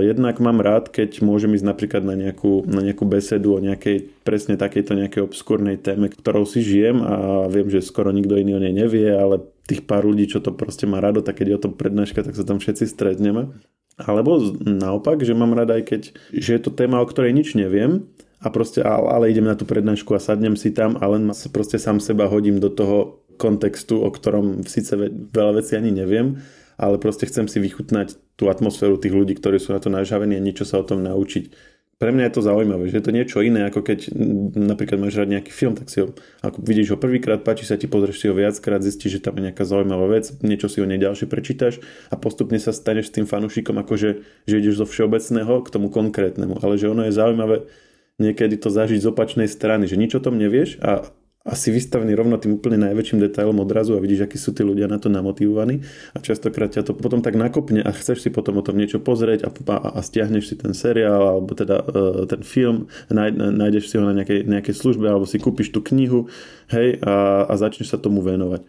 jednak 0.00 0.40
mám 0.40 0.64
rád, 0.64 0.88
keď 0.88 1.20
môžem 1.20 1.52
ísť 1.52 1.66
napríklad 1.68 2.00
na 2.00 2.16
nejakú, 2.16 2.64
na 2.64 2.80
nejakú 2.80 3.04
besedu 3.04 3.52
o 3.52 3.60
nejakej 3.60 4.24
presne 4.24 4.56
takejto 4.56 4.96
nejakej 4.96 5.28
obskúrnej 5.28 5.76
téme, 5.76 6.08
ktorou 6.08 6.48
si 6.48 6.64
žijem 6.64 7.04
a 7.04 7.44
viem, 7.52 7.68
že 7.68 7.84
skoro 7.84 8.08
nikto 8.08 8.40
iný 8.40 8.56
o 8.56 8.62
nej 8.64 8.72
nevie, 8.72 9.12
ale 9.12 9.44
tých 9.68 9.84
pár 9.84 10.08
ľudí, 10.08 10.24
čo 10.24 10.40
to 10.40 10.56
proste 10.56 10.88
má 10.88 11.04
rado, 11.04 11.20
tak 11.20 11.44
keď 11.44 11.46
je 11.52 11.58
o 11.60 11.64
tom 11.68 11.74
prednáška, 11.76 12.24
tak 12.24 12.32
sa 12.32 12.48
tam 12.48 12.56
všetci 12.64 12.88
stretneme. 12.88 13.52
Alebo 14.00 14.40
naopak, 14.64 15.20
že 15.20 15.36
mám 15.36 15.52
rada 15.52 15.76
aj 15.76 15.84
keď, 15.84 16.02
že 16.32 16.50
je 16.56 16.60
to 16.64 16.72
téma, 16.72 17.04
o 17.04 17.08
ktorej 17.10 17.36
nič 17.36 17.52
neviem, 17.52 18.08
a 18.38 18.48
proste, 18.54 18.80
ale 18.86 19.34
idem 19.34 19.44
na 19.44 19.58
tú 19.58 19.66
prednášku 19.66 20.14
a 20.14 20.22
sadnem 20.22 20.54
si 20.54 20.70
tam 20.70 20.94
a 21.02 21.04
len 21.10 21.28
proste 21.50 21.76
sám 21.76 21.98
seba 21.98 22.30
hodím 22.30 22.62
do 22.62 22.70
toho 22.70 23.26
kontextu, 23.34 23.98
o 23.98 24.08
ktorom 24.10 24.62
síce 24.66 24.94
veľa 25.34 25.58
vecí 25.58 25.74
ani 25.74 25.90
neviem, 25.90 26.38
ale 26.78 26.96
proste 27.02 27.26
chcem 27.26 27.50
si 27.50 27.58
vychutnať 27.58 28.16
tú 28.38 28.46
atmosféru 28.46 28.96
tých 28.96 29.12
ľudí, 29.12 29.34
ktorí 29.34 29.58
sú 29.58 29.74
na 29.74 29.82
to 29.82 29.90
nažavení 29.90 30.38
a 30.38 30.42
niečo 30.42 30.62
sa 30.62 30.78
o 30.78 30.86
tom 30.86 31.02
naučiť. 31.02 31.76
Pre 31.98 32.14
mňa 32.14 32.30
je 32.30 32.34
to 32.38 32.46
zaujímavé, 32.46 32.86
že 32.86 33.02
je 33.02 33.04
to 33.10 33.10
niečo 33.10 33.42
iné, 33.42 33.66
ako 33.66 33.82
keď 33.82 34.14
napríklad 34.54 35.02
máš 35.02 35.18
rád 35.18 35.34
nejaký 35.34 35.50
film, 35.50 35.74
tak 35.74 35.90
si 35.90 35.98
ho, 35.98 36.14
ako 36.46 36.62
vidíš 36.62 36.94
ho 36.94 36.98
prvýkrát, 37.02 37.42
páči 37.42 37.66
sa 37.66 37.74
ti, 37.74 37.90
pozrieš 37.90 38.22
si 38.22 38.30
ho 38.30 38.38
viackrát, 38.38 38.78
zistíš, 38.78 39.18
že 39.18 39.26
tam 39.26 39.34
je 39.42 39.50
nejaká 39.50 39.66
zaujímavá 39.66 40.06
vec, 40.06 40.30
niečo 40.46 40.70
si 40.70 40.78
o 40.78 40.86
nej 40.86 41.02
ďalšie 41.02 41.26
prečítaš 41.26 41.82
a 42.06 42.14
postupne 42.14 42.54
sa 42.62 42.70
staneš 42.70 43.10
s 43.10 43.14
tým 43.18 43.26
fanúšikom, 43.26 43.74
akože 43.82 44.22
že 44.46 44.54
ideš 44.62 44.78
zo 44.78 44.86
všeobecného 44.86 45.58
k 45.66 45.68
tomu 45.74 45.90
konkrétnemu. 45.90 46.62
Ale 46.62 46.78
že 46.78 46.86
ono 46.86 47.02
je 47.02 47.18
zaujímavé 47.18 47.66
niekedy 48.22 48.62
to 48.62 48.70
zažiť 48.70 49.02
z 49.02 49.10
opačnej 49.10 49.50
strany, 49.50 49.90
že 49.90 49.98
nič 49.98 50.14
o 50.14 50.22
tom 50.22 50.38
nevieš 50.38 50.78
a 50.78 51.02
asi 51.46 51.70
vystavený 51.70 52.12
rovno 52.18 52.36
tým 52.36 52.58
úplne 52.58 52.76
najväčším 52.82 53.22
detailom 53.22 53.62
odrazu 53.62 53.94
a 53.96 54.02
vidíš, 54.02 54.26
akí 54.26 54.36
sú 54.36 54.52
tí 54.52 54.66
ľudia 54.66 54.90
na 54.90 54.98
to 55.00 55.06
namotivovaní 55.08 55.86
a 56.12 56.18
častokrát 56.20 56.74
ťa 56.74 56.84
to 56.84 56.92
potom 56.98 57.22
tak 57.24 57.38
nakopne 57.38 57.80
a 57.80 57.90
chceš 57.94 58.26
si 58.26 58.30
potom 58.34 58.58
o 58.58 58.66
tom 58.66 58.76
niečo 58.76 59.00
pozrieť 59.00 59.46
a, 59.46 59.50
a, 59.54 59.76
a 59.96 60.00
stiahneš 60.04 60.50
si 60.50 60.54
ten 60.58 60.76
seriál 60.76 61.38
alebo 61.38 61.54
teda 61.56 61.76
uh, 61.80 62.26
ten 62.28 62.44
film, 62.44 62.90
náj, 63.08 63.32
nájdeš 63.32 63.88
si 63.88 63.94
ho 63.96 64.04
na 64.04 64.12
nejakej, 64.12 64.44
nejakej 64.44 64.74
službe 64.76 65.08
alebo 65.08 65.24
si 65.24 65.40
kúpiš 65.40 65.72
tú 65.72 65.80
knihu 65.80 66.28
hej, 66.68 67.00
a, 67.00 67.48
a 67.48 67.54
začneš 67.56 67.94
sa 67.94 67.98
tomu 68.02 68.20
venovať. 68.20 68.66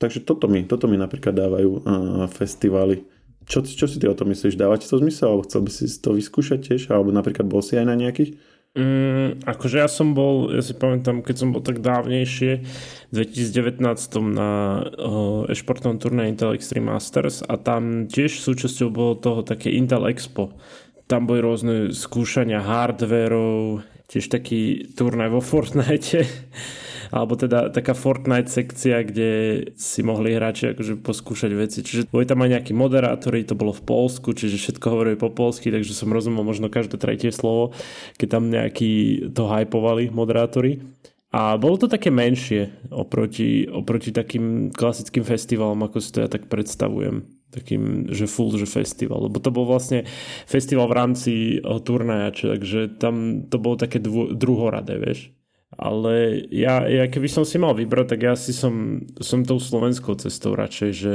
Takže 0.00 0.24
toto 0.26 0.50
mi, 0.50 0.66
toto 0.66 0.90
mi 0.90 0.98
napríklad 0.98 1.36
dávajú 1.36 1.70
uh, 1.78 1.80
festivály. 2.26 3.06
Čo, 3.46 3.66
čo 3.66 3.86
si 3.90 3.98
ty 3.98 4.06
o 4.06 4.14
tom 4.14 4.30
myslíš? 4.30 4.54
Dáva 4.54 4.78
to 4.78 4.86
zmysel? 4.86 5.34
Alebo 5.34 5.46
chcel 5.46 5.62
by 5.66 5.70
si 5.70 5.86
to 5.98 6.14
vyskúšať 6.14 6.58
tiež? 6.62 6.90
Alebo 6.94 7.10
napríklad 7.10 7.46
bol 7.46 7.62
si 7.62 7.74
aj 7.74 7.86
na 7.86 7.98
nejakých? 7.98 8.38
Mm, 8.72 9.44
akože 9.44 9.84
ja 9.84 9.88
som 9.88 10.16
bol, 10.16 10.48
ja 10.48 10.64
si 10.64 10.72
pamätám, 10.72 11.20
keď 11.20 11.36
som 11.36 11.52
bol 11.52 11.60
tak 11.60 11.84
dávnejšie, 11.84 12.64
v 13.12 13.12
2019 13.12 13.84
na 14.32 14.80
uh, 14.96 15.44
e-športnom 15.52 16.00
turné 16.00 16.32
Intel 16.32 16.56
Extreme 16.56 16.88
Masters 16.88 17.44
a 17.44 17.60
tam 17.60 18.08
tiež 18.08 18.40
súčasťou 18.40 18.88
bolo 18.88 19.12
toho 19.20 19.44
také 19.44 19.68
Intel 19.76 20.08
Expo. 20.08 20.56
Tam 21.04 21.28
boli 21.28 21.44
rôzne 21.44 21.92
skúšania 21.92 22.64
hardverov, 22.64 23.84
tiež 24.12 24.28
taký 24.28 24.92
turnaj 24.92 25.32
vo 25.32 25.40
Fortnite 25.40 26.28
alebo 27.16 27.36
teda 27.36 27.68
taká 27.68 27.92
Fortnite 27.92 28.48
sekcia, 28.48 29.04
kde 29.04 29.30
si 29.76 30.00
mohli 30.00 30.32
hráči 30.32 30.72
akože 30.72 31.04
poskúšať 31.04 31.52
veci. 31.52 31.84
Čiže 31.84 32.08
boli 32.08 32.24
tam 32.24 32.40
aj 32.40 32.56
nejakí 32.56 32.72
moderátori, 32.72 33.44
to 33.44 33.52
bolo 33.52 33.76
v 33.76 33.84
Polsku, 33.84 34.32
čiže 34.32 34.56
všetko 34.56 34.86
hovorili 34.88 35.16
po 35.20 35.28
polsky, 35.28 35.68
takže 35.68 35.92
som 35.92 36.08
rozumel 36.08 36.40
možno 36.40 36.72
každé 36.72 36.96
tretie 36.96 37.28
slovo, 37.28 37.76
keď 38.16 38.28
tam 38.32 38.48
nejakí 38.48 39.28
to 39.36 39.44
hypovali 39.44 40.08
moderátori. 40.08 40.80
A 41.32 41.60
bolo 41.60 41.76
to 41.76 41.88
také 41.88 42.08
menšie 42.08 42.72
oproti, 42.88 43.68
oproti 43.68 44.08
takým 44.12 44.72
klasickým 44.72 45.24
festivalom, 45.24 45.80
ako 45.84 46.00
si 46.00 46.12
to 46.12 46.24
ja 46.24 46.28
tak 46.32 46.48
predstavujem 46.48 47.41
takým, 47.52 48.08
že 48.08 48.24
full, 48.24 48.56
že 48.56 48.64
festival, 48.64 49.28
lebo 49.28 49.36
to 49.36 49.52
bol 49.52 49.68
vlastne 49.68 50.08
festival 50.48 50.88
v 50.88 50.96
rámci 50.96 51.32
turnaja, 51.84 52.32
takže 52.32 52.96
tam 52.96 53.46
to 53.46 53.60
bolo 53.60 53.76
také 53.76 54.00
dvo, 54.00 54.32
druhoradé, 54.32 54.96
vieš. 54.96 55.30
Ale 55.72 56.44
ja, 56.52 56.84
ja 56.84 57.08
keby 57.08 57.28
som 57.32 57.44
si 57.48 57.56
mal 57.56 57.72
vybrať, 57.72 58.16
tak 58.16 58.20
ja 58.20 58.34
si 58.36 58.52
som, 58.52 59.04
som 59.20 59.44
tou 59.44 59.56
slovenskou 59.56 60.16
cestou 60.20 60.52
radšej, 60.52 60.90
že 60.92 61.12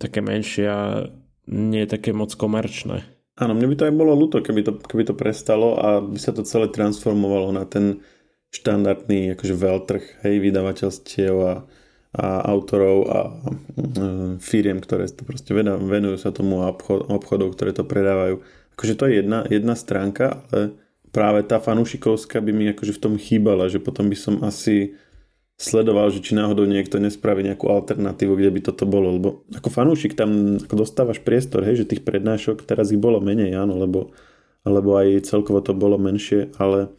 také 0.00 0.24
menšie 0.24 0.64
a 0.64 1.08
nie 1.48 1.84
je 1.84 1.92
také 1.92 2.16
moc 2.16 2.32
komerčné. 2.32 3.04
Áno, 3.38 3.52
mne 3.54 3.68
by 3.70 3.76
to 3.76 3.86
aj 3.86 3.94
bolo 3.94 4.12
ľúto, 4.16 4.40
keby 4.40 4.64
to, 4.64 4.72
keby 4.80 5.04
to 5.06 5.14
prestalo 5.14 5.76
a 5.78 5.88
by 6.00 6.18
sa 6.18 6.32
to 6.34 6.42
celé 6.42 6.72
transformovalo 6.72 7.52
na 7.52 7.68
ten 7.68 8.00
štandardný 8.50 9.36
akože 9.36 9.54
veľtrh, 9.54 10.04
hej, 10.24 10.34
vydavateľstiev 10.40 11.36
a, 11.36 11.54
a 12.16 12.40
autorov 12.48 12.96
a 13.08 13.18
mm, 13.76 14.40
firiem, 14.40 14.80
ktoré 14.80 15.04
to 15.12 15.28
proste 15.28 15.52
venujú 15.52 16.16
sa 16.16 16.32
tomu 16.32 16.64
a 16.64 16.72
obchod, 16.72 17.12
obchodov, 17.12 17.52
ktoré 17.52 17.76
to 17.76 17.84
predávajú. 17.84 18.40
Akože 18.78 18.94
to 18.96 19.04
je 19.10 19.20
jedna, 19.20 19.44
jedna 19.50 19.76
stránka, 19.76 20.40
ale 20.48 20.78
práve 21.12 21.44
tá 21.44 21.60
fanúšikovská 21.60 22.40
by 22.40 22.52
mi 22.54 22.64
akože 22.72 22.96
v 22.96 23.02
tom 23.02 23.14
chýbala, 23.20 23.68
že 23.68 23.82
potom 23.82 24.08
by 24.08 24.16
som 24.16 24.40
asi 24.40 24.96
sledoval, 25.58 26.14
že 26.14 26.22
či 26.22 26.38
náhodou 26.38 26.64
niekto 26.70 27.02
nespraví 27.02 27.42
nejakú 27.42 27.66
alternatívu, 27.66 28.38
kde 28.38 28.50
by 28.54 28.60
toto 28.62 28.86
bolo, 28.86 29.18
lebo 29.18 29.28
ako 29.50 29.68
fanúšik 29.68 30.14
tam 30.14 30.62
ako 30.62 30.86
dostávaš 30.86 31.18
priestor, 31.18 31.66
hej, 31.66 31.82
že 31.82 31.90
tých 31.90 32.06
prednášok 32.06 32.62
teraz 32.62 32.94
ich 32.94 33.02
bolo 33.02 33.18
menej, 33.18 33.58
áno, 33.58 33.74
lebo, 33.74 34.14
lebo 34.62 34.94
aj 34.94 35.26
celkovo 35.26 35.58
to 35.58 35.74
bolo 35.74 35.98
menšie, 35.98 36.54
ale 36.62 36.94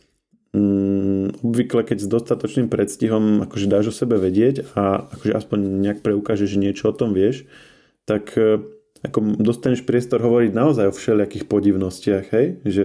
mm, 0.54 1.45
obvykle 1.45 1.82
keď 1.86 1.97
s 2.04 2.08
dostatočným 2.08 2.68
predstihom 2.72 3.45
akože 3.45 3.68
dáš 3.70 3.86
o 3.91 3.93
sebe 3.93 4.18
vedieť 4.18 4.74
a 4.74 5.06
akože 5.10 5.34
aspoň 5.34 5.60
nejak 5.82 6.00
preukážeš, 6.02 6.58
že 6.58 6.64
niečo 6.64 6.89
o 6.89 6.97
tom 6.97 7.14
vieš, 7.14 7.45
tak 8.10 8.34
e, 8.34 8.64
ako 9.06 9.39
dostaneš 9.39 9.86
priestor 9.88 10.20
hovoriť 10.20 10.52
naozaj 10.52 10.86
o 10.91 10.95
všelijakých 10.95 11.45
podivnostiach, 11.47 12.26
hej, 12.36 12.47
že 12.68 12.84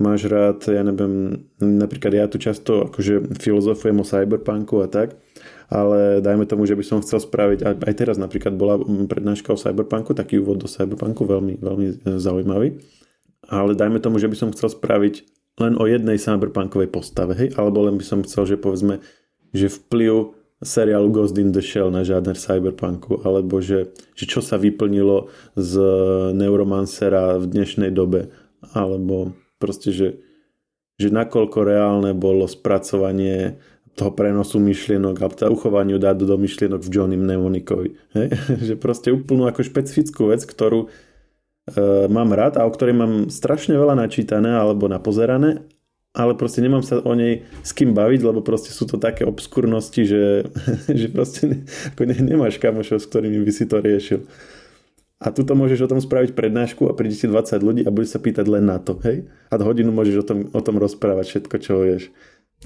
máš 0.00 0.24
rád, 0.24 0.64
ja 0.64 0.80
neviem, 0.80 1.44
napríklad 1.60 2.12
ja 2.16 2.24
tu 2.24 2.40
často 2.40 2.88
akože 2.88 3.36
filozofujem 3.36 4.00
o 4.00 4.04
cyberpunku 4.06 4.80
a 4.80 4.88
tak, 4.88 5.20
ale 5.68 6.24
dajme 6.24 6.48
tomu, 6.48 6.64
že 6.64 6.74
by 6.74 6.84
som 6.86 7.04
chcel 7.04 7.20
spraviť, 7.20 7.84
aj 7.84 7.94
teraz 7.94 8.16
napríklad 8.16 8.56
bola 8.56 8.80
prednáška 8.80 9.52
o 9.52 9.60
cyberpunku, 9.60 10.16
taký 10.16 10.40
úvod 10.40 10.64
do 10.64 10.68
cyberpunku, 10.72 11.28
veľmi, 11.28 11.60
veľmi 11.60 11.86
zaujímavý, 12.16 12.80
ale 13.52 13.76
dajme 13.76 14.00
tomu, 14.00 14.16
že 14.16 14.32
by 14.32 14.36
som 14.40 14.52
chcel 14.56 14.72
spraviť 14.72 15.39
len 15.60 15.76
o 15.76 15.84
jednej 15.84 16.16
cyberpunkovej 16.16 16.88
postave, 16.88 17.36
hej, 17.36 17.52
alebo 17.54 17.84
len 17.84 18.00
by 18.00 18.04
som 18.04 18.24
chcel, 18.24 18.48
že 18.48 18.56
povedzme, 18.56 19.04
že 19.52 19.68
vplyv 19.68 20.34
seriálu 20.60 21.08
Ghost 21.08 21.36
in 21.40 21.52
the 21.52 21.64
Shell 21.64 21.88
na 21.88 22.04
žiadne 22.04 22.36
cyberpunku, 22.36 23.24
alebo 23.24 23.64
že, 23.64 23.92
že 24.12 24.24
čo 24.28 24.44
sa 24.44 24.60
vyplnilo 24.60 25.32
z 25.56 25.72
Neuromancera 26.36 27.40
v 27.40 27.48
dnešnej 27.48 27.92
dobe, 27.92 28.28
alebo 28.76 29.32
proste, 29.56 29.92
že, 29.92 30.08
že 31.00 31.08
nakoľko 31.08 31.58
reálne 31.64 32.12
bolo 32.12 32.44
spracovanie 32.44 33.56
toho 33.96 34.12
prenosu 34.12 34.60
myšlienok 34.60 35.16
a 35.20 35.26
teda 35.28 35.48
uchovaniu 35.52 36.00
dát 36.00 36.16
do 36.16 36.36
myšlienok 36.36 36.80
v 36.84 36.92
Johnny 36.92 37.16
Mnemonikovi. 37.16 37.96
Hej? 38.16 38.28
že 38.72 38.74
proste 38.76 39.12
úplnú 39.12 39.48
ako 39.48 39.64
špecifickú 39.64 40.32
vec, 40.32 40.44
ktorú 40.44 40.92
mám 42.10 42.30
rád 42.34 42.58
a 42.58 42.66
o 42.66 42.72
ktorej 42.72 42.96
mám 42.96 43.12
strašne 43.30 43.78
veľa 43.78 43.94
načítané 43.94 44.50
alebo 44.54 44.90
napozerané, 44.90 45.62
ale 46.10 46.34
proste 46.34 46.58
nemám 46.58 46.82
sa 46.82 46.98
o 46.98 47.12
nej 47.14 47.46
s 47.62 47.70
kým 47.70 47.94
baviť, 47.94 48.20
lebo 48.26 48.42
proste 48.42 48.74
sú 48.74 48.86
to 48.86 48.98
také 48.98 49.22
obskurnosti, 49.22 50.02
že, 50.02 50.22
že 51.00 51.06
proste 51.10 51.42
ne, 51.46 51.58
ako 51.94 52.02
ne, 52.06 52.16
nemáš 52.18 52.58
kamošov, 52.58 52.98
s 52.98 53.06
ktorými 53.06 53.38
by 53.46 53.52
si 53.54 53.64
to 53.70 53.78
riešil. 53.78 54.20
A 55.20 55.28
tuto 55.36 55.52
môžeš 55.52 55.84
o 55.84 55.90
tom 55.92 56.00
spraviť 56.00 56.32
prednášku 56.32 56.88
a 56.88 56.96
príde 56.96 57.12
ti 57.12 57.28
20 57.28 57.60
ľudí 57.60 57.82
a 57.84 57.92
budeš 57.92 58.16
sa 58.16 58.20
pýtať 58.24 58.48
len 58.48 58.64
na 58.64 58.80
to, 58.80 58.96
hej? 59.04 59.28
A 59.52 59.60
hodinu 59.60 59.92
môžeš 59.92 60.16
o 60.16 60.24
tom, 60.24 60.38
o 60.48 60.60
tom 60.64 60.80
rozprávať 60.80 61.28
všetko, 61.28 61.56
čo 61.60 61.72
vieš. 61.84 62.08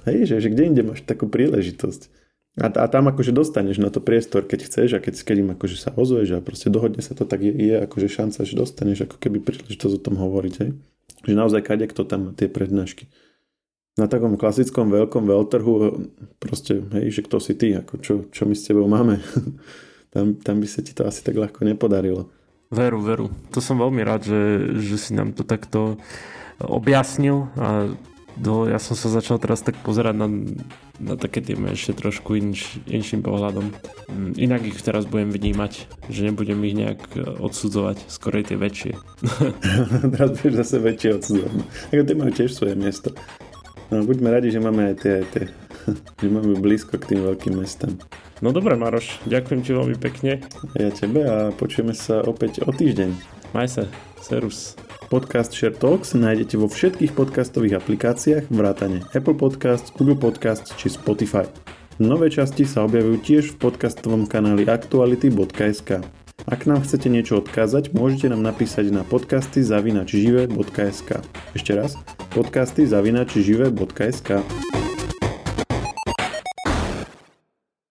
Hej, 0.07 0.31
že, 0.31 0.35
že 0.39 0.49
kde 0.55 0.63
inde 0.71 0.83
máš 0.87 1.03
takú 1.03 1.27
príležitosť. 1.27 2.24
A, 2.55 2.71
a 2.71 2.87
tam 2.87 3.11
akože 3.11 3.35
dostaneš 3.35 3.83
na 3.83 3.91
to 3.91 3.99
priestor, 3.99 4.47
keď 4.47 4.71
chceš 4.71 4.89
a 4.95 5.03
keď, 5.03 5.27
keď 5.27 5.37
im 5.43 5.51
akože 5.59 5.75
sa 5.75 5.91
ozveš 5.91 6.39
a 6.39 6.45
proste 6.45 6.71
dohodne 6.71 7.03
sa 7.03 7.19
to, 7.19 7.27
tak 7.27 7.43
je, 7.43 7.51
je 7.51 7.77
akože 7.83 8.07
šanca, 8.07 8.47
že 8.47 8.55
dostaneš 8.55 9.11
ako 9.11 9.17
keby 9.19 9.43
príležitosť 9.43 9.95
o 9.99 10.05
tom 10.05 10.15
hovoriť, 10.23 10.55
hej? 10.63 10.71
Že 11.27 11.35
naozaj 11.35 11.67
kade 11.67 11.91
kto 11.91 12.07
tam 12.07 12.31
tie 12.31 12.47
prednášky. 12.47 13.11
Na 13.99 14.07
takom 14.07 14.39
klasickom 14.39 14.87
veľkom 14.87 15.27
veľtrhu 15.27 15.75
proste, 16.39 16.79
hej, 16.95 17.11
že 17.11 17.21
kto 17.27 17.43
si 17.43 17.59
ty, 17.59 17.75
ako 17.75 17.95
čo, 17.99 18.15
čo 18.31 18.47
my 18.47 18.55
s 18.55 18.67
tebou 18.71 18.87
máme. 18.87 19.19
tam, 20.15 20.39
tam 20.39 20.57
by 20.63 20.67
sa 20.71 20.79
ti 20.87 20.95
to 20.95 21.03
asi 21.11 21.27
tak 21.27 21.35
ľahko 21.35 21.67
nepodarilo. 21.67 22.31
Veru, 22.71 23.03
veru. 23.03 23.27
To 23.51 23.59
som 23.59 23.83
veľmi 23.83 24.03
rád, 24.07 24.31
že, 24.31 24.43
že 24.79 24.97
si 24.99 25.11
nám 25.11 25.35
to 25.35 25.43
takto 25.43 25.99
objasnil 26.63 27.51
a 27.59 27.91
do, 28.35 28.67
ja 28.67 28.83
som 28.83 28.99
sa 28.99 29.07
začal 29.11 29.39
teraz 29.39 29.63
tak 29.63 29.79
pozerať 29.83 30.15
na, 30.19 30.29
na 30.99 31.15
také 31.15 31.39
tie 31.39 31.55
ešte 31.55 31.95
trošku 31.95 32.35
inš, 32.35 32.83
inším 32.91 33.23
pohľadom. 33.23 33.71
Mm, 34.11 34.33
inak 34.35 34.63
ich 34.67 34.79
teraz 34.83 35.07
budem 35.07 35.31
vnímať, 35.31 35.87
že 36.11 36.27
nebudem 36.27 36.59
ich 36.67 36.75
nejak 36.75 37.01
odsudzovať, 37.39 38.11
skorej 38.11 38.51
tie 38.51 38.59
väčšie. 38.59 38.93
teraz 40.15 40.29
budeš 40.39 40.67
zase 40.67 40.77
väčšie 40.83 41.11
odsudzovať. 41.19 41.53
Ako 41.95 42.03
tie 42.03 42.17
majú 42.19 42.33
tiež 42.35 42.51
svoje 42.51 42.75
miesto. 42.75 43.15
No, 43.93 44.03
buďme 44.03 44.33
radi, 44.33 44.51
že 44.51 44.59
máme 44.59 44.91
aj 44.91 44.97
tie, 44.99 45.13
aj 45.23 45.27
tie 45.31 45.45
že 46.21 46.29
máme 46.29 46.59
blízko 46.59 46.99
k 46.99 47.15
tým 47.15 47.21
veľkým 47.23 47.61
mestám. 47.61 47.95
No 48.43 48.51
dobre, 48.51 48.75
Maroš, 48.75 49.23
ďakujem 49.31 49.61
ti 49.63 49.71
veľmi 49.73 49.97
pekne. 50.01 50.43
Ja 50.75 50.91
tebe 50.91 51.23
a 51.25 51.55
počujeme 51.55 51.95
sa 51.95 52.21
opäť 52.25 52.67
o 52.67 52.75
týždeň. 52.75 53.15
Maj 53.55 53.69
sa, 53.71 53.83
serus. 54.19 54.75
Podcast 55.15 55.55
Share 55.55 55.79
Talks 55.79 56.19
nájdete 56.19 56.59
vo 56.59 56.67
všetkých 56.67 57.15
podcastových 57.15 57.79
aplikáciách 57.79 58.51
vrátane 58.51 59.07
Apple 59.15 59.39
Podcasts, 59.39 59.95
Google 59.95 60.19
Podcasts 60.19 60.75
či 60.75 60.91
Spotify. 60.91 61.47
Nové 62.03 62.35
časti 62.35 62.67
sa 62.67 62.83
objavujú 62.83 63.23
tiež 63.23 63.55
v 63.55 63.63
podcastovom 63.63 64.27
kanáli 64.27 64.67
aktuality.sk. 64.67 66.03
Ak 66.51 66.67
nám 66.67 66.83
chcete 66.83 67.07
niečo 67.07 67.39
odkázať, 67.39 67.95
môžete 67.95 68.35
nám 68.35 68.43
napísať 68.43 68.91
na 68.91 69.07
podcasty 69.07 69.63
zavinačžive.sk. 69.63 71.23
Ešte 71.55 71.73
raz, 71.79 71.95
podcasty 72.35 72.83
zavinačžive.sk. 72.83 74.43